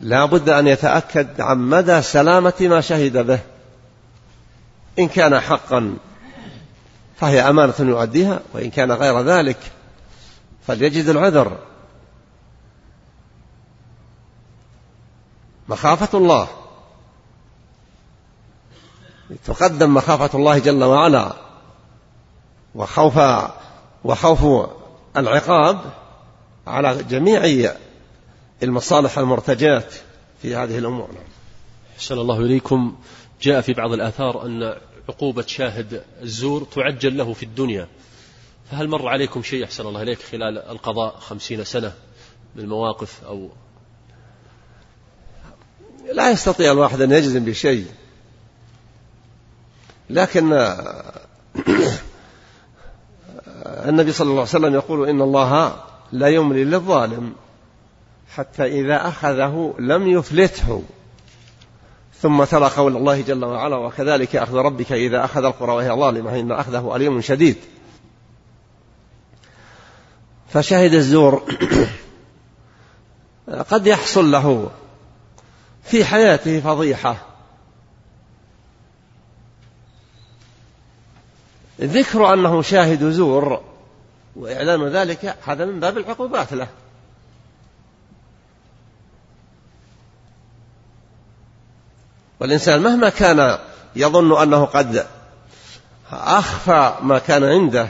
لا 0.00 0.24
بد 0.24 0.48
أن 0.48 0.66
يتأكد 0.66 1.40
عن 1.40 1.58
مدى 1.58 2.02
سلامة 2.02 2.54
ما 2.60 2.80
شهد 2.80 3.26
به. 3.26 3.40
إن 4.98 5.08
كان 5.08 5.40
حقا 5.40 5.96
فهي 7.16 7.40
أمانة 7.40 7.74
يؤديها 7.78 8.40
وإن 8.52 8.70
كان 8.70 8.92
غير 8.92 9.20
ذلك 9.20 9.58
فليجد 10.66 11.08
العذر. 11.08 11.58
مخافة 15.68 16.18
الله. 16.18 16.48
تقدم 19.44 19.94
مخافة 19.94 20.38
الله 20.38 20.58
جل 20.58 20.84
وعلا 20.84 21.32
وخوف 22.74 23.18
وخوف 24.04 24.70
العقاب 25.16 25.80
على 26.66 27.02
جميع 27.02 27.44
المصالح 28.64 29.18
المرتجاة 29.18 29.84
في 30.42 30.56
هذه 30.56 30.78
الأمور. 30.78 31.08
أحسن 31.96 32.18
الله 32.18 32.40
إليكم. 32.40 32.96
جاء 33.42 33.60
في 33.60 33.72
بعض 33.72 33.92
الآثار 33.92 34.46
أن 34.46 34.76
عقوبة 35.08 35.44
شاهد 35.46 36.02
الزور 36.22 36.64
تعجل 36.64 37.16
له 37.16 37.32
في 37.32 37.42
الدنيا. 37.42 37.88
فهل 38.70 38.88
مر 38.88 39.08
عليكم 39.08 39.42
شيء 39.42 39.64
أحسن 39.64 39.86
الله 39.86 40.02
إليك 40.02 40.22
خلال 40.22 40.58
القضاء 40.58 41.16
خمسين 41.18 41.64
سنة 41.64 41.92
من 42.56 42.62
المواقف 42.62 43.24
أو؟ 43.24 43.50
لا 46.12 46.30
يستطيع 46.30 46.72
الواحد 46.72 47.00
أن 47.00 47.12
يجزم 47.12 47.44
بشيء. 47.44 47.86
لكن 50.10 50.52
النبي 53.88 54.12
صلى 54.12 54.24
الله 54.24 54.40
عليه 54.40 54.50
وسلم 54.50 54.74
يقول 54.74 55.08
إن 55.08 55.20
الله 55.20 55.82
لا 56.12 56.28
يملي 56.28 56.64
للظالم. 56.64 57.34
حتى 58.28 58.66
إذا 58.66 59.08
أخذه 59.08 59.74
لم 59.78 60.06
يفلته. 60.08 60.82
ثم 62.20 62.44
ترى 62.44 62.68
قول 62.68 62.96
الله 62.96 63.20
جل 63.20 63.44
وعلا 63.44 63.76
وكذلك 63.76 64.36
أخذ 64.36 64.54
ربك 64.54 64.92
إذا 64.92 65.24
أخذ 65.24 65.44
القرى 65.44 65.72
وهي 65.72 65.88
ظالمة 65.88 66.40
إن 66.40 66.52
أخذه 66.52 66.96
أليم 66.96 67.20
شديد. 67.20 67.56
فشاهد 70.48 70.94
الزور 70.94 71.42
قد 73.70 73.86
يحصل 73.86 74.30
له 74.30 74.70
في 75.82 76.04
حياته 76.04 76.60
فضيحة. 76.60 77.16
ذكر 81.80 82.34
أنه 82.34 82.62
شاهد 82.62 83.10
زور 83.10 83.60
وإعلان 84.36 84.88
ذلك 84.88 85.36
هذا 85.46 85.64
من 85.64 85.80
باب 85.80 85.98
العقوبات 85.98 86.52
له. 86.52 86.68
والإنسان 92.44 92.82
مهما 92.82 93.08
كان 93.08 93.58
يظن 93.96 94.42
أنه 94.42 94.64
قد 94.64 95.06
أخفى 96.12 96.94
ما 97.02 97.18
كان 97.18 97.44
عنده 97.44 97.88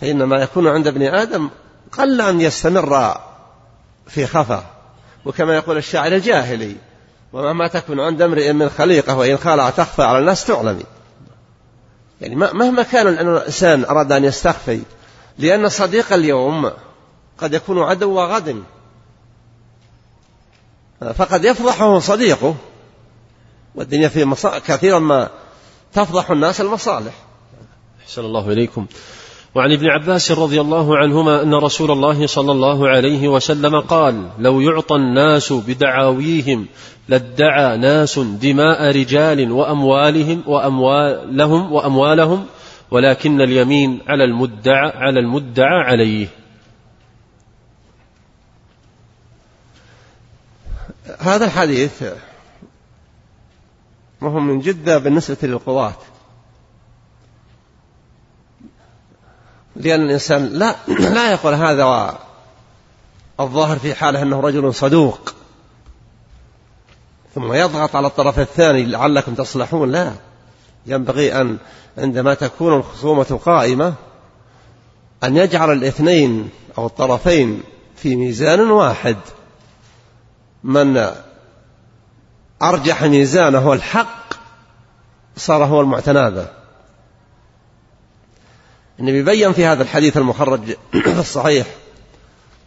فإن 0.00 0.22
ما 0.22 0.42
يكون 0.42 0.66
عند 0.66 0.86
ابن 0.86 1.02
آدم 1.02 1.50
قل 1.92 2.20
أن 2.20 2.40
يستمر 2.40 3.20
في 4.06 4.26
خفا 4.26 4.64
وكما 5.24 5.56
يقول 5.56 5.76
الشاعر 5.76 6.12
الجاهلي 6.12 6.76
ومهما 7.32 7.68
تكون 7.68 8.00
عند 8.00 8.22
امرئ 8.22 8.52
من 8.52 8.68
خليقة 8.68 9.16
وإن 9.16 9.36
خالع 9.36 9.70
تخفى 9.70 10.02
على 10.02 10.18
الناس 10.18 10.44
تعلمي 10.44 10.84
يعني 12.20 12.36
مهما 12.36 12.82
كان 12.82 13.06
الإنسان 13.06 13.84
أراد 13.84 14.12
أن 14.12 14.24
يستخفي 14.24 14.80
لأن 15.38 15.68
صديق 15.68 16.12
اليوم 16.12 16.70
قد 17.38 17.54
يكون 17.54 17.82
عدو 17.82 18.20
غد 18.20 18.62
فقد 21.14 21.44
يفضحه 21.44 21.98
صديقه. 21.98 22.54
والدنيا 23.74 24.08
في 24.08 24.24
مصا... 24.24 24.58
كثيرا 24.58 24.98
ما 24.98 25.28
تفضح 25.92 26.30
الناس 26.30 26.60
المصالح. 26.60 27.12
أحسن 28.02 28.24
الله 28.24 28.52
إليكم. 28.52 28.86
وعن 29.54 29.72
ابن 29.72 29.86
عباس 29.86 30.32
رضي 30.32 30.60
الله 30.60 30.96
عنهما 30.96 31.42
أن 31.42 31.54
رسول 31.54 31.90
الله 31.90 32.26
صلى 32.26 32.52
الله 32.52 32.88
عليه 32.88 33.28
وسلم 33.28 33.80
قال 33.80 34.28
لو 34.38 34.60
يعطى 34.60 34.96
الناس 34.96 35.52
بدعاويهم 35.52 36.66
لادعى 37.08 37.76
ناس 37.76 38.18
دماء 38.18 38.90
رجال 38.90 39.52
وأموالهم 39.52 40.42
وأموالهم 40.46 41.72
وأموالهم 41.72 42.46
ولكن 42.90 43.40
اليمين 43.40 44.00
على 44.08 44.24
المدعى 44.24 44.92
على 44.94 45.20
المدعى 45.20 45.82
عليه. 45.84 46.28
هذا 51.18 51.44
الحديث 51.44 52.04
مهم 54.20 54.46
من 54.46 54.60
جدة 54.60 54.98
بالنسبة 54.98 55.36
للقضاة. 55.42 55.94
لأن 59.76 60.02
الإنسان 60.02 60.44
لا 60.44 60.76
لا 61.14 61.32
يقول 61.32 61.54
هذا 61.54 62.18
الظاهر 63.40 63.78
في 63.78 63.94
حاله 63.94 64.22
أنه 64.22 64.40
رجل 64.40 64.74
صدوق. 64.74 65.34
ثم 67.34 67.52
يضغط 67.52 67.96
على 67.96 68.06
الطرف 68.06 68.38
الثاني 68.38 68.84
لعلكم 68.84 69.34
تصلحون. 69.34 69.92
لا 69.92 70.12
ينبغي 70.86 71.40
أن 71.40 71.58
عندما 71.98 72.34
تكون 72.34 72.74
الخصومة 72.74 73.40
قائمة 73.44 73.94
أن 75.24 75.36
يجعل 75.36 75.72
الاثنين 75.72 76.50
أو 76.78 76.86
الطرفين 76.86 77.62
في 77.96 78.16
ميزان 78.16 78.70
واحد. 78.70 79.16
من 80.64 81.06
أرجح 82.62 83.02
ميزانه 83.02 83.72
الحق 83.72 84.34
صار 85.36 85.64
هو 85.64 85.80
المعتنى 85.80 86.30
به 86.30 86.46
النبي 89.00 89.22
بين 89.22 89.52
في 89.52 89.66
هذا 89.66 89.82
الحديث 89.82 90.16
المخرج 90.16 90.76
في 90.92 91.20
الصحيح 91.20 91.66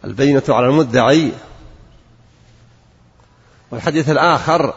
البينة 0.04 0.42
على 0.48 0.66
المدعي 0.66 1.32
والحديث 3.70 4.10
الآخر 4.10 4.74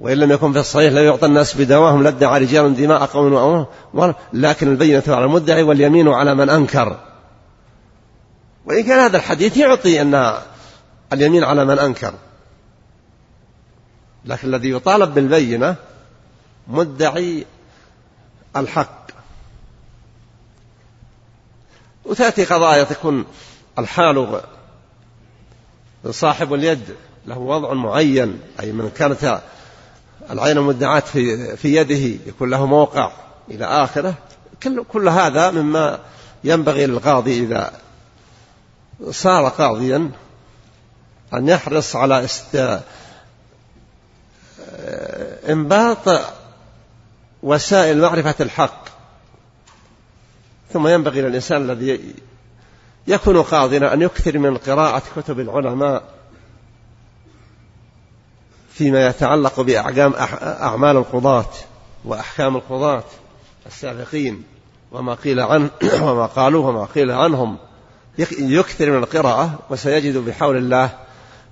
وإن 0.00 0.18
لم 0.18 0.32
يكن 0.32 0.52
في 0.52 0.58
الصحيح 0.58 0.92
لا 0.92 1.04
يعطى 1.04 1.26
الناس 1.26 1.56
بدواهم 1.56 2.02
لادعى 2.02 2.40
رجال 2.40 2.76
دماء 2.76 3.04
قوم 3.04 3.64
لكن 4.32 4.68
البينة 4.68 5.02
على 5.08 5.24
المدعي 5.24 5.62
واليمين 5.62 6.08
على 6.08 6.34
من 6.34 6.50
أنكر. 6.50 7.00
وإن 8.66 8.82
كان 8.82 8.98
هذا 8.98 9.16
الحديث 9.16 9.56
يعطي 9.56 10.00
أن 10.00 10.34
اليمين 11.12 11.44
على 11.44 11.64
من 11.64 11.78
أنكر. 11.78 12.14
لكن 14.24 14.48
الذي 14.48 14.70
يطالب 14.70 15.14
بالبينة 15.14 15.76
مدعي 16.68 17.46
الحق. 18.56 19.04
وتأتي 22.04 22.44
قضايا 22.44 22.84
تكون 22.84 23.24
الحال 23.78 24.40
صاحب 26.10 26.54
اليد 26.54 26.94
له 27.26 27.38
وضع 27.38 27.72
معين 27.72 28.40
أي 28.60 28.72
من 28.72 28.90
كانت 28.90 29.40
العين 30.30 30.58
المدعاة 30.58 31.00
في, 31.00 31.56
في 31.56 31.76
يده 31.76 32.18
يكون 32.26 32.50
له 32.50 32.66
موقع 32.66 33.12
إلى 33.50 33.64
آخره. 33.64 34.14
كل, 34.62 34.84
كل 34.84 35.08
هذا 35.08 35.50
مما 35.50 35.98
ينبغي 36.44 36.86
للقاضي 36.86 37.40
إذا 37.40 37.72
صار 39.10 39.48
قاضيا 39.48 40.10
أن 41.34 41.48
يحرص 41.48 41.96
على 41.96 42.24
است 42.24 42.80
انباط 45.48 46.20
وسائل 47.42 48.00
معرفة 48.00 48.34
الحق 48.40 48.84
ثم 50.72 50.88
ينبغي 50.88 51.22
للإنسان 51.22 51.70
الذي 51.70 52.14
يكون 53.06 53.42
قاضيا 53.42 53.94
أن 53.94 54.02
يكثر 54.02 54.38
من 54.38 54.56
قراءة 54.56 55.02
كتب 55.16 55.40
العلماء 55.40 56.02
فيما 58.72 59.06
يتعلق 59.06 59.60
بأعجام 59.60 60.14
أعمال 60.42 60.96
القضاة 60.96 61.50
وأحكام 62.04 62.56
القضاة 62.56 63.04
السابقين 63.66 64.42
وما 64.92 65.14
قيل 65.14 65.40
عنه 65.40 65.70
وما 66.06 66.26
قالوه 66.26 66.66
وما 66.66 66.84
قيل 66.84 67.10
عنهم. 67.10 67.56
يكثر 68.38 68.90
من 68.90 68.98
القراءة 68.98 69.58
وسيجد 69.70 70.16
بحول 70.16 70.56
الله 70.56 70.90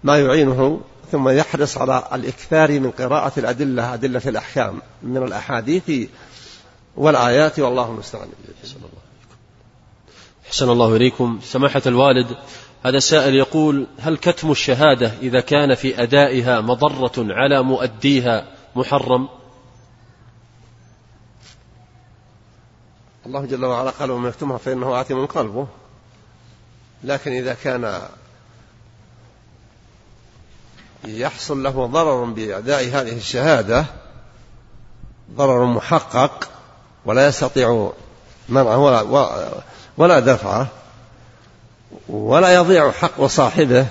ما 0.05 0.19
يعينه 0.19 0.81
ثم 1.13 1.29
يحرص 1.29 1.79
على 1.79 2.09
الإكثار 2.13 2.81
من 2.81 2.91
قراءة 2.91 3.33
الأدلة 3.39 3.95
أدلة 3.95 4.23
الأحكام 4.27 4.83
من 5.03 5.17
الأحاديث 5.17 6.09
والآيات 6.97 7.59
والله 7.61 7.91
المستعان 7.91 8.29
أحسن 10.47 10.71
الله 10.71 10.97
إليكم. 10.97 11.41
سماحة 11.43 11.83
الوالد 11.87 12.37
هذا 12.85 12.97
السائل 12.97 13.35
يقول 13.35 13.87
هل 13.99 14.17
كتم 14.17 14.51
الشهادة 14.51 15.13
إذا 15.23 15.41
كان 15.41 15.75
في 15.75 16.03
أدائها 16.03 16.61
مضرة 16.61 17.13
على 17.19 17.63
مؤديها 17.63 18.47
محرم؟ 18.77 19.29
الله 23.27 23.47
جل 23.47 23.65
وعلا 23.65 23.91
قال 23.91 24.11
ومن 24.11 24.29
يكتمها 24.29 24.59
فإنه 24.59 25.01
آثم 25.01 25.25
قلبه. 25.25 25.67
لكن 27.05 27.33
إذا 27.33 27.55
كان 27.55 28.03
يحصل 31.05 31.63
له 31.63 31.87
ضرر 31.87 32.25
بأداء 32.25 32.85
هذه 32.85 33.17
الشهادة 33.17 33.85
ضرر 35.37 35.65
محقق 35.65 36.49
ولا 37.05 37.27
يستطيع 37.27 37.93
منعه 38.49 38.79
ولا, 38.79 39.27
ولا 39.97 40.21
دفعه 40.21 40.67
ولا 42.09 42.55
يضيع 42.55 42.91
حق 42.91 43.25
صاحبه 43.25 43.87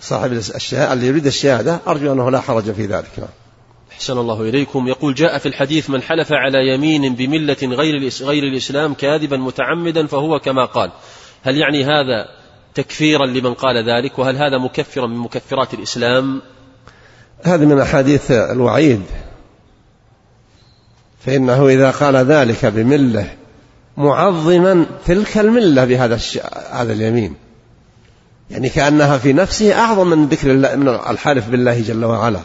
صاحب 0.00 0.32
الشهادة 0.32 0.92
اللي 0.92 1.06
يريد 1.06 1.26
الشهادة 1.26 1.80
أرجو 1.86 2.12
أنه 2.12 2.30
لا 2.30 2.40
حرج 2.40 2.72
في 2.72 2.86
ذلك. 2.86 3.10
نعم. 3.18 3.28
أحسن 3.92 4.18
الله 4.18 4.40
إليكم. 4.40 4.88
يقول 4.88 5.14
جاء 5.14 5.38
في 5.38 5.46
الحديث 5.46 5.90
من 5.90 6.02
حلف 6.02 6.32
على 6.32 6.74
يمين 6.74 7.14
بملة 7.14 7.56
غير 7.62 8.12
غير 8.22 8.44
الإسلام 8.44 8.94
كاذبا 8.94 9.36
متعمدا 9.36 10.06
فهو 10.06 10.38
كما 10.38 10.64
قال. 10.64 10.90
هل 11.42 11.56
يعني 11.56 11.84
هذا 11.84 12.39
تكفيرا 12.74 13.26
لمن 13.26 13.54
قال 13.54 13.90
ذلك 13.90 14.18
وهل 14.18 14.36
هذا 14.36 14.58
مكفرا 14.58 15.06
من 15.06 15.16
مكفرات 15.16 15.74
الإسلام؟ 15.74 16.42
هذه 17.42 17.64
من 17.64 17.80
أحاديث 17.80 18.30
الوعيد. 18.30 19.02
فإنه 21.26 21.68
إذا 21.68 21.90
قال 21.90 22.16
ذلك 22.16 22.66
بملة 22.66 23.34
معظما 23.96 24.86
تلك 25.06 25.38
الملة 25.38 25.84
بهذا 25.84 26.18
هذا 26.72 26.92
اليمين. 26.92 27.34
يعني 28.50 28.68
كأنها 28.68 29.18
في 29.18 29.32
نفسه 29.32 29.78
أعظم 29.78 30.10
من 30.10 30.26
ذكر 30.26 30.50
الله 30.50 30.76
من 30.76 30.88
الحالف 30.88 31.48
بالله 31.48 31.80
جل 31.80 32.04
وعلا. 32.04 32.40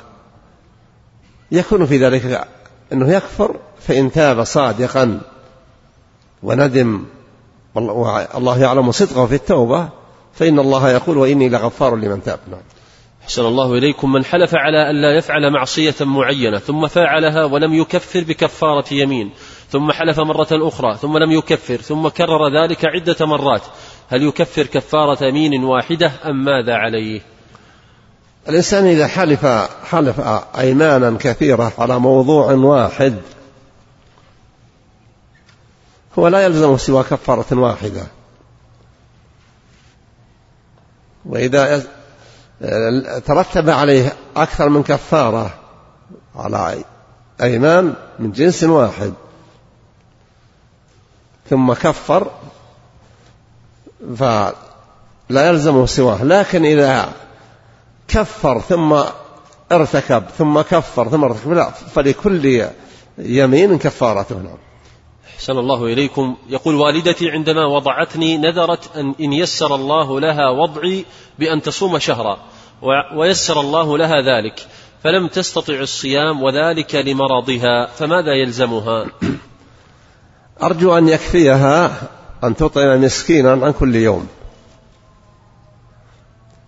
يكون 1.51 1.85
في 1.85 1.97
ذلك 1.97 2.47
أنه 2.93 3.11
يكفر 3.11 3.55
فإن 3.87 4.11
تاب 4.11 4.43
صادقا 4.43 5.21
وندم 6.43 7.05
والله 7.75 8.61
يعلم 8.61 8.91
صدقه 8.91 9.25
في 9.25 9.35
التوبة 9.35 9.89
فإن 10.35 10.59
الله 10.59 10.89
يقول 10.89 11.17
وإني 11.17 11.49
لغفار 11.49 11.95
لمن 11.95 12.23
تاب. 12.23 12.39
نعم. 12.51 12.61
أحسن 13.23 13.45
الله 13.45 13.73
إليكم. 13.73 14.11
من 14.11 14.25
حلف 14.25 14.55
على 14.55 14.89
أن 14.89 15.01
لا 15.01 15.17
يفعل 15.17 15.51
معصية 15.51 15.95
معينة 16.01 16.57
ثم 16.59 16.87
فعلها 16.87 17.45
ولم 17.45 17.73
يكفر 17.73 18.23
بكفارة 18.23 18.93
يمين 18.93 19.31
ثم 19.69 19.91
حلف 19.91 20.19
مرة 20.19 20.47
أخرى 20.51 20.97
ثم 20.97 21.17
لم 21.17 21.31
يكفر 21.31 21.77
ثم 21.77 22.07
كرر 22.07 22.61
ذلك 22.61 22.85
عدة 22.85 23.25
مرات 23.25 23.61
هل 24.09 24.23
يكفر 24.23 24.63
كفارة 24.63 25.25
يمين 25.25 25.63
واحدة 25.63 26.11
أم 26.25 26.45
ماذا 26.45 26.73
عليه؟ 26.75 27.21
الإنسان 28.49 28.85
إذا 28.85 29.07
حلف 29.07 29.45
حلف 29.85 30.19
أيمانا 30.57 31.17
كثيرة 31.19 31.73
على 31.77 31.99
موضوع 31.99 32.51
واحد 32.51 33.15
هو 36.19 36.27
لا 36.27 36.45
يلزمه 36.45 36.77
سوى 36.77 37.03
كفارة 37.03 37.59
واحدة. 37.59 38.07
وإذا 41.25 41.83
ترتب 43.25 43.69
عليه 43.69 44.13
أكثر 44.35 44.69
من 44.69 44.83
كفارة 44.83 45.53
على 46.35 46.83
أيمان 47.41 47.93
من 48.19 48.31
جنس 48.31 48.63
واحد. 48.63 49.13
ثم 51.49 51.73
كفر 51.73 52.31
فلا 54.17 54.53
يلزمه 55.29 55.85
سواه. 55.85 56.23
لكن 56.23 56.65
إذا 56.65 57.13
كفر 58.07 58.61
ثم 58.61 59.03
ارتكب 59.71 60.23
ثم 60.37 60.61
كفر 60.61 61.09
ثم 61.09 61.23
ارتكب 61.23 61.51
لا 61.51 61.69
فلكل 61.69 62.65
يمين 63.17 63.77
كفارته 63.77 64.35
نعم. 64.35 64.64
أحسن 65.35 65.57
الله 65.57 65.85
إليكم. 65.85 66.35
يقول 66.49 66.75
والدتي 66.75 67.29
عندما 67.29 67.65
وضعتني 67.65 68.37
نذرت 68.37 68.97
أن 68.97 69.15
إن 69.19 69.33
يسر 69.33 69.75
الله 69.75 70.19
لها 70.19 70.49
وضعي 70.49 71.05
بأن 71.39 71.61
تصوم 71.61 71.99
شهرا 71.99 72.37
ويسر 73.15 73.59
الله 73.59 73.97
لها 73.97 74.21
ذلك 74.21 74.67
فلم 75.03 75.27
تستطع 75.27 75.73
الصيام 75.73 76.43
وذلك 76.43 76.95
لمرضها 76.95 77.85
فماذا 77.85 78.33
يلزمها؟ 78.33 79.05
أرجو 80.63 80.97
أن 80.97 81.09
يكفيها 81.09 81.91
أن 82.43 82.55
تطعم 82.55 83.01
مسكينا 83.01 83.51
عن 83.51 83.73
كل 83.73 83.95
يوم. 83.95 84.27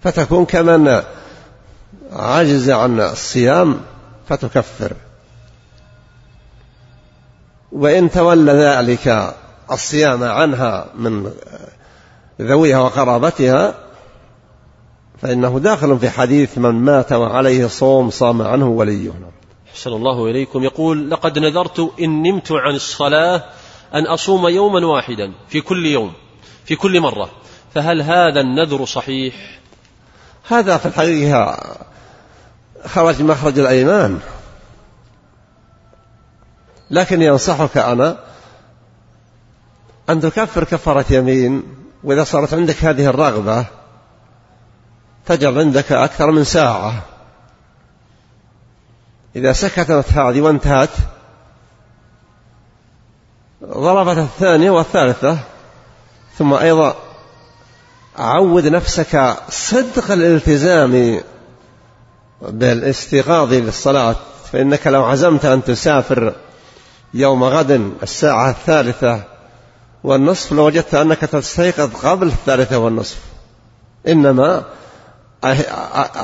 فتكون 0.01 0.45
كمن 0.45 1.01
عجز 2.11 2.69
عن 2.69 2.99
الصيام 2.99 3.79
فتكفر. 4.29 4.93
وإن 7.71 8.11
تولى 8.11 8.51
ذلك 8.51 9.35
الصيام 9.71 10.23
عنها 10.23 10.89
من 10.95 11.31
ذويها 12.41 12.79
وقرابتها 12.79 13.75
فإنه 15.21 15.59
داخل 15.59 15.99
في 15.99 16.09
حديث 16.09 16.57
من 16.57 16.71
مات 16.71 17.11
وعليه 17.11 17.67
صوم 17.67 18.09
صام 18.09 18.41
عنه 18.41 18.67
وليه. 18.67 19.11
أحسن 19.71 19.91
الله 19.91 20.25
إليكم. 20.25 20.63
يقول 20.63 21.11
لقد 21.11 21.39
نذرت 21.39 21.91
إن 21.99 22.23
نمت 22.23 22.51
عن 22.51 22.75
الصلاة 22.75 23.43
أن 23.93 24.07
أصوم 24.07 24.47
يوما 24.47 24.85
واحدا 24.85 25.33
في 25.49 25.61
كل 25.61 25.85
يوم 25.85 26.13
في 26.65 26.75
كل 26.75 27.01
مرة 27.01 27.29
فهل 27.75 28.01
هذا 28.01 28.41
النذر 28.41 28.85
صحيح؟ 28.85 29.59
هذا 30.47 30.77
في 30.77 30.85
الحقيقة 30.85 31.59
خرج 32.85 33.21
مخرج 33.21 33.59
الأيمان. 33.59 34.19
لكن 36.91 37.21
ينصحك 37.21 37.77
أنا 37.77 38.17
أن 40.09 40.21
تكفر 40.21 40.63
كفارة 40.63 41.05
يمين 41.09 41.63
وإذا 42.03 42.23
صارت 42.23 42.53
عندك 42.53 42.83
هذه 42.83 43.05
الرغبة 43.05 43.65
تجر 45.25 45.59
عندك 45.59 45.91
أكثر 45.91 46.31
من 46.31 46.43
ساعة. 46.43 46.93
إذا 49.35 49.53
سكتت 49.53 50.13
هذه 50.13 50.41
وانتهت 50.41 50.89
ضربت 53.63 54.17
الثانية 54.17 54.71
والثالثة 54.71 55.37
ثم 56.37 56.53
أيضا 56.53 56.95
عود 58.17 58.67
نفسك 58.67 59.35
صدق 59.49 60.11
الالتزام 60.11 61.21
بالإستيقاظ 62.41 63.53
للصلاة 63.53 64.15
فإنك 64.51 64.87
لو 64.87 65.03
عزمت 65.03 65.45
أن 65.45 65.63
تسافر 65.63 66.33
يوم 67.13 67.43
غد 67.43 67.71
الساعة 68.03 68.49
الثالثة 68.49 69.23
والنصف 70.03 70.51
لوجدت 70.51 70.95
أنك 70.95 71.19
تستيقظ 71.19 71.95
قبل 72.05 72.27
الثالثة 72.27 72.77
والنصف. 72.77 73.21
إنما 74.07 74.63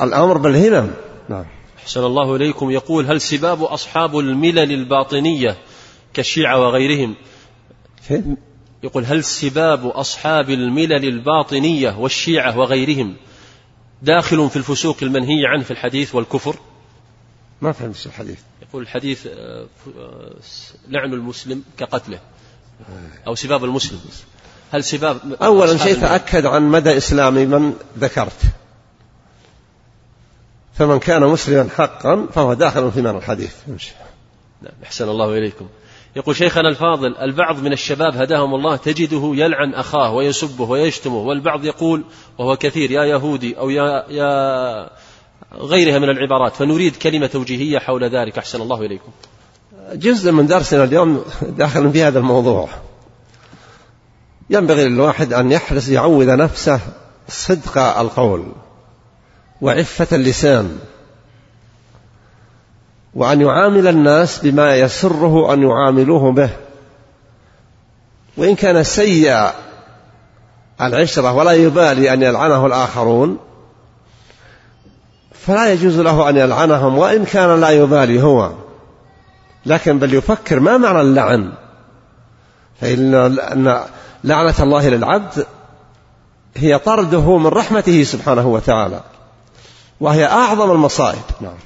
الأمر 0.02 0.38
بالهمم 0.38 0.90
نعم. 1.28 1.44
أحسن 1.78 2.04
الله 2.04 2.36
إليكم. 2.36 2.70
يقول 2.70 3.06
هل 3.06 3.20
سباب 3.20 3.62
أصحاب 3.62 4.18
الملل 4.18 4.72
الباطنية 4.72 5.56
كالشيعة 6.14 6.60
وغيرهم؟ 6.60 7.14
يقول 8.82 9.04
هل 9.04 9.24
سباب 9.24 9.86
أصحاب 9.86 10.50
الملل 10.50 11.04
الباطنية 11.04 11.98
والشيعة 11.98 12.58
وغيرهم 12.58 13.16
داخل 14.02 14.50
في 14.50 14.56
الفسوق 14.56 14.96
المنهي 15.02 15.46
عنه 15.46 15.62
في 15.62 15.70
الحديث 15.70 16.14
والكفر؟ 16.14 16.56
ما 17.62 17.72
فهمت 17.72 18.06
الحديث. 18.06 18.38
يقول 18.74 18.86
الحديث 18.86 19.26
آه، 19.26 19.66
آه، 19.98 20.34
لعن 20.88 21.12
المسلم 21.12 21.62
كقتله 21.78 22.18
أو 23.26 23.34
سباب 23.34 23.64
المسلم. 23.64 24.00
هل 24.72 24.84
سباب 24.84 25.18
أولا 25.42 25.76
شيء 25.76 26.00
تأكد 26.00 26.46
عن 26.46 26.62
مدى 26.62 26.96
إسلام 26.96 27.34
من 27.34 27.74
ذكرت. 27.98 28.40
فمن 30.74 30.98
كان 30.98 31.22
مسلما 31.22 31.68
حقا 31.76 32.26
فهو 32.34 32.54
داخل 32.54 32.92
في 32.92 33.02
معنى 33.02 33.18
الحديث. 33.18 33.54
نعم 34.62 34.72
أحسن 34.84 35.08
الله 35.08 35.38
إليكم. 35.38 35.68
يقول 36.16 36.36
شيخنا 36.36 36.68
الفاضل 36.68 37.16
البعض 37.16 37.58
من 37.58 37.72
الشباب 37.72 38.16
هداهم 38.16 38.54
الله 38.54 38.76
تجده 38.76 39.32
يلعن 39.34 39.74
أخاه 39.74 40.12
ويسبه 40.12 40.70
ويشتمه 40.70 41.16
والبعض 41.16 41.64
يقول 41.64 42.04
وهو 42.38 42.56
كثير 42.56 42.90
يا 42.90 43.04
يهودي 43.04 43.58
أو 43.58 43.70
يا, 43.70 44.04
يا 44.08 44.90
غيرها 45.58 45.98
من 45.98 46.10
العبارات 46.10 46.56
فنريد 46.56 46.96
كلمة 46.96 47.26
توجيهية 47.26 47.78
حول 47.78 48.04
ذلك. 48.04 48.38
أحسن 48.38 48.60
الله 48.60 48.80
إليكم. 48.80 49.10
جزء 49.92 50.32
من 50.32 50.46
درسنا 50.46 50.84
اليوم 50.84 51.24
داخل 51.42 51.90
في 51.90 52.02
هذا 52.02 52.18
الموضوع. 52.18 52.68
ينبغي 54.50 54.88
للواحد 54.88 55.32
أن 55.32 55.52
يحرص 55.52 55.88
يعود 55.88 56.28
نفسه 56.28 56.80
صدق 57.28 57.78
القول 57.78 58.46
وعفة 59.60 60.16
اللسان 60.16 60.78
وأن 63.14 63.40
يعامل 63.40 63.88
الناس 63.88 64.38
بما 64.38 64.76
يسره 64.76 65.52
أن 65.52 65.62
يعاملوه 65.62 66.32
به. 66.32 66.50
وإن 68.36 68.54
كان 68.54 68.84
سيء 68.84 69.50
العشرة 70.80 71.32
ولا 71.32 71.52
يبالي 71.52 72.12
أن 72.12 72.22
يلعنه 72.22 72.66
الآخرون 72.66 73.38
فلا 75.46 75.72
يجوز 75.72 76.00
له 76.00 76.28
أن 76.28 76.36
يلعنهم 76.36 76.98
وإن 76.98 77.24
كان 77.24 77.60
لا 77.60 77.70
يبالي 77.70 78.22
هو. 78.22 78.50
لكن 79.66 79.98
بل 79.98 80.14
يفكر 80.14 80.60
ما 80.60 80.76
معنى 80.76 81.00
اللعن؟ 81.00 81.52
فإن 82.80 83.36
لعنة 84.24 84.54
الله 84.60 84.88
للعبد 84.88 85.46
هي 86.56 86.78
طرده 86.78 87.38
من 87.38 87.46
رحمته 87.46 88.02
سبحانه 88.02 88.48
وتعالى 88.48 89.00
وهي 90.00 90.24
أعظم 90.24 90.70
المصائب. 90.70 91.22
نعم. 91.40 91.56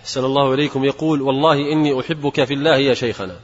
أحسن 0.00 0.24
الله 0.24 0.54
إليكم. 0.54 0.84
يقول 0.84 1.22
والله 1.22 1.72
إني 1.72 2.00
أحبك 2.00 2.44
في 2.44 2.54
الله 2.54 2.76
يا 2.76 2.94
شيخنا 2.94 3.36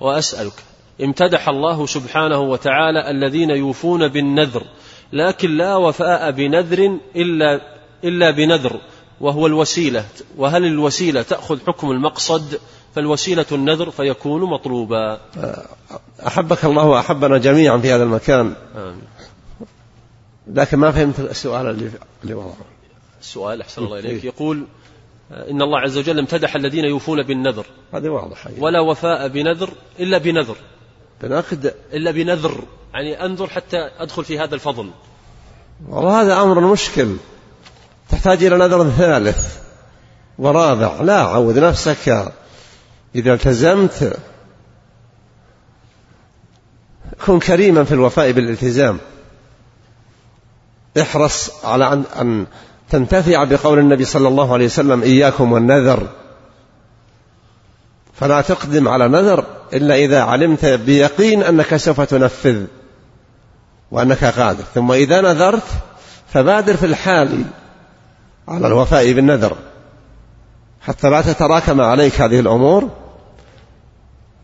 وأسألك 0.00 0.62
امتدح 1.02 1.48
الله 1.48 1.86
سبحانه 1.86 2.40
وتعالى 2.40 3.10
الذين 3.10 3.50
يوفون 3.50 4.08
بالنذر 4.08 4.62
لكن 5.12 5.50
لا 5.56 5.76
وفاء 5.76 6.30
بنذر 6.30 6.98
إلا 7.16 7.71
إلا 8.04 8.30
بنذر 8.30 8.80
وهو 9.20 9.46
الوسيلة. 9.46 10.04
وهل 10.36 10.64
الوسيلة 10.64 11.22
تأخذ 11.22 11.58
حكم 11.66 11.90
المقصد؟ 11.90 12.60
فالوسيلة 12.94 13.46
النذر 13.52 13.90
فيكون 13.90 14.42
مطلوبا. 14.42 15.20
أحبك 16.26 16.64
الله 16.64 16.84
وأحبنا 16.84 17.38
جميعا 17.38 17.78
في 17.78 17.92
هذا 17.92 18.02
المكان. 18.02 18.54
آمين. 18.76 19.02
لكن 20.46 20.78
ما 20.78 20.90
فهمت 20.90 21.20
السؤال 21.20 21.90
اللي 22.24 22.34
وضعه 22.34 22.56
السؤال 23.20 23.60
أحسن 23.60 23.84
الله 23.84 23.98
إليك. 23.98 24.24
يقول 24.24 24.64
إن 25.30 25.62
الله 25.62 25.78
عز 25.78 25.98
وجل 25.98 26.18
امتدح 26.18 26.56
الذين 26.56 26.84
يوفون 26.84 27.22
بالنذر. 27.22 27.66
هذه 27.92 28.08
واضحة. 28.08 28.50
ولا 28.58 28.80
وفاء 28.80 29.28
بنذر 29.28 29.70
إلا 30.00 30.18
بنذر. 30.18 30.56
بنقد 31.22 31.74
إلا 31.92 32.10
بنذر. 32.10 32.64
يعني 32.94 33.24
أنذر 33.24 33.46
حتى 33.46 33.90
أدخل 33.98 34.24
في 34.24 34.38
هذا 34.38 34.54
الفضل. 34.54 34.90
وهذا 35.88 36.42
أمر 36.42 36.60
مشكل. 36.60 37.16
تحتاج 38.12 38.44
إلى 38.44 38.56
نذر 38.56 38.90
ثالث 38.90 39.56
ورابع. 40.38 41.00
لا 41.00 41.20
عود 41.20 41.58
نفسك. 41.58 42.32
إذا 43.14 43.34
التزمت 43.34 44.16
كن 47.26 47.38
كريما 47.38 47.84
في 47.84 47.94
الوفاء 47.94 48.32
بالالتزام. 48.32 48.98
احرص 51.00 51.64
على 51.64 52.04
أن 52.20 52.46
تنتفع 52.90 53.44
بقول 53.44 53.78
النبي 53.78 54.04
صلى 54.04 54.28
الله 54.28 54.52
عليه 54.52 54.64
وسلم 54.64 55.02
إياكم 55.02 55.52
والنذر. 55.52 56.08
فلا 58.14 58.40
تقدم 58.40 58.88
على 58.88 59.08
نذر 59.08 59.44
إلا 59.72 59.94
إذا 59.94 60.22
علمت 60.22 60.64
بيقين 60.64 61.42
أنك 61.42 61.76
سوف 61.76 62.00
تنفذ 62.00 62.64
وأنك 63.90 64.24
قادر 64.24 64.64
ثم 64.74 64.92
إذا 64.92 65.20
نذرت 65.20 65.66
فبادر 66.32 66.76
في 66.76 66.86
الحال. 66.86 67.44
على 68.48 68.66
الوفاء 68.66 69.12
بالنذر. 69.12 69.56
حتى 70.80 71.10
لا 71.10 71.20
تتراكم 71.20 71.80
عليك 71.80 72.20
هذه 72.20 72.40
الأمور 72.40 72.90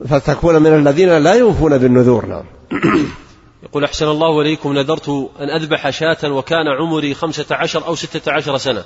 فتكون 0.09 0.63
من 0.63 0.75
الذين 0.75 1.19
لا 1.19 1.35
يوفون 1.35 1.79
بالنذور. 1.79 2.27
نعم. 2.27 2.45
يقول 3.63 3.85
أحسن 3.85 4.09
الله 4.09 4.41
إليكم 4.41 4.73
نذرت 4.73 5.31
أن 5.41 5.51
أذبح 5.51 5.91
شاة 5.91 6.33
وكان 6.33 6.69
عمري 6.81 7.15
خمسة 7.15 7.47
عشر 7.51 7.87
أو 7.87 7.95
ستة 7.95 8.33
عشر 8.33 8.59
سنة. 8.59 8.85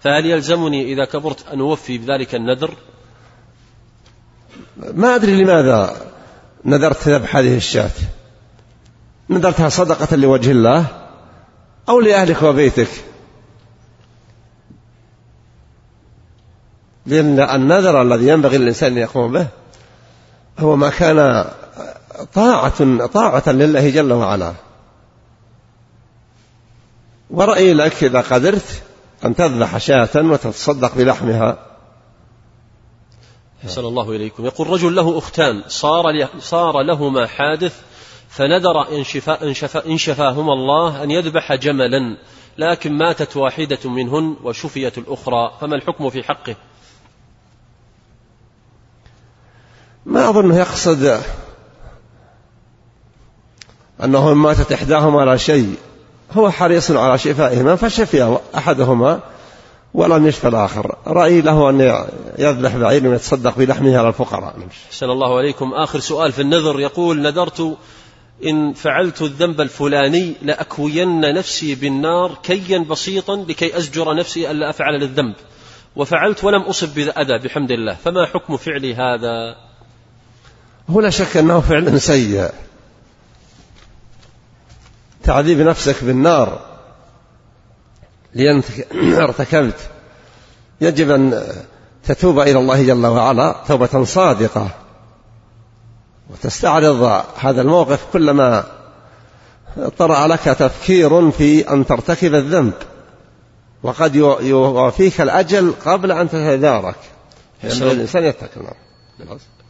فهل 0.00 0.26
يلزمني 0.26 0.92
إذا 0.92 1.04
كبرت 1.04 1.48
أن 1.52 1.60
أوفي 1.60 1.98
بذلك 1.98 2.34
النذر؟ 2.34 2.70
ما 4.76 5.14
أدري 5.14 5.42
لماذا 5.42 5.96
نذرت 6.64 7.08
ذبح 7.08 7.36
هذه 7.36 7.56
الشاة. 7.56 7.90
نذرتها 9.30 9.68
صدقة 9.68 10.16
لوجه 10.16 10.50
الله 10.50 10.86
أو 11.88 12.00
لأهلك 12.00 12.42
وبيتك. 12.42 12.88
لأن 17.06 17.40
النذر 17.40 18.02
الذي 18.02 18.28
ينبغي 18.28 18.58
للإنسان 18.58 18.92
أن 18.92 18.98
يقوم 18.98 19.32
به 19.32 19.46
هو 20.58 20.76
ما 20.76 20.90
كان 20.90 21.44
طاعة 22.34 23.06
طاعة 23.06 23.48
لله 23.48 23.90
جل 23.90 24.12
وعلا. 24.12 24.54
ورأيي 27.30 27.74
لك 27.74 28.04
إذا 28.04 28.20
قدرت 28.20 28.82
أن 29.24 29.34
تذبح 29.34 29.78
شاة 29.78 30.08
وتتصدق 30.16 30.94
بلحمها. 30.94 31.58
أحسن 33.64 33.84
الله 33.84 34.10
إليكم. 34.10 34.44
يقول 34.44 34.70
رجل 34.70 34.94
له 34.94 35.18
أختان 35.18 35.62
صار 35.68 36.28
صار 36.38 36.82
لهما 36.82 37.26
حادث 37.26 37.80
فنذر 38.28 38.88
إن, 38.92 39.04
شفا 39.04 39.42
إن, 39.42 39.54
شفا 39.54 39.86
إن 39.86 39.98
شفاهما 39.98 40.52
الله 40.52 41.02
أن 41.02 41.10
يذبح 41.10 41.54
جملا 41.54 42.16
لكن 42.58 42.92
ماتت 42.92 43.36
واحدة 43.36 43.78
منهن 43.90 44.36
وشفيت 44.42 44.98
الأخرى 44.98 45.52
فما 45.60 45.76
الحكم 45.76 46.10
في 46.10 46.22
حقه؟ 46.22 46.56
ما 50.06 50.28
أظنه 50.28 50.58
يقصد 50.58 51.20
أنه 54.04 54.34
ماتت 54.34 54.72
إحداهما 54.72 55.20
على 55.20 55.38
شيء. 55.38 55.76
هو 56.32 56.50
حريص 56.50 56.90
على 56.90 57.18
شفائهما 57.18 57.76
فشفي 57.76 58.38
أحدهما 58.56 59.20
ولم 59.94 60.26
يشفى 60.26 60.48
الآخر. 60.48 60.96
رأيي 61.06 61.40
له 61.40 61.70
أن 61.70 62.06
يذبح 62.38 62.76
بعير 62.76 63.08
ويتصدق 63.08 63.58
بلحمه 63.58 63.98
على 63.98 64.08
الفقراء. 64.08 64.56
أحسن 64.90 65.10
الله 65.10 65.38
عليكم. 65.38 65.74
آخر 65.74 65.98
سؤال 66.00 66.32
في 66.32 66.42
النذر 66.42 66.80
يقول 66.80 67.22
نذرت 67.22 67.76
إن 68.44 68.72
فعلت 68.72 69.22
الذنب 69.22 69.60
الفلاني 69.60 70.34
لأكوين 70.42 71.34
نفسي 71.34 71.74
بالنار 71.74 72.38
كيا 72.42 72.78
بسيطا 72.78 73.36
لكي 73.36 73.76
أزجر 73.76 74.14
نفسي 74.14 74.50
ألا 74.50 74.70
أفعل 74.70 75.02
الذنب 75.02 75.34
وفعلت 75.96 76.44
ولم 76.44 76.62
أصب 76.62 76.94
بأذى 76.94 77.38
بحمد 77.38 77.70
الله. 77.70 77.94
فما 77.94 78.26
حكم 78.26 78.56
فعلي 78.56 78.94
هذا؟ 78.94 79.56
هو 80.90 81.00
لا 81.00 81.10
شك 81.10 81.36
أنه 81.36 81.60
فعل 81.60 82.00
سيء. 82.00 82.50
تعذيب 85.22 85.60
نفسك 85.60 86.04
بالنار. 86.04 86.60
لأنك 88.34 88.86
ارتكبت. 89.22 89.90
يجب 90.80 91.10
أن 91.10 91.42
تتوب 92.04 92.40
إلى 92.40 92.58
الله 92.58 92.82
جل 92.82 93.06
وعلا 93.06 93.56
توبة 93.68 94.04
صادقة. 94.04 94.68
وتستعرض 96.30 97.24
هذا 97.36 97.62
الموقف 97.62 98.06
كلما 98.12 98.64
طرأ 99.98 100.26
لك 100.26 100.40
تفكير 100.40 101.30
في 101.30 101.70
أن 101.70 101.86
ترتكب 101.86 102.34
الذنب. 102.34 102.74
وقد 103.82 104.14
يوافيك 104.16 105.20
الأجل 105.20 105.74
قبل 105.84 106.12
أن 106.12 106.28
تتدارك. 106.28 106.96
الإنسان 107.64 108.24
يتكل 108.24 108.60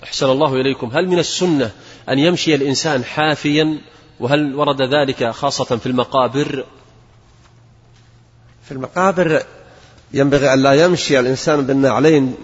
أحسن 0.04 0.30
الله 0.30 0.54
إليكم. 0.54 0.90
هل 0.92 1.08
من 1.08 1.18
السنة 1.18 1.70
أن 2.08 2.18
يمشي 2.18 2.54
الإنسان 2.54 3.04
حافيا؟ 3.04 3.78
وهل 4.20 4.54
ورد 4.54 4.82
ذلك 4.82 5.30
خاصة 5.30 5.76
في 5.76 5.86
المقابر؟ 5.86 6.64
في 8.64 8.72
المقابر 8.72 9.42
ينبغي 10.12 10.52
أن 10.52 10.62
لا 10.62 10.84
يمشي 10.84 11.20
الإنسان 11.20 11.66
بالنعلين 11.66 12.34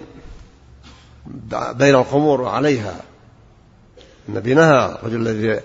بين 1.51 1.95
القبور 1.95 2.41
وعليها 2.41 2.95
النبي 4.29 4.53
نهى 4.53 4.85
الرجل 4.85 5.27
الذي 5.27 5.59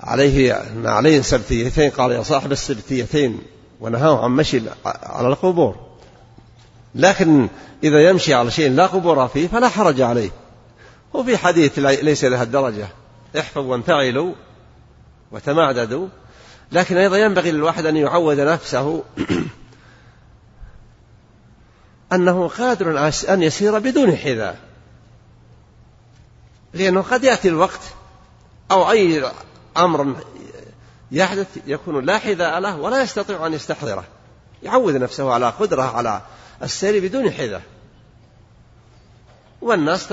عليه 0.00 0.62
نعلين 0.82 1.22
سبتيتين 1.22 1.90
قال 1.90 2.12
يا 2.12 2.22
صاحب 2.22 2.52
السبتيتين 2.52 3.38
ونهاه 3.80 4.24
عن 4.24 4.30
مشي 4.30 4.60
على 4.84 5.28
القبور. 5.28 5.76
لكن 6.94 7.48
إذا 7.84 8.08
يمشي 8.10 8.34
على 8.34 8.50
شيء 8.50 8.70
لا 8.70 8.86
قبور 8.86 9.28
فيه 9.28 9.48
فلا 9.48 9.68
حرج 9.68 10.00
عليه. 10.00 10.30
وفي 11.16 11.36
حديث 11.36 11.78
ليس 11.78 12.24
لها 12.24 12.42
الدرجة. 12.42 12.88
احفظوا 13.38 13.72
وانفعلوا 13.72 14.34
وتمعددوا 15.32 16.08
لكن 16.72 16.96
أيضا 16.96 17.16
ينبغي 17.16 17.52
للواحد 17.52 17.86
أن 17.86 17.96
يعود 17.96 18.40
نفسه 18.40 19.04
أنه 22.12 22.48
قادر 22.48 23.10
أن 23.28 23.42
يسير 23.42 23.78
بدون 23.78 24.16
حذاء. 24.16 24.58
لأنه 26.74 27.02
قد 27.02 27.24
يأتي 27.24 27.48
الوقت 27.48 27.80
أو 28.70 28.90
أي 28.90 29.30
أمر 29.76 30.16
يحدث 31.12 31.46
يكون 31.66 32.04
لا 32.04 32.18
حذاء 32.18 32.58
له 32.58 32.76
ولا 32.76 33.02
يستطيع 33.02 33.46
أن 33.46 33.52
يستحضره. 33.52 34.04
يعود 34.62 34.96
نفسه 34.96 35.32
على 35.32 35.48
قدرة 35.48 35.82
على 35.82 36.22
السير 36.62 37.02
بدون 37.02 37.30
حذاء. 37.30 37.62
والناس 39.62 40.12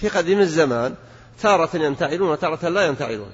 في 0.00 0.08
قديم 0.08 0.38
الزمان 0.40 0.94
تارة 1.42 1.76
ينتعلون 1.76 2.28
وتارة 2.28 2.68
لا 2.68 2.86
ينتعلون. 2.86 3.30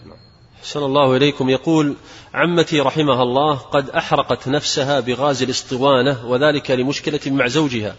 أحسن 0.60 0.82
الله 0.82 1.16
إليكم. 1.16 1.48
يقول 1.48 1.96
عمتي 2.34 2.80
رحمها 2.80 3.22
الله 3.22 3.54
قد 3.54 3.90
أحرقت 3.90 4.48
نفسها 4.48 5.00
بغاز 5.00 5.42
الاسطوانة 5.42 6.26
وذلك 6.26 6.70
لمشكلة 6.70 7.20
مع 7.26 7.46
زوجها. 7.46 7.96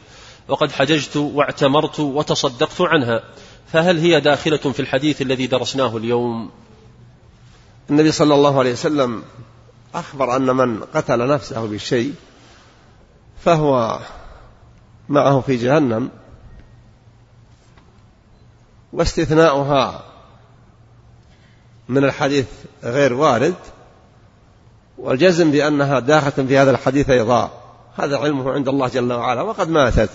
وقد 0.48 0.72
حججت 0.72 1.18
واعتمرت 1.18 2.00
وتصدقت 2.00 2.82
عنها. 2.82 3.24
فهل 3.72 4.00
هي 4.00 4.20
داخلة 4.20 4.58
في 4.58 4.80
الحديث 4.80 5.22
الذي 5.22 5.48
درسناه 5.48 5.98
اليوم؟ 5.98 6.52
النبي 7.90 8.12
صلى 8.12 8.36
الله 8.36 8.60
عليه 8.60 8.72
وسلم 8.72 9.24
أخبر 9.96 10.36
أن 10.36 10.56
من 10.56 10.84
قتل 10.84 11.28
نفسه 11.28 11.66
بشيء 11.66 12.14
فهو 13.46 14.00
معه 15.10 15.42
في 15.42 15.56
جهنم. 15.56 16.10
واستثناؤها 18.94 20.04
من 21.90 22.04
الحديث 22.04 22.46
غير 22.84 23.14
وارد 23.14 23.56
والجزم 24.98 25.52
بأنها 25.52 26.00
داخلة 26.00 26.48
في 26.48 26.58
هذا 26.58 26.72
الحديث 26.72 27.10
أيضا. 27.10 27.52
هذا 27.98 28.18
علمه 28.18 28.52
عند 28.52 28.68
الله 28.68 28.88
جل 28.88 29.14
وعلا 29.14 29.42
وقد 29.42 29.70
ماتت. 29.70 30.10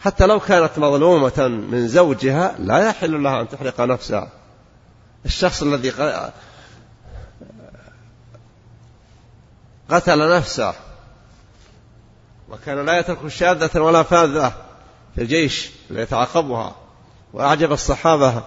حتى 0.00 0.26
لو 0.26 0.40
كانت 0.40 0.78
مظلومة 0.78 1.48
من 1.48 1.88
زوجها 1.88 2.54
لا 2.58 2.78
يحل 2.78 3.22
لها 3.22 3.40
أن 3.40 3.48
تحرق 3.48 3.80
نفسها. 3.80 4.28
الشخص 5.24 5.62
الذي 5.62 5.90
قتل 9.90 10.36
نفسه 10.36 10.74
وكان 12.48 12.86
لا 12.86 12.98
يترك 12.98 13.28
شاذة 13.28 13.80
ولا 13.80 14.02
فاذة 14.02 14.52
في 15.14 15.22
الجيش 15.22 15.70
ليتعاقبها. 15.90 16.87
وأعجب 17.32 17.72
الصحابة 17.72 18.42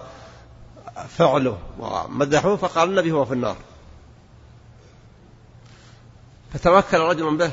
فعله. 1.08 1.58
ومدحوه 1.78 2.56
فقال 2.56 2.88
النبي 2.88 3.12
هو 3.12 3.24
في 3.24 3.34
النار. 3.34 3.56
فتوكل 6.52 6.98
رجل 6.98 7.36
به 7.36 7.50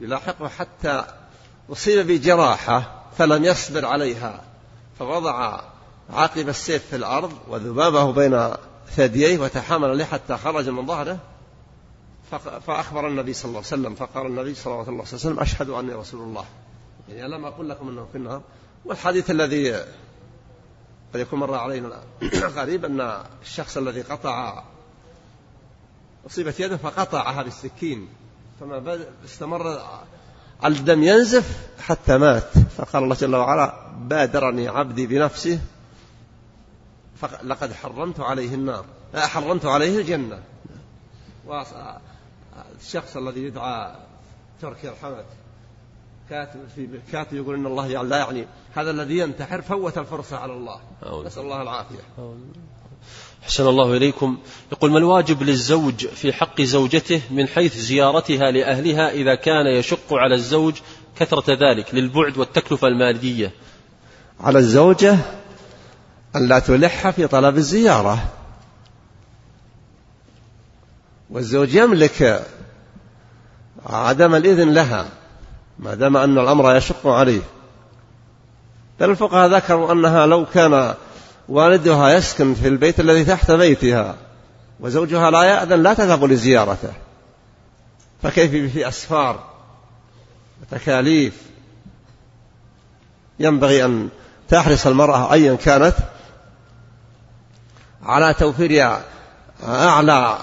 يلاحقه 0.00 0.48
حتى 0.48 1.04
أصيب 1.72 2.06
بجراحة 2.06 3.02
فلم 3.18 3.44
يصبر 3.44 3.86
عليها. 3.86 4.40
فوضع 4.98 5.60
عقب 6.10 6.48
السيف 6.48 6.86
في 6.86 6.96
الأرض 6.96 7.32
وذبابه 7.48 8.12
بين 8.12 8.50
ثدييه 8.90 9.38
وتحامل 9.38 9.98
له 9.98 10.04
حتى 10.04 10.36
خرج 10.36 10.68
من 10.68 10.86
ظهره. 10.86 11.18
فأخبر 12.66 13.08
النبي 13.08 13.32
صلى 13.32 13.44
الله 13.48 13.58
عليه 13.58 13.66
وسلم 13.66 13.94
فقال 13.94 14.26
النبي 14.26 14.54
صلى 14.54 14.72
الله 14.72 14.86
عليه 14.86 15.02
وسلم 15.02 15.40
أشهد 15.40 15.70
أني 15.70 15.92
رسول 15.92 16.20
الله. 16.20 16.44
يعني 17.08 17.26
ألم 17.26 17.44
أقول 17.44 17.68
لكم 17.68 17.88
أنه 17.88 18.06
في 18.12 18.18
النار. 18.18 18.42
والحديث 18.84 19.30
الذي 19.30 19.84
قد 21.14 21.20
يكون 21.20 21.38
مر 21.38 21.54
علينا 21.54 22.02
قريب 22.56 22.84
أن 22.90 23.24
الشخص 23.42 23.76
الذي 23.76 24.02
قطع 24.02 24.62
أصيبت 26.26 26.60
يده 26.60 26.76
فقطعها 26.76 27.42
بالسكين 27.42 28.08
فما 28.60 28.98
استمر 29.24 29.80
الدم 30.64 31.02
ينزف 31.02 31.68
حتى 31.80 32.18
مات. 32.18 32.58
فقال 32.76 33.02
الله 33.02 33.14
جل 33.14 33.36
وعلا 33.36 33.74
بادرني 33.98 34.68
عبدي 34.68 35.06
بنفسه 35.06 35.60
لقد 37.42 37.72
حرمت 37.72 38.20
عليه 38.20 38.54
النار. 38.54 38.84
حرمت 39.14 39.66
عليه 39.66 39.98
الجنة. 39.98 40.42
الشخص 42.80 43.16
الذي 43.16 43.42
يدعى 43.42 43.94
تركي 44.60 44.88
الحمد 44.88 45.24
كاتب 46.30 46.60
في 46.76 46.88
كاتب 47.12 47.36
يقول 47.36 47.54
إن 47.54 47.66
الله 47.66 47.86
يعني 47.86 48.08
لا 48.08 48.16
يعني 48.16 48.44
هذا 48.74 48.90
الذي 48.90 49.18
ينتحر 49.18 49.62
فوت 49.62 49.98
الفرصه 49.98 50.36
على 50.36 50.52
الله. 50.52 50.80
نسأل 51.26 51.42
الله 51.42 51.62
العافية. 51.62 51.98
أحسن 53.42 53.68
الله 53.68 53.96
إليكم. 53.96 54.38
يقول 54.72 54.90
ما 54.90 54.98
الواجب 54.98 55.42
للزوج 55.42 56.06
في 56.06 56.32
حق 56.32 56.60
زوجته 56.60 57.22
من 57.30 57.48
حيث 57.48 57.76
زيارتها 57.76 58.50
لأهلها 58.50 59.10
إذا 59.10 59.34
كان 59.34 59.66
يشق 59.66 60.14
على 60.14 60.34
الزوج 60.34 60.74
كثرة 61.16 61.54
ذلك 61.54 61.94
للبعد 61.94 62.38
والتكلفة 62.38 62.88
المادية 62.88 63.52
على 64.40 64.58
الزوجة 64.58 65.18
أن 66.36 66.48
لا 66.48 66.58
تلح 66.58 67.10
في 67.10 67.26
طلب 67.26 67.56
الزيارة. 67.56 68.32
والزوج 71.30 71.74
يملك 71.74 72.46
عدم 73.86 74.34
الإذن 74.34 74.74
لها. 74.74 75.19
ما 75.80 75.94
دام 75.94 76.16
أن 76.16 76.38
الأمر 76.38 76.76
يشق 76.76 77.06
عليه. 77.06 77.42
بل 79.00 79.10
الفقهاء 79.10 79.48
ذكروا 79.48 79.92
أنها 79.92 80.26
لو 80.26 80.46
كان 80.54 80.94
والدها 81.48 82.10
يسكن 82.10 82.54
في 82.54 82.68
البيت 82.68 83.00
الذي 83.00 83.24
تحت 83.24 83.50
بيتها 83.50 84.16
وزوجها 84.80 85.30
لا 85.30 85.42
يأذن 85.42 85.82
لا 85.82 85.94
تذهب 85.94 86.24
لزيارته 86.24 86.92
فكيف 88.22 88.72
في 88.72 88.88
أسفار 88.88 89.44
وتكاليف؟ 90.62 91.34
ينبغي 93.38 93.84
أن 93.84 94.08
تحرص 94.48 94.86
المرأة 94.86 95.32
أيا 95.32 95.54
كانت 95.54 95.94
على 98.02 98.34
توفير 98.34 98.96
أعلى 99.64 100.38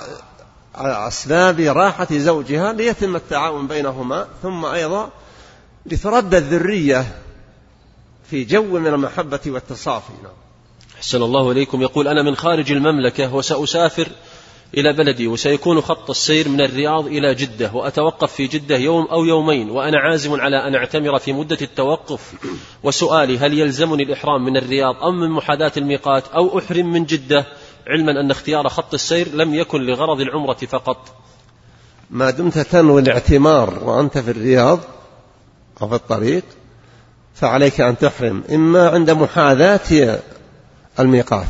أسباب 0.75 1.59
راحة 1.59 2.07
زوجها 2.11 2.73
ليتم 2.73 3.15
التعاون 3.15 3.67
بينهما. 3.67 4.27
ثم 4.43 4.65
أيضا 4.65 5.09
لترد 5.91 6.35
الذرية 6.35 7.05
في 8.29 8.43
جو 8.43 8.79
من 8.79 8.87
المحبة 8.87 9.39
والتصافي. 9.47 10.13
نعم. 10.23 10.31
أحسن 10.97 11.23
الله 11.23 11.51
إليكم. 11.51 11.81
يقول 11.81 12.07
أنا 12.07 12.23
من 12.23 12.35
خارج 12.35 12.71
المملكة 12.71 13.35
وسأسافر 13.35 14.07
إلى 14.73 14.93
بلدي 14.93 15.27
وسيكون 15.27 15.81
خط 15.81 16.09
السير 16.09 16.49
من 16.49 16.61
الرياض 16.61 17.07
إلى 17.07 17.35
جدة 17.35 17.71
وأتوقف 17.73 18.33
في 18.33 18.47
جدة 18.47 18.77
يوم 18.77 19.05
أو 19.05 19.25
يومين 19.25 19.69
وأنا 19.69 19.99
عازم 19.99 20.41
على 20.41 20.67
أن 20.67 20.75
أعتمر 20.75 21.19
في 21.19 21.33
مدة 21.33 21.57
التوقف 21.61 22.33
وسؤالي 22.83 23.37
هل 23.37 23.59
يلزمني 23.59 24.03
الإحرام 24.03 24.45
من 24.45 24.57
الرياض 24.57 25.03
أم 25.03 25.19
من 25.19 25.31
محاذاة 25.31 25.71
الميقات 25.77 26.23
أو 26.27 26.59
أحرم 26.59 26.91
من 26.91 27.05
جدة؟ 27.05 27.45
علما 27.87 28.11
أن 28.21 28.31
اختيار 28.31 28.69
خط 28.69 28.93
السير 28.93 29.27
لم 29.33 29.53
يكن 29.53 29.81
لغرض 29.81 30.21
العمرة 30.21 30.53
فقط. 30.53 30.97
ما 32.09 32.29
دمت 32.29 32.59
تنوي 32.59 33.01
الاعتمار 33.01 33.83
وأنت 33.83 34.17
في 34.17 34.31
الرياض 34.31 34.79
أو 35.81 35.87
في 35.87 35.95
الطريق 35.95 36.43
فعليك 37.35 37.81
أن 37.81 37.97
تحرم 37.97 38.43
إما 38.51 38.89
عند 38.89 39.11
محاذاة 39.11 40.19
الميقات 40.99 41.47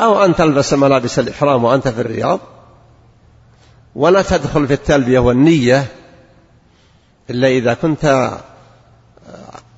أو 0.00 0.24
أن 0.24 0.34
تلبس 0.34 0.72
ملابس 0.72 1.18
الإحرام 1.18 1.64
وأنت 1.64 1.88
في 1.88 2.00
الرياض 2.00 2.40
ولا 3.94 4.22
تدخل 4.22 4.66
في 4.66 4.74
التلبية 4.74 5.18
والنية 5.18 5.86
إلا 7.30 7.48
إذا 7.48 7.74
كنت 7.74 8.30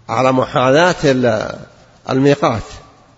على 0.09 0.33
محاذاة 0.33 0.95
الميقات. 2.11 2.63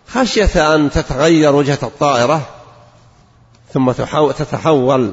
خشية 0.08 0.74
أن 0.74 0.90
تتغير 0.90 1.54
وجهة 1.54 1.78
الطائرة 1.82 2.42
ثم 3.72 3.92
تتحول 4.38 5.12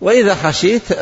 وإذا 0.00 0.34
خشيت 0.34 0.92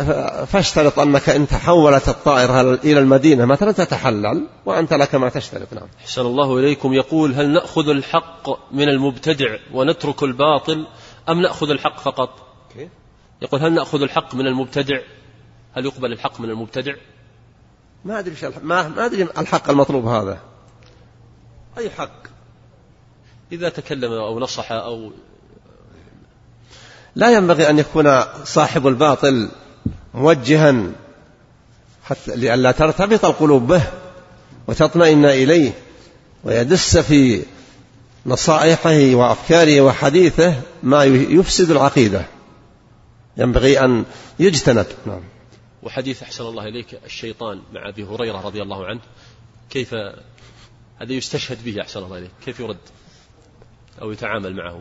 فاشترط 0.47 0.99
أنك 0.99 1.29
إن 1.29 1.47
تحولت 1.49 2.09
الطائرة 2.09 2.75
إلى 2.75 3.01
المدينة 3.01 3.45
مثلا 3.45 3.73
تتحلل 3.73 4.47
وأنت 4.67 4.93
لك 4.93 5.15
ما 5.15 5.29
تشترط 5.29 5.73
نعم. 5.73 5.89
حسن 6.05 6.23
الله 6.23 6.59
إليكم. 6.59 6.93
يقول 6.93 7.35
هل 7.35 7.49
نأخذ 7.49 7.89
الحق 7.89 8.73
من 8.73 8.89
المبتدع 8.89 9.57
ونترك 9.73 10.23
الباطل 10.23 10.87
أم 11.29 11.41
نأخذ 11.41 11.71
الحق 11.71 12.01
فقط؟ 12.01 12.31
يقول 13.43 13.61
هل 13.61 13.73
نأخذ 13.73 14.03
الحق 14.03 14.35
من 14.35 14.47
المبتدع؟ 14.47 15.01
هل 15.75 15.85
يقبل 15.85 16.13
الحق 16.13 16.41
من 16.41 16.51
المبتدع؟ 16.51 16.95
ما 18.05 18.19
أدري 18.19 18.35
ما, 18.63 18.89
ما 18.89 19.07
أدري 19.07 19.23
الحق 19.23 19.71
المطلوب 19.71 20.07
هذا. 20.07 20.41
أي 21.79 21.91
حق؟ 21.91 22.23
إذا 23.53 23.69
تكلم 23.69 24.13
أو 24.13 24.41
نصح 24.41 24.73
أو 24.73 25.13
لا 27.17 27.31
ينبغي 27.31 27.71
أن 27.71 27.79
يكون 27.79 28.23
صاحب 28.45 28.87
الباطل 28.87 29.49
موجها 30.15 30.75
حتى 32.05 32.37
لئلا 32.37 32.73
ترتبط 32.73 33.25
القلوب 33.25 33.67
به 33.67 33.83
وتطمئن 34.67 35.25
إليه 35.25 35.73
ويدس 36.45 36.99
في 36.99 37.43
نصائحه 38.27 39.15
وأفكاره 39.15 39.81
وحديثه 39.81 40.55
ما 40.83 41.05
يفسد 41.05 41.71
العقيدة. 41.71 42.25
ينبغي 43.37 43.81
أن 43.81 44.05
يجتنب. 44.39 44.87
نعم. 45.07 45.21
وحديث 45.83 46.23
أحسن 46.23 46.45
الله 46.45 46.65
إليك 46.69 47.01
الشيطان 47.05 47.63
مع 47.73 47.89
أبي 47.89 48.05
هريرة 48.05 48.41
رضي 48.41 48.63
الله 48.63 48.87
عنه. 48.87 49.01
كيف 49.71 49.95
هذا 51.01 51.13
يستشهد 51.13 51.65
به 51.65 51.81
أحسن 51.81 52.03
الله 52.03 52.19
إليك؟ 52.19 52.31
كيف 52.45 52.61
يرد 52.61 52.77
أو 54.03 54.13
يتعامل 54.13 54.57
معه؟ 54.57 54.81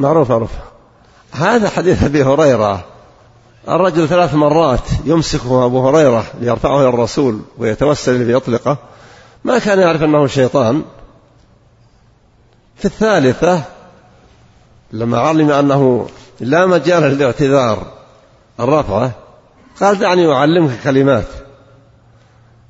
معروف 0.00 0.30
معروف. 0.30 0.50
هذا 1.32 1.68
حديث 1.68 2.04
أبي 2.04 2.22
هريرة. 2.22 2.84
الرجل 3.68 4.08
ثلاث 4.08 4.34
مرات 4.34 4.88
يمسكه 5.04 5.64
أبو 5.64 5.88
هريرة 5.88 6.24
ليرفعه 6.40 6.80
إلى 6.80 6.88
الرسول 6.88 7.40
ويتوسل 7.58 8.26
ليطلقه. 8.26 8.76
ما 9.44 9.58
كان 9.58 9.78
يعرف 9.78 10.02
أنه 10.02 10.26
شيطان. 10.26 10.82
في 12.76 12.84
الثالثة 12.84 13.62
لما 14.92 15.18
علم 15.18 15.50
أنه 15.50 16.08
لا 16.40 16.66
مجال 16.66 17.02
للاعتذار 17.02 17.86
الرفعة 18.60 19.10
قال 19.80 19.98
دعني 19.98 20.32
أعلمك 20.32 20.80
كلمات. 20.84 21.26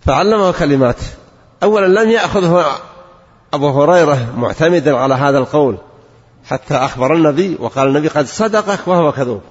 فعلمه 0.06 0.52
كلمات. 0.52 1.00
أولا 1.62 2.02
لم 2.02 2.10
يأخذه 2.10 2.66
أبو 3.54 3.82
هريرة 3.82 4.32
معتمدا 4.36 4.96
على 4.96 5.14
هذا 5.14 5.38
القول. 5.38 5.78
حتى 6.46 6.74
أخبر 6.74 7.14
النبي 7.14 7.56
وقال 7.60 7.88
النبي 7.88 8.08
قد 8.08 8.26
صدقك 8.26 8.88
وهو 8.88 9.12
كذوب. 9.12 9.42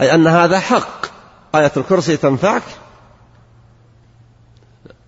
أي 0.00 0.14
أن 0.14 0.26
هذا 0.26 0.60
حق. 0.60 1.06
آية 1.54 1.72
الكرسي 1.76 2.16
تنفعك؟ 2.16 2.62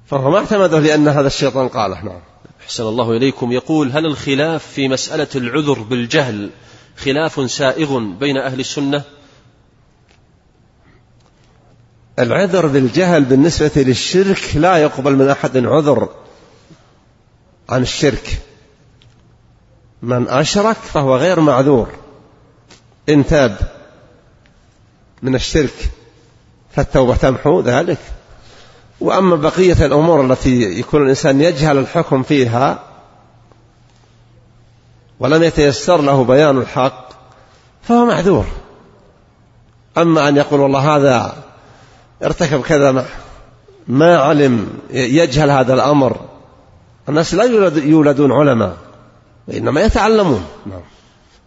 فهو 0.06 0.30
ما 0.30 0.38
اعتمده 0.38 0.78
لأن 0.78 1.08
هذا 1.08 1.26
الشيطان 1.26 1.68
قاله 1.68 2.04
نعم. 2.04 2.20
أحسن 2.64 2.84
الله 2.84 3.10
إليكم. 3.10 3.52
يقول 3.52 3.92
هل 3.92 4.06
الخلاف 4.06 4.66
في 4.66 4.88
مسألة 4.88 5.28
العذر 5.34 5.78
بالجهل 5.82 6.50
خلاف 6.96 7.50
سائغ 7.50 7.98
بين 7.98 8.36
أهل 8.36 8.60
السنة؟ 8.60 9.02
العذر 12.18 12.66
بالجهل 12.66 13.24
بالنسبة 13.24 13.70
للشرك 13.76 14.56
لا 14.56 14.76
يقبل 14.76 15.16
من 15.16 15.28
أحد 15.28 15.66
عذر 15.66 16.08
عن 17.68 17.82
الشرك. 17.82 18.38
من 20.02 20.28
أشرك 20.28 20.76
فهو 20.76 21.16
غير 21.16 21.40
معذور. 21.40 21.88
إن 23.08 23.26
تاب 23.26 23.56
من 25.22 25.34
الشرك 25.34 25.90
فالتوبة 26.72 27.16
تمحو 27.16 27.60
ذلك. 27.60 27.98
وأما 29.00 29.36
بقية 29.36 29.86
الأمور 29.86 30.24
التي 30.24 30.62
يكون 30.62 31.02
الإنسان 31.02 31.40
يجهل 31.40 31.78
الحكم 31.78 32.22
فيها 32.22 32.82
ولم 35.20 35.42
يتيسر 35.42 36.00
له 36.02 36.24
بيان 36.24 36.58
الحق 36.58 37.08
فهو 37.82 38.06
معذور. 38.06 38.46
أما 39.98 40.28
أن 40.28 40.36
يقول 40.36 40.60
والله 40.60 40.96
هذا 40.96 41.36
ارتكب 42.24 42.62
كذا 42.62 43.06
ما 43.88 44.16
علم 44.16 44.78
يجهل 44.90 45.50
هذا 45.50 45.74
الأمر. 45.74 46.20
الناس 47.08 47.34
لا 47.34 47.44
يولدون 47.84 48.32
علماء. 48.32 48.85
وإنما 49.48 49.80
يتعلمون. 49.80 50.46
نعم. 50.66 50.82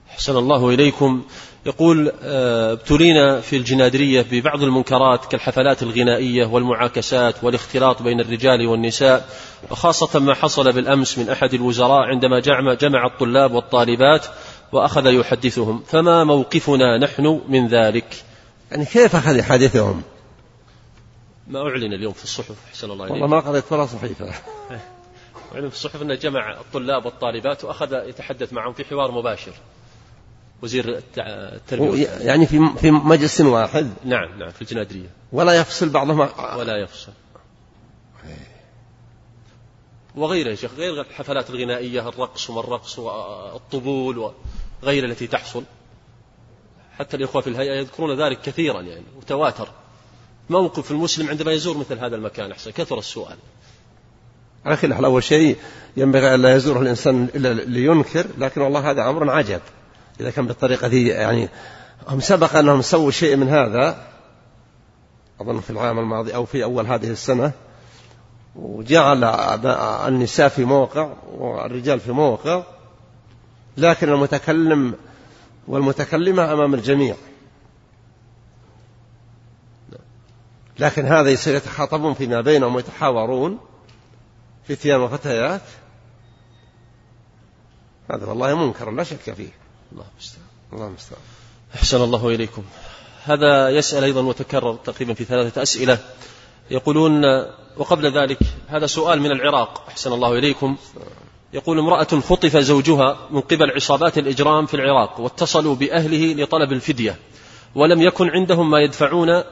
أحسن 0.09 0.37
الله 0.37 0.69
إليكم. 0.69 1.23
يقول 1.65 2.11
آه، 2.23 2.73
ابتلينا 2.73 3.41
في 3.41 3.57
الجنادرية 3.57 4.25
ببعض 4.31 4.63
المنكرات 4.63 5.25
كالحفلات 5.25 5.83
الغنائية 5.83 6.45
والمعاكسات 6.45 7.43
والاختلاط 7.43 8.01
بين 8.01 8.19
الرجال 8.19 8.67
والنساء 8.67 9.29
وخاصة 9.71 10.19
ما 10.19 10.33
حصل 10.33 10.71
بالأمس 10.71 11.17
من 11.17 11.29
أحد 11.29 11.53
الوزراء 11.53 12.01
عندما 12.01 12.39
جمع, 12.39 12.73
جمع 12.73 13.05
الطلاب 13.05 13.53
والطالبات 13.53 14.25
وأخذ 14.71 15.05
يحدثهم. 15.05 15.83
فما 15.87 16.23
موقفنا 16.23 16.97
نحن 16.97 17.41
من 17.47 17.67
ذلك؟ 17.67 18.23
يعني 18.71 18.85
كيف 18.85 19.15
أخذ 19.15 19.37
يحدثهم؟ 19.37 20.01
ما 21.47 21.59
أعلن 21.59 21.93
اليوم 21.93 22.13
في 22.13 22.23
الصحف 22.23 22.55
أحسن 22.69 22.91
الله 22.91 23.05
إليك. 23.05 23.11
والله 23.11 23.27
ما 23.27 23.39
قرأت 23.39 23.71
ولا 23.71 23.85
صحيفة. 23.85 24.33
وعلم 25.51 25.69
في 25.69 25.75
الصحف 25.75 26.01
أنه 26.01 26.15
جمع 26.15 26.59
الطلاب 26.59 27.05
والطالبات 27.05 27.63
وأخذ 27.63 27.93
يتحدث 27.93 28.53
معهم 28.53 28.73
في 28.73 28.85
حوار 28.85 29.11
مباشر. 29.11 29.53
وزير 30.61 31.01
التربية 31.17 32.07
يعني 32.07 32.45
في 32.45 32.69
في 32.77 32.91
مجلس 32.91 33.41
واحد؟ 33.41 33.93
نعم 34.05 34.39
نعم 34.39 34.49
في 34.49 34.61
الجنادرية. 34.61 35.09
ولا 35.31 35.53
يفصل 35.53 35.89
بعضهم 35.89 36.19
ولا 36.57 36.77
يفصل. 36.77 37.11
وغيره 40.15 40.49
يا 40.49 40.55
شيخ 40.55 40.71
غير 40.77 41.01
الحفلات 41.01 41.49
الغنائية 41.49 42.09
الرقص 42.09 42.49
والرقص 42.49 42.99
والطبول 42.99 44.31
وغيرها 44.83 45.07
التي 45.07 45.27
تحصل. 45.27 45.63
حتى 46.97 47.17
الإخوة 47.17 47.41
في 47.41 47.49
الهيئة 47.49 47.73
يذكرون 47.73 48.21
ذلك 48.21 48.41
كثيرا 48.41 48.81
يعني 48.81 49.05
وتواتر. 49.17 49.67
موقف 50.49 50.91
المسلم 50.91 51.29
عندما 51.29 51.51
يزور 51.51 51.77
مثل 51.77 51.99
هذا 51.99 52.15
المكان 52.15 52.51
أحسن 52.51 52.71
كثر 52.71 52.99
السؤال. 52.99 53.37
كل 54.63 54.93
حال 54.93 55.05
أول 55.05 55.23
شيء 55.23 55.57
ينبغي 55.97 56.35
أن 56.35 56.41
لا 56.41 56.55
يزوره 56.55 56.79
الإنسان 56.79 57.27
إلا 57.35 57.53
لينكر 57.53 58.25
لكن 58.37 58.61
والله 58.61 58.91
هذا 58.91 59.09
أمر 59.09 59.29
عجب. 59.29 59.61
إذا 60.19 60.29
كان 60.31 60.47
بالطريقة 60.47 60.87
دي 60.87 61.07
يعني 61.07 61.49
هم 62.07 62.19
سبق 62.19 62.55
أنهم 62.55 62.81
سووا 62.81 63.11
شيء 63.11 63.35
من 63.35 63.49
هذا 63.49 64.07
أظن 65.41 65.59
في 65.59 65.69
العام 65.69 65.99
الماضي 65.99 66.35
أو 66.35 66.45
في 66.45 66.63
أول 66.63 66.87
هذه 66.87 67.11
السنة 67.11 67.51
وجعل 68.55 69.23
النساء 70.07 70.49
في 70.49 70.65
موقع 70.65 71.13
والرجال 71.31 71.99
في 71.99 72.11
موقع 72.11 72.63
لكن 73.77 74.09
المتكلم 74.09 74.95
والمتكلمة 75.67 76.53
أمام 76.53 76.73
الجميع. 76.73 77.15
لكن 80.79 81.05
هذا 81.05 81.29
يصير 81.29 81.55
يتخاطبون 81.55 82.13
فيما 82.13 82.41
بينهم 82.41 82.75
ويتحاورون. 82.75 83.59
فتيان 84.69 85.01
وفتيات؟ 85.01 85.61
هذا 88.11 88.25
والله 88.25 88.55
منكر 88.55 88.91
لا 88.91 89.03
شك 89.03 89.33
فيه. 89.33 89.51
الله 89.91 90.05
المستعان. 90.13 90.45
الله 90.73 90.87
المستعان. 90.87 91.21
أحسن 91.75 92.01
الله 92.01 92.27
إليكم. 92.27 92.63
هذا 93.23 93.69
يسأل 93.69 94.03
أيضا 94.03 94.21
وتكرر 94.21 94.75
تقريبا 94.75 95.13
في 95.13 95.23
ثلاثة 95.23 95.61
أسئلة. 95.61 95.99
يقولون 96.71 97.25
وقبل 97.77 98.17
ذلك 98.17 98.37
هذا 98.67 98.85
سؤال 98.85 99.21
من 99.21 99.31
العراق. 99.31 99.83
أحسن 99.87 100.13
الله 100.13 100.33
إليكم. 100.33 100.77
يقول 101.53 101.79
امرأة 101.79 102.03
خطف 102.03 102.57
زوجها 102.57 103.17
من 103.31 103.41
قبل 103.41 103.71
عصابات 103.71 104.17
الإجرام 104.17 104.65
في 104.65 104.73
العراق 104.73 105.19
واتصلوا 105.19 105.75
بأهله 105.75 106.43
لطلب 106.43 106.71
الفدية 106.71 107.15
ولم 107.75 108.01
يكن 108.01 108.29
عندهم 108.29 108.71
ما 108.71 108.79
يدفعون 108.79 109.43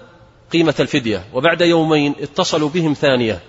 قيمة 0.54 0.76
الفدية 0.80 1.26
وبعد 1.34 1.62
يومين 1.62 2.16
اتصلوا 2.20 2.70
بهم 2.70 2.94
ثانية. 2.94 3.42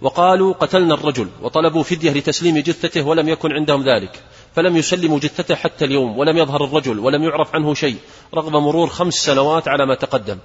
وقالوا 0.00 0.54
قتلنا 0.54 0.94
الرجل 0.94 1.28
وطلبوا 1.42 1.82
فدية 1.82 2.10
لتسليم 2.10 2.58
جثته 2.58 3.06
ولم 3.06 3.28
يكن 3.28 3.52
عندهم 3.52 3.82
ذلك 3.82 4.22
فلم 4.54 4.76
يسلموا 4.76 5.18
جثته 5.18 5.54
حتى 5.54 5.84
اليوم 5.84 6.18
ولم 6.18 6.36
يظهر 6.36 6.64
الرجل 6.64 6.98
ولم 6.98 7.22
يعرف 7.22 7.54
عنه 7.54 7.74
شيء 7.74 7.96
رغم 8.34 8.52
مرور 8.52 8.86
خمس 8.88 9.14
سنوات 9.14 9.68
على 9.68 9.86
ما 9.86 9.94
تقدم. 9.94 10.38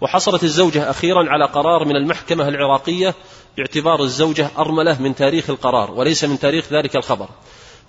وحصلت 0.00 0.44
الزوجة 0.44 0.90
أخيرا 0.90 1.30
على 1.30 1.44
قرار 1.44 1.84
من 1.84 1.96
المحكمة 1.96 2.48
العراقية 2.48 3.14
باعتبار 3.56 4.02
الزوجة 4.02 4.50
أرملة 4.58 5.02
من 5.02 5.14
تاريخ 5.14 5.50
القرار 5.50 5.90
وليس 5.90 6.24
من 6.24 6.38
تاريخ 6.38 6.72
ذلك 6.72 6.96
الخبر. 6.96 7.28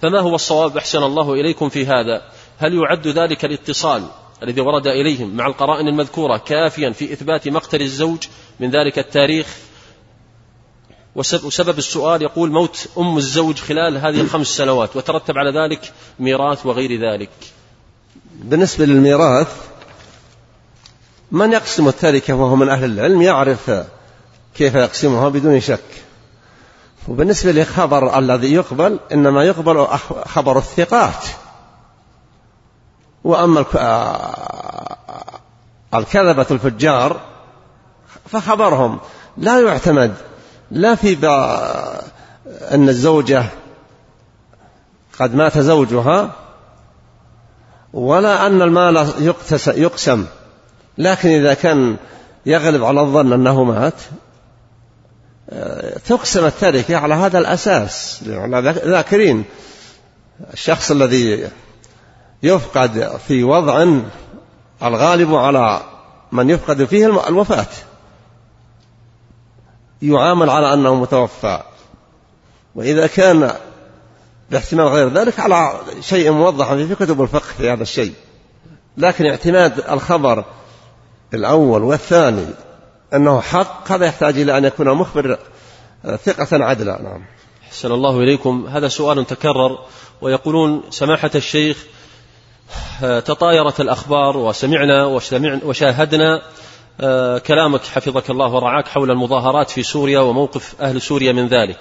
فما 0.02 0.20
هو 0.20 0.36
الصواب؟ 0.36 0.78
أحسن 0.78 1.04
الله 1.04 1.34
إليكم 1.34 1.70
في 1.70 1.86
هذا. 1.86 2.22
هل 2.58 2.74
يعد 2.74 3.08
ذلك 3.08 3.46
الاتصال 3.46 4.04
الذي 4.44 4.62
ورد 4.62 4.88
إليهم 4.88 5.36
مع 5.36 5.48
القرائن 5.48 5.88
المذكورة 5.88 6.38
كافيا 6.38 6.90
في 6.90 7.14
إثبات 7.14 7.48
مقتل 7.48 7.82
الزوج 7.82 8.28
من 8.60 8.70
ذلك 8.70 9.00
التاريخ؟ 9.00 9.58
وسبب 11.16 11.78
السؤال 11.78 12.22
يقول 12.22 12.52
موت 12.52 12.88
أم 12.98 13.18
الزوج 13.18 13.60
خلال 13.60 13.98
هذه 13.98 14.22
الخمس 14.22 14.48
سنوات 14.48 14.96
وترتب 14.96 15.38
على 15.38 15.50
ذلك 15.60 15.94
ميراث 16.20 16.66
وغير 16.66 17.12
ذلك. 17.12 17.30
بالنسبة 18.34 18.86
للميراث 18.86 19.48
من 21.32 21.54
يقسم 21.54 21.88
التركة 21.88 22.34
وهو 22.34 22.56
من 22.56 22.70
أهل 22.70 22.84
العلم 22.84 23.22
يعرف 23.22 23.72
كيف 24.56 24.76
يقسمها 24.76 25.30
بدون 25.30 25.60
شك. 25.60 26.04
وبالنسبة 27.08 27.52
للخبر 27.52 28.20
الذي 28.20 28.54
يقبل 28.54 29.00
إنما 29.12 29.44
يقبل 29.44 29.88
خبر 30.26 30.58
الثقات. 30.58 31.26
وأما 33.24 33.66
الكذبة 35.94 36.46
الفجار 36.52 37.20
فخبرهم 38.26 39.00
لا 39.38 39.60
يعتمد 39.62 40.16
لا 40.72 40.96
في 40.96 41.28
أن 42.72 42.90
الزوجة 42.90 43.46
قد 45.20 45.36
مات 45.36 45.58
زوجها 45.58 46.32
ولا 47.94 48.48
أن 48.48 48.62
المال 48.62 49.08
يقسم. 49.68 50.26
لكن 50.98 51.30
إذا 51.30 51.54
كان 51.54 51.98
يغلب 52.46 52.84
على 52.84 53.02
الظن 53.02 53.34
أنه 53.34 53.64
مات 53.64 53.94
تقسم 56.06 56.46
التركة 56.46 56.98
على 56.98 57.14
هذا 57.14 57.40
الأساس 57.40 58.24
ذاكرين. 58.86 59.44
الشخص 60.54 60.92
الذي 60.92 61.50
يفقد 62.44 63.20
في 63.28 63.44
وضع 63.44 63.88
الغالب 64.84 65.36
على 65.36 65.82
من 66.32 66.50
يفقد 66.50 66.84
فيه 66.84 67.28
الوفاة. 67.28 67.68
يعامل 70.01 70.49
على 70.49 70.73
أنه 70.73 70.95
متوفى. 70.95 71.63
وإذا 72.76 73.07
كان 73.07 73.51
باحتمال 74.51 74.88
غير 74.88 75.13
ذلك 75.13 75.39
على 75.39 75.80
شيء 76.01 76.31
موضح 76.31 76.73
في 76.73 76.95
كتب 76.95 77.22
الفقه 77.22 77.53
في 77.57 77.69
هذا 77.69 77.84
الشيء. 77.84 78.13
لكن 78.97 79.26
اعتماد 79.26 79.80
الخبر 79.89 80.45
الأول 81.34 81.84
والثاني 81.84 82.47
أنه 83.13 83.41
حق 83.41 83.91
هذا 83.91 84.05
يحتاج 84.05 84.39
إلى 84.39 84.57
أن 84.57 84.65
يكون 84.65 84.89
مخبر 84.89 85.38
ثقة 86.23 86.65
عدلا. 86.65 87.01
نعم. 87.01 87.26
أحسن 87.67 87.91
الله 87.91 88.19
إليكم. 88.19 88.67
هذا 88.69 88.88
سؤال 88.88 89.27
تكرر 89.27 89.80
ويقولون 90.22 90.84
سماحة 90.89 91.31
الشيخ 91.35 91.85
تطايرت 93.01 93.81
الأخبار 93.81 94.38
وسمعنا 94.38 95.05
وشاهدنا 95.63 96.35
آه، 96.35 96.41
كلامك 97.39 97.81
حفظك 97.81 98.30
الله 98.30 98.53
ورعاك 98.53 98.88
حول 98.88 99.11
المظاهرات 99.11 99.69
في 99.69 99.84
سوريا 99.84 100.19
وموقف 100.19 100.81
أهل 100.81 101.01
سوريا 101.01 101.31
من 101.31 101.47
ذلك. 101.47 101.80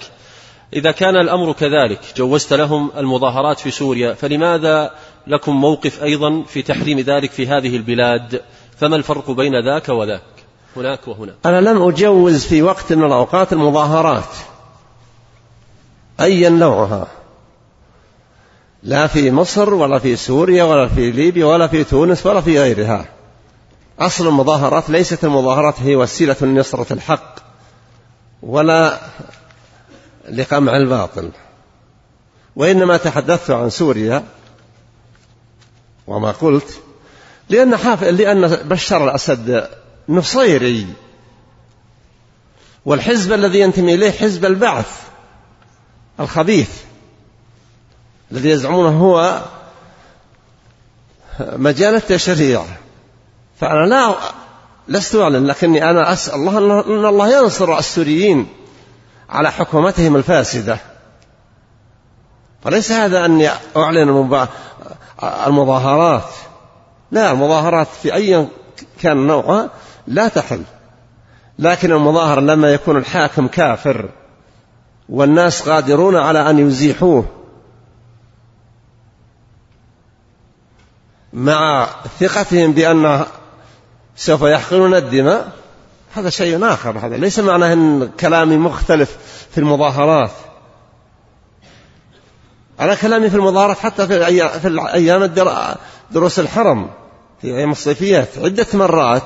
إذا 0.73 0.91
كان 0.91 1.15
الأمر 1.15 1.51
كذلك 1.51 1.99
جوزت 2.17 2.53
لهم 2.53 2.91
المظاهرات 2.97 3.59
في 3.59 3.71
سوريا 3.71 4.13
فلماذا 4.13 4.91
لكم 5.27 5.55
موقف 5.55 6.03
أيضا 6.03 6.43
في 6.47 6.61
تحريم 6.61 6.99
ذلك 6.99 7.31
في 7.31 7.47
هذه 7.47 7.75
البلاد؟ 7.75 8.41
فما 8.77 8.95
الفرق 8.95 9.31
بين 9.31 9.65
ذاك 9.65 9.89
وذاك؟ 9.89 10.21
هناك 10.75 11.07
وهنا 11.07 11.33
أنا 11.45 11.61
لم 11.61 11.81
أجوز 11.81 12.45
في 12.45 12.61
وقت 12.61 12.93
من 12.93 13.03
الأوقات 13.03 13.53
المظاهرات 13.53 14.35
أيا 16.19 16.49
نوعها. 16.49 17.07
لا 18.83 19.07
في 19.07 19.31
مصر 19.31 19.73
ولا 19.73 19.99
في 19.99 20.15
سوريا 20.15 20.63
ولا 20.63 20.87
في 20.87 21.11
ليبيا 21.11 21.45
ولا 21.45 21.67
في 21.67 21.83
تونس 21.83 22.25
ولا 22.25 22.41
في 22.41 22.59
غيرها. 22.59 23.05
أصل 23.99 24.27
المظاهرات 24.27 24.89
ليست 24.89 25.23
المظاهرات 25.23 25.81
هي 25.81 25.95
وسيلة 25.95 26.35
لنصرة 26.41 26.93
الحق 26.93 27.35
ولا 28.41 28.99
لقمع 30.29 30.77
الباطل. 30.77 31.31
وإنما 32.55 32.97
تحدثت 32.97 33.51
عن 33.51 33.69
سوريا 33.69 34.23
وما 36.07 36.31
قلت 36.31 36.79
لأن 37.49 37.77
حاف 37.77 38.03
لأن 38.03 38.47
بشار 38.47 39.03
الأسد 39.03 39.69
نصيري 40.09 40.87
والحزب 42.85 43.33
الذي 43.33 43.59
ينتمي 43.59 43.93
إليه 43.93 44.11
حزب 44.11 44.45
البعث 44.45 45.01
الخبيث 46.19 46.69
الذي 48.31 48.49
يزعمونه 48.49 48.99
هو 48.99 49.41
مجال 51.39 51.95
التشريع. 51.95 52.65
فأنا 53.65 53.85
لا 53.85 54.15
لست 54.87 55.15
أعلن 55.15 55.47
لكني 55.47 55.89
أنا 55.89 56.13
أسأل 56.13 56.35
الله 56.35 56.57
أن 56.59 57.05
الله 57.05 57.39
ينصر 57.39 57.77
السوريين 57.77 58.47
على 59.29 59.51
حكومتهم 59.51 60.15
الفاسدة. 60.15 60.77
فليس 62.63 62.91
هذا 62.91 63.25
أني 63.25 63.49
أعلن 63.77 64.09
المظاهرات. 65.47 66.29
لا 67.11 67.31
المظاهرات 67.31 67.87
في 67.87 68.13
أي 68.13 68.47
كان 69.01 69.27
نوعها 69.27 69.69
لا 70.07 70.27
تحل. 70.27 70.63
لكن 71.59 71.91
المظاهر 71.91 72.39
لما 72.39 72.73
يكون 72.73 72.97
الحاكم 72.97 73.47
كافر 73.47 74.09
والناس 75.09 75.69
قادرون 75.69 76.15
على 76.15 76.49
أن 76.49 76.59
يزيحوه 76.59 77.25
مع 81.33 81.87
ثقتهم 82.19 82.71
بأن 82.71 83.25
سوف 84.15 84.41
يحقنون 84.41 84.95
الدماء؟ 84.95 85.51
هذا 86.13 86.29
شيء 86.29 86.73
آخر 86.73 86.99
هذا 86.99 87.17
ليس 87.17 87.39
معناه 87.39 87.73
أن 87.73 88.11
كلامي 88.19 88.57
مختلف 88.57 89.17
في 89.51 89.57
المظاهرات. 89.57 90.31
على 92.79 92.95
كلامي 92.95 93.29
في 93.29 93.35
المظاهرات 93.35 93.77
حتى 93.77 94.07
في 94.59 94.67
الأيام 94.67 95.23
دروس 96.11 96.39
الحرم 96.39 96.89
في 97.41 97.47
أيام 97.47 97.71
الصيفيات 97.71 98.27
عدة 98.37 98.67
مرات 98.73 99.23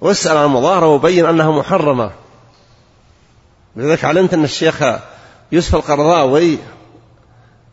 واسأل 0.00 0.36
عن 0.36 0.44
المظاهرة 0.44 0.86
وبين 0.86 1.26
أنها 1.26 1.50
محرمة. 1.50 2.10
لذلك 3.76 4.04
علمت 4.04 4.34
أن 4.34 4.44
الشيخ 4.44 4.82
يوسف 5.52 5.74
القرضاوي 5.74 6.58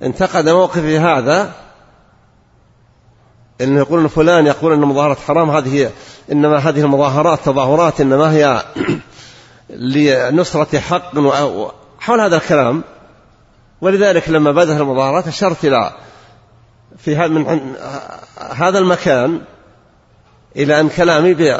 انتقد 0.02 0.50
موقفي 0.50 1.00
هذا 1.00 1.52
إنه 3.62 3.80
يقول 3.80 4.00
إن 4.00 4.08
فلان 4.08 4.48
يقول 4.48 4.74
إن 4.74 4.84
المظاهرات 4.84 5.18
حرام 5.20 5.50
هذه 5.50 5.92
إنما 6.32 6.58
هذه 6.58 6.82
المظاهرات 6.82 7.40
تظاهرات 7.46 8.02
إنما 8.02 8.32
هي 8.32 8.64
لنصرة 9.70 10.80
حق 10.80 11.12
حول 12.00 12.22
هذا 12.22 12.36
الكلام. 12.36 12.84
ولذلك 13.82 14.30
لما 14.30 14.52
بدأت 14.52 14.82
المظاهرات 14.82 15.28
أشرت 15.28 15.66
إلى 15.66 15.92
في 16.98 17.28
من 17.28 17.76
هذا 18.56 18.80
المكان 18.80 19.42
إلى 20.56 20.80
أن 20.80 20.90
كلامي 20.90 21.60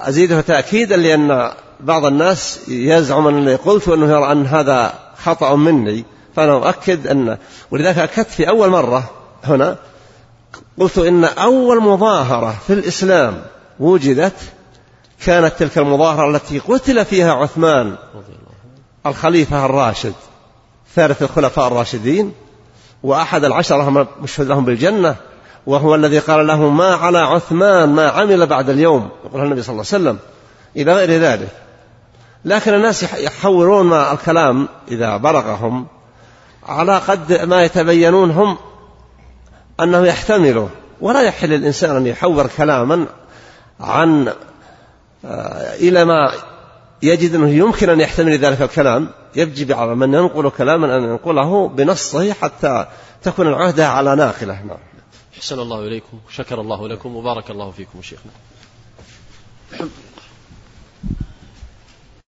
أزيده 0.00 0.40
تأكيدا 0.40 0.96
لأن 0.96 1.50
بعض 1.80 2.04
الناس 2.04 2.68
يزعم 2.68 3.26
أنني 3.26 3.54
قلت 3.54 3.88
أنه 3.88 4.12
يرى 4.12 4.32
أن 4.32 4.46
هذا 4.46 4.94
خطأ 5.24 5.56
مني. 5.56 6.04
فأنا 6.36 6.52
أؤكد 6.52 7.06
أن 7.06 7.38
ولذلك 7.70 7.98
أكدت 7.98 8.30
في 8.30 8.48
أول 8.48 8.68
مرة 8.68 9.10
هنا 9.44 9.76
قلت 10.80 10.98
إن 10.98 11.24
أول 11.24 11.82
مظاهرة 11.82 12.56
في 12.66 12.72
الإسلام 12.72 13.42
وجدت 13.80 14.36
كانت 15.24 15.52
تلك 15.58 15.78
المظاهرة 15.78 16.30
التي 16.30 16.58
قتل 16.58 17.04
فيها 17.04 17.32
عثمان 17.32 17.94
الخليفة 19.06 19.64
الراشد 19.66 20.14
ثالث 20.94 21.22
الخلفاء 21.22 21.66
الراشدين 21.66 22.32
وأحد 23.02 23.44
العشرة 23.44 24.08
مشهد 24.22 24.46
لهم 24.46 24.64
بالجنة 24.64 25.16
وهو 25.66 25.94
الذي 25.94 26.18
قال 26.18 26.46
له 26.46 26.68
ما 26.68 26.94
على 26.94 27.18
عثمان 27.18 27.88
ما 27.88 28.08
عمل 28.08 28.46
بعد 28.46 28.70
اليوم 28.70 29.08
يقول 29.24 29.42
النبي 29.42 29.62
صلى 29.62 29.72
الله 29.72 29.84
عليه 29.92 30.04
وسلم 30.04 30.18
إلى 30.76 30.92
غير 30.92 31.10
ذلك. 31.10 31.48
لكن 32.44 32.74
الناس 32.74 33.02
يحولون 33.02 33.92
الكلام 33.92 34.68
إذا 34.88 35.16
بلغهم 35.16 35.86
على 36.68 36.98
قد 36.98 37.32
ما 37.32 37.62
يتبينون 37.62 38.30
هم 38.30 38.56
أنه 39.82 40.06
يحتمله 40.06 40.70
ولا 41.00 41.22
يحل 41.22 41.52
الإنسان 41.52 41.96
أن 41.96 42.06
يحور 42.06 42.46
كلاما 42.46 43.06
عن 43.80 44.32
آه، 45.24 45.74
إلى 45.74 46.04
ما 46.04 46.32
يجد 47.02 47.34
أنه 47.34 47.50
يمكن 47.50 47.90
أن 47.90 48.00
يحتمل 48.00 48.38
ذلك 48.38 48.62
الكلام. 48.62 49.08
يجب 49.36 49.72
على 49.72 49.94
من 49.94 50.14
ينقل 50.14 50.50
كلاما 50.50 50.96
أن 50.96 51.02
ينقله 51.02 51.68
بنصه 51.68 52.32
حتى 52.32 52.86
تكون 53.22 53.46
العهدة 53.46 53.88
على 53.88 54.16
ناقله. 54.16 54.62
نعم. 54.62 54.78
حسن 55.38 55.58
الله 55.58 55.80
إليكم. 55.80 56.20
شكر 56.30 56.60
الله 56.60 56.88
لكم. 56.88 57.16
وبارك 57.16 57.50
الله 57.50 57.70
فيكم 57.70 58.02
شيخنا. 58.02 58.32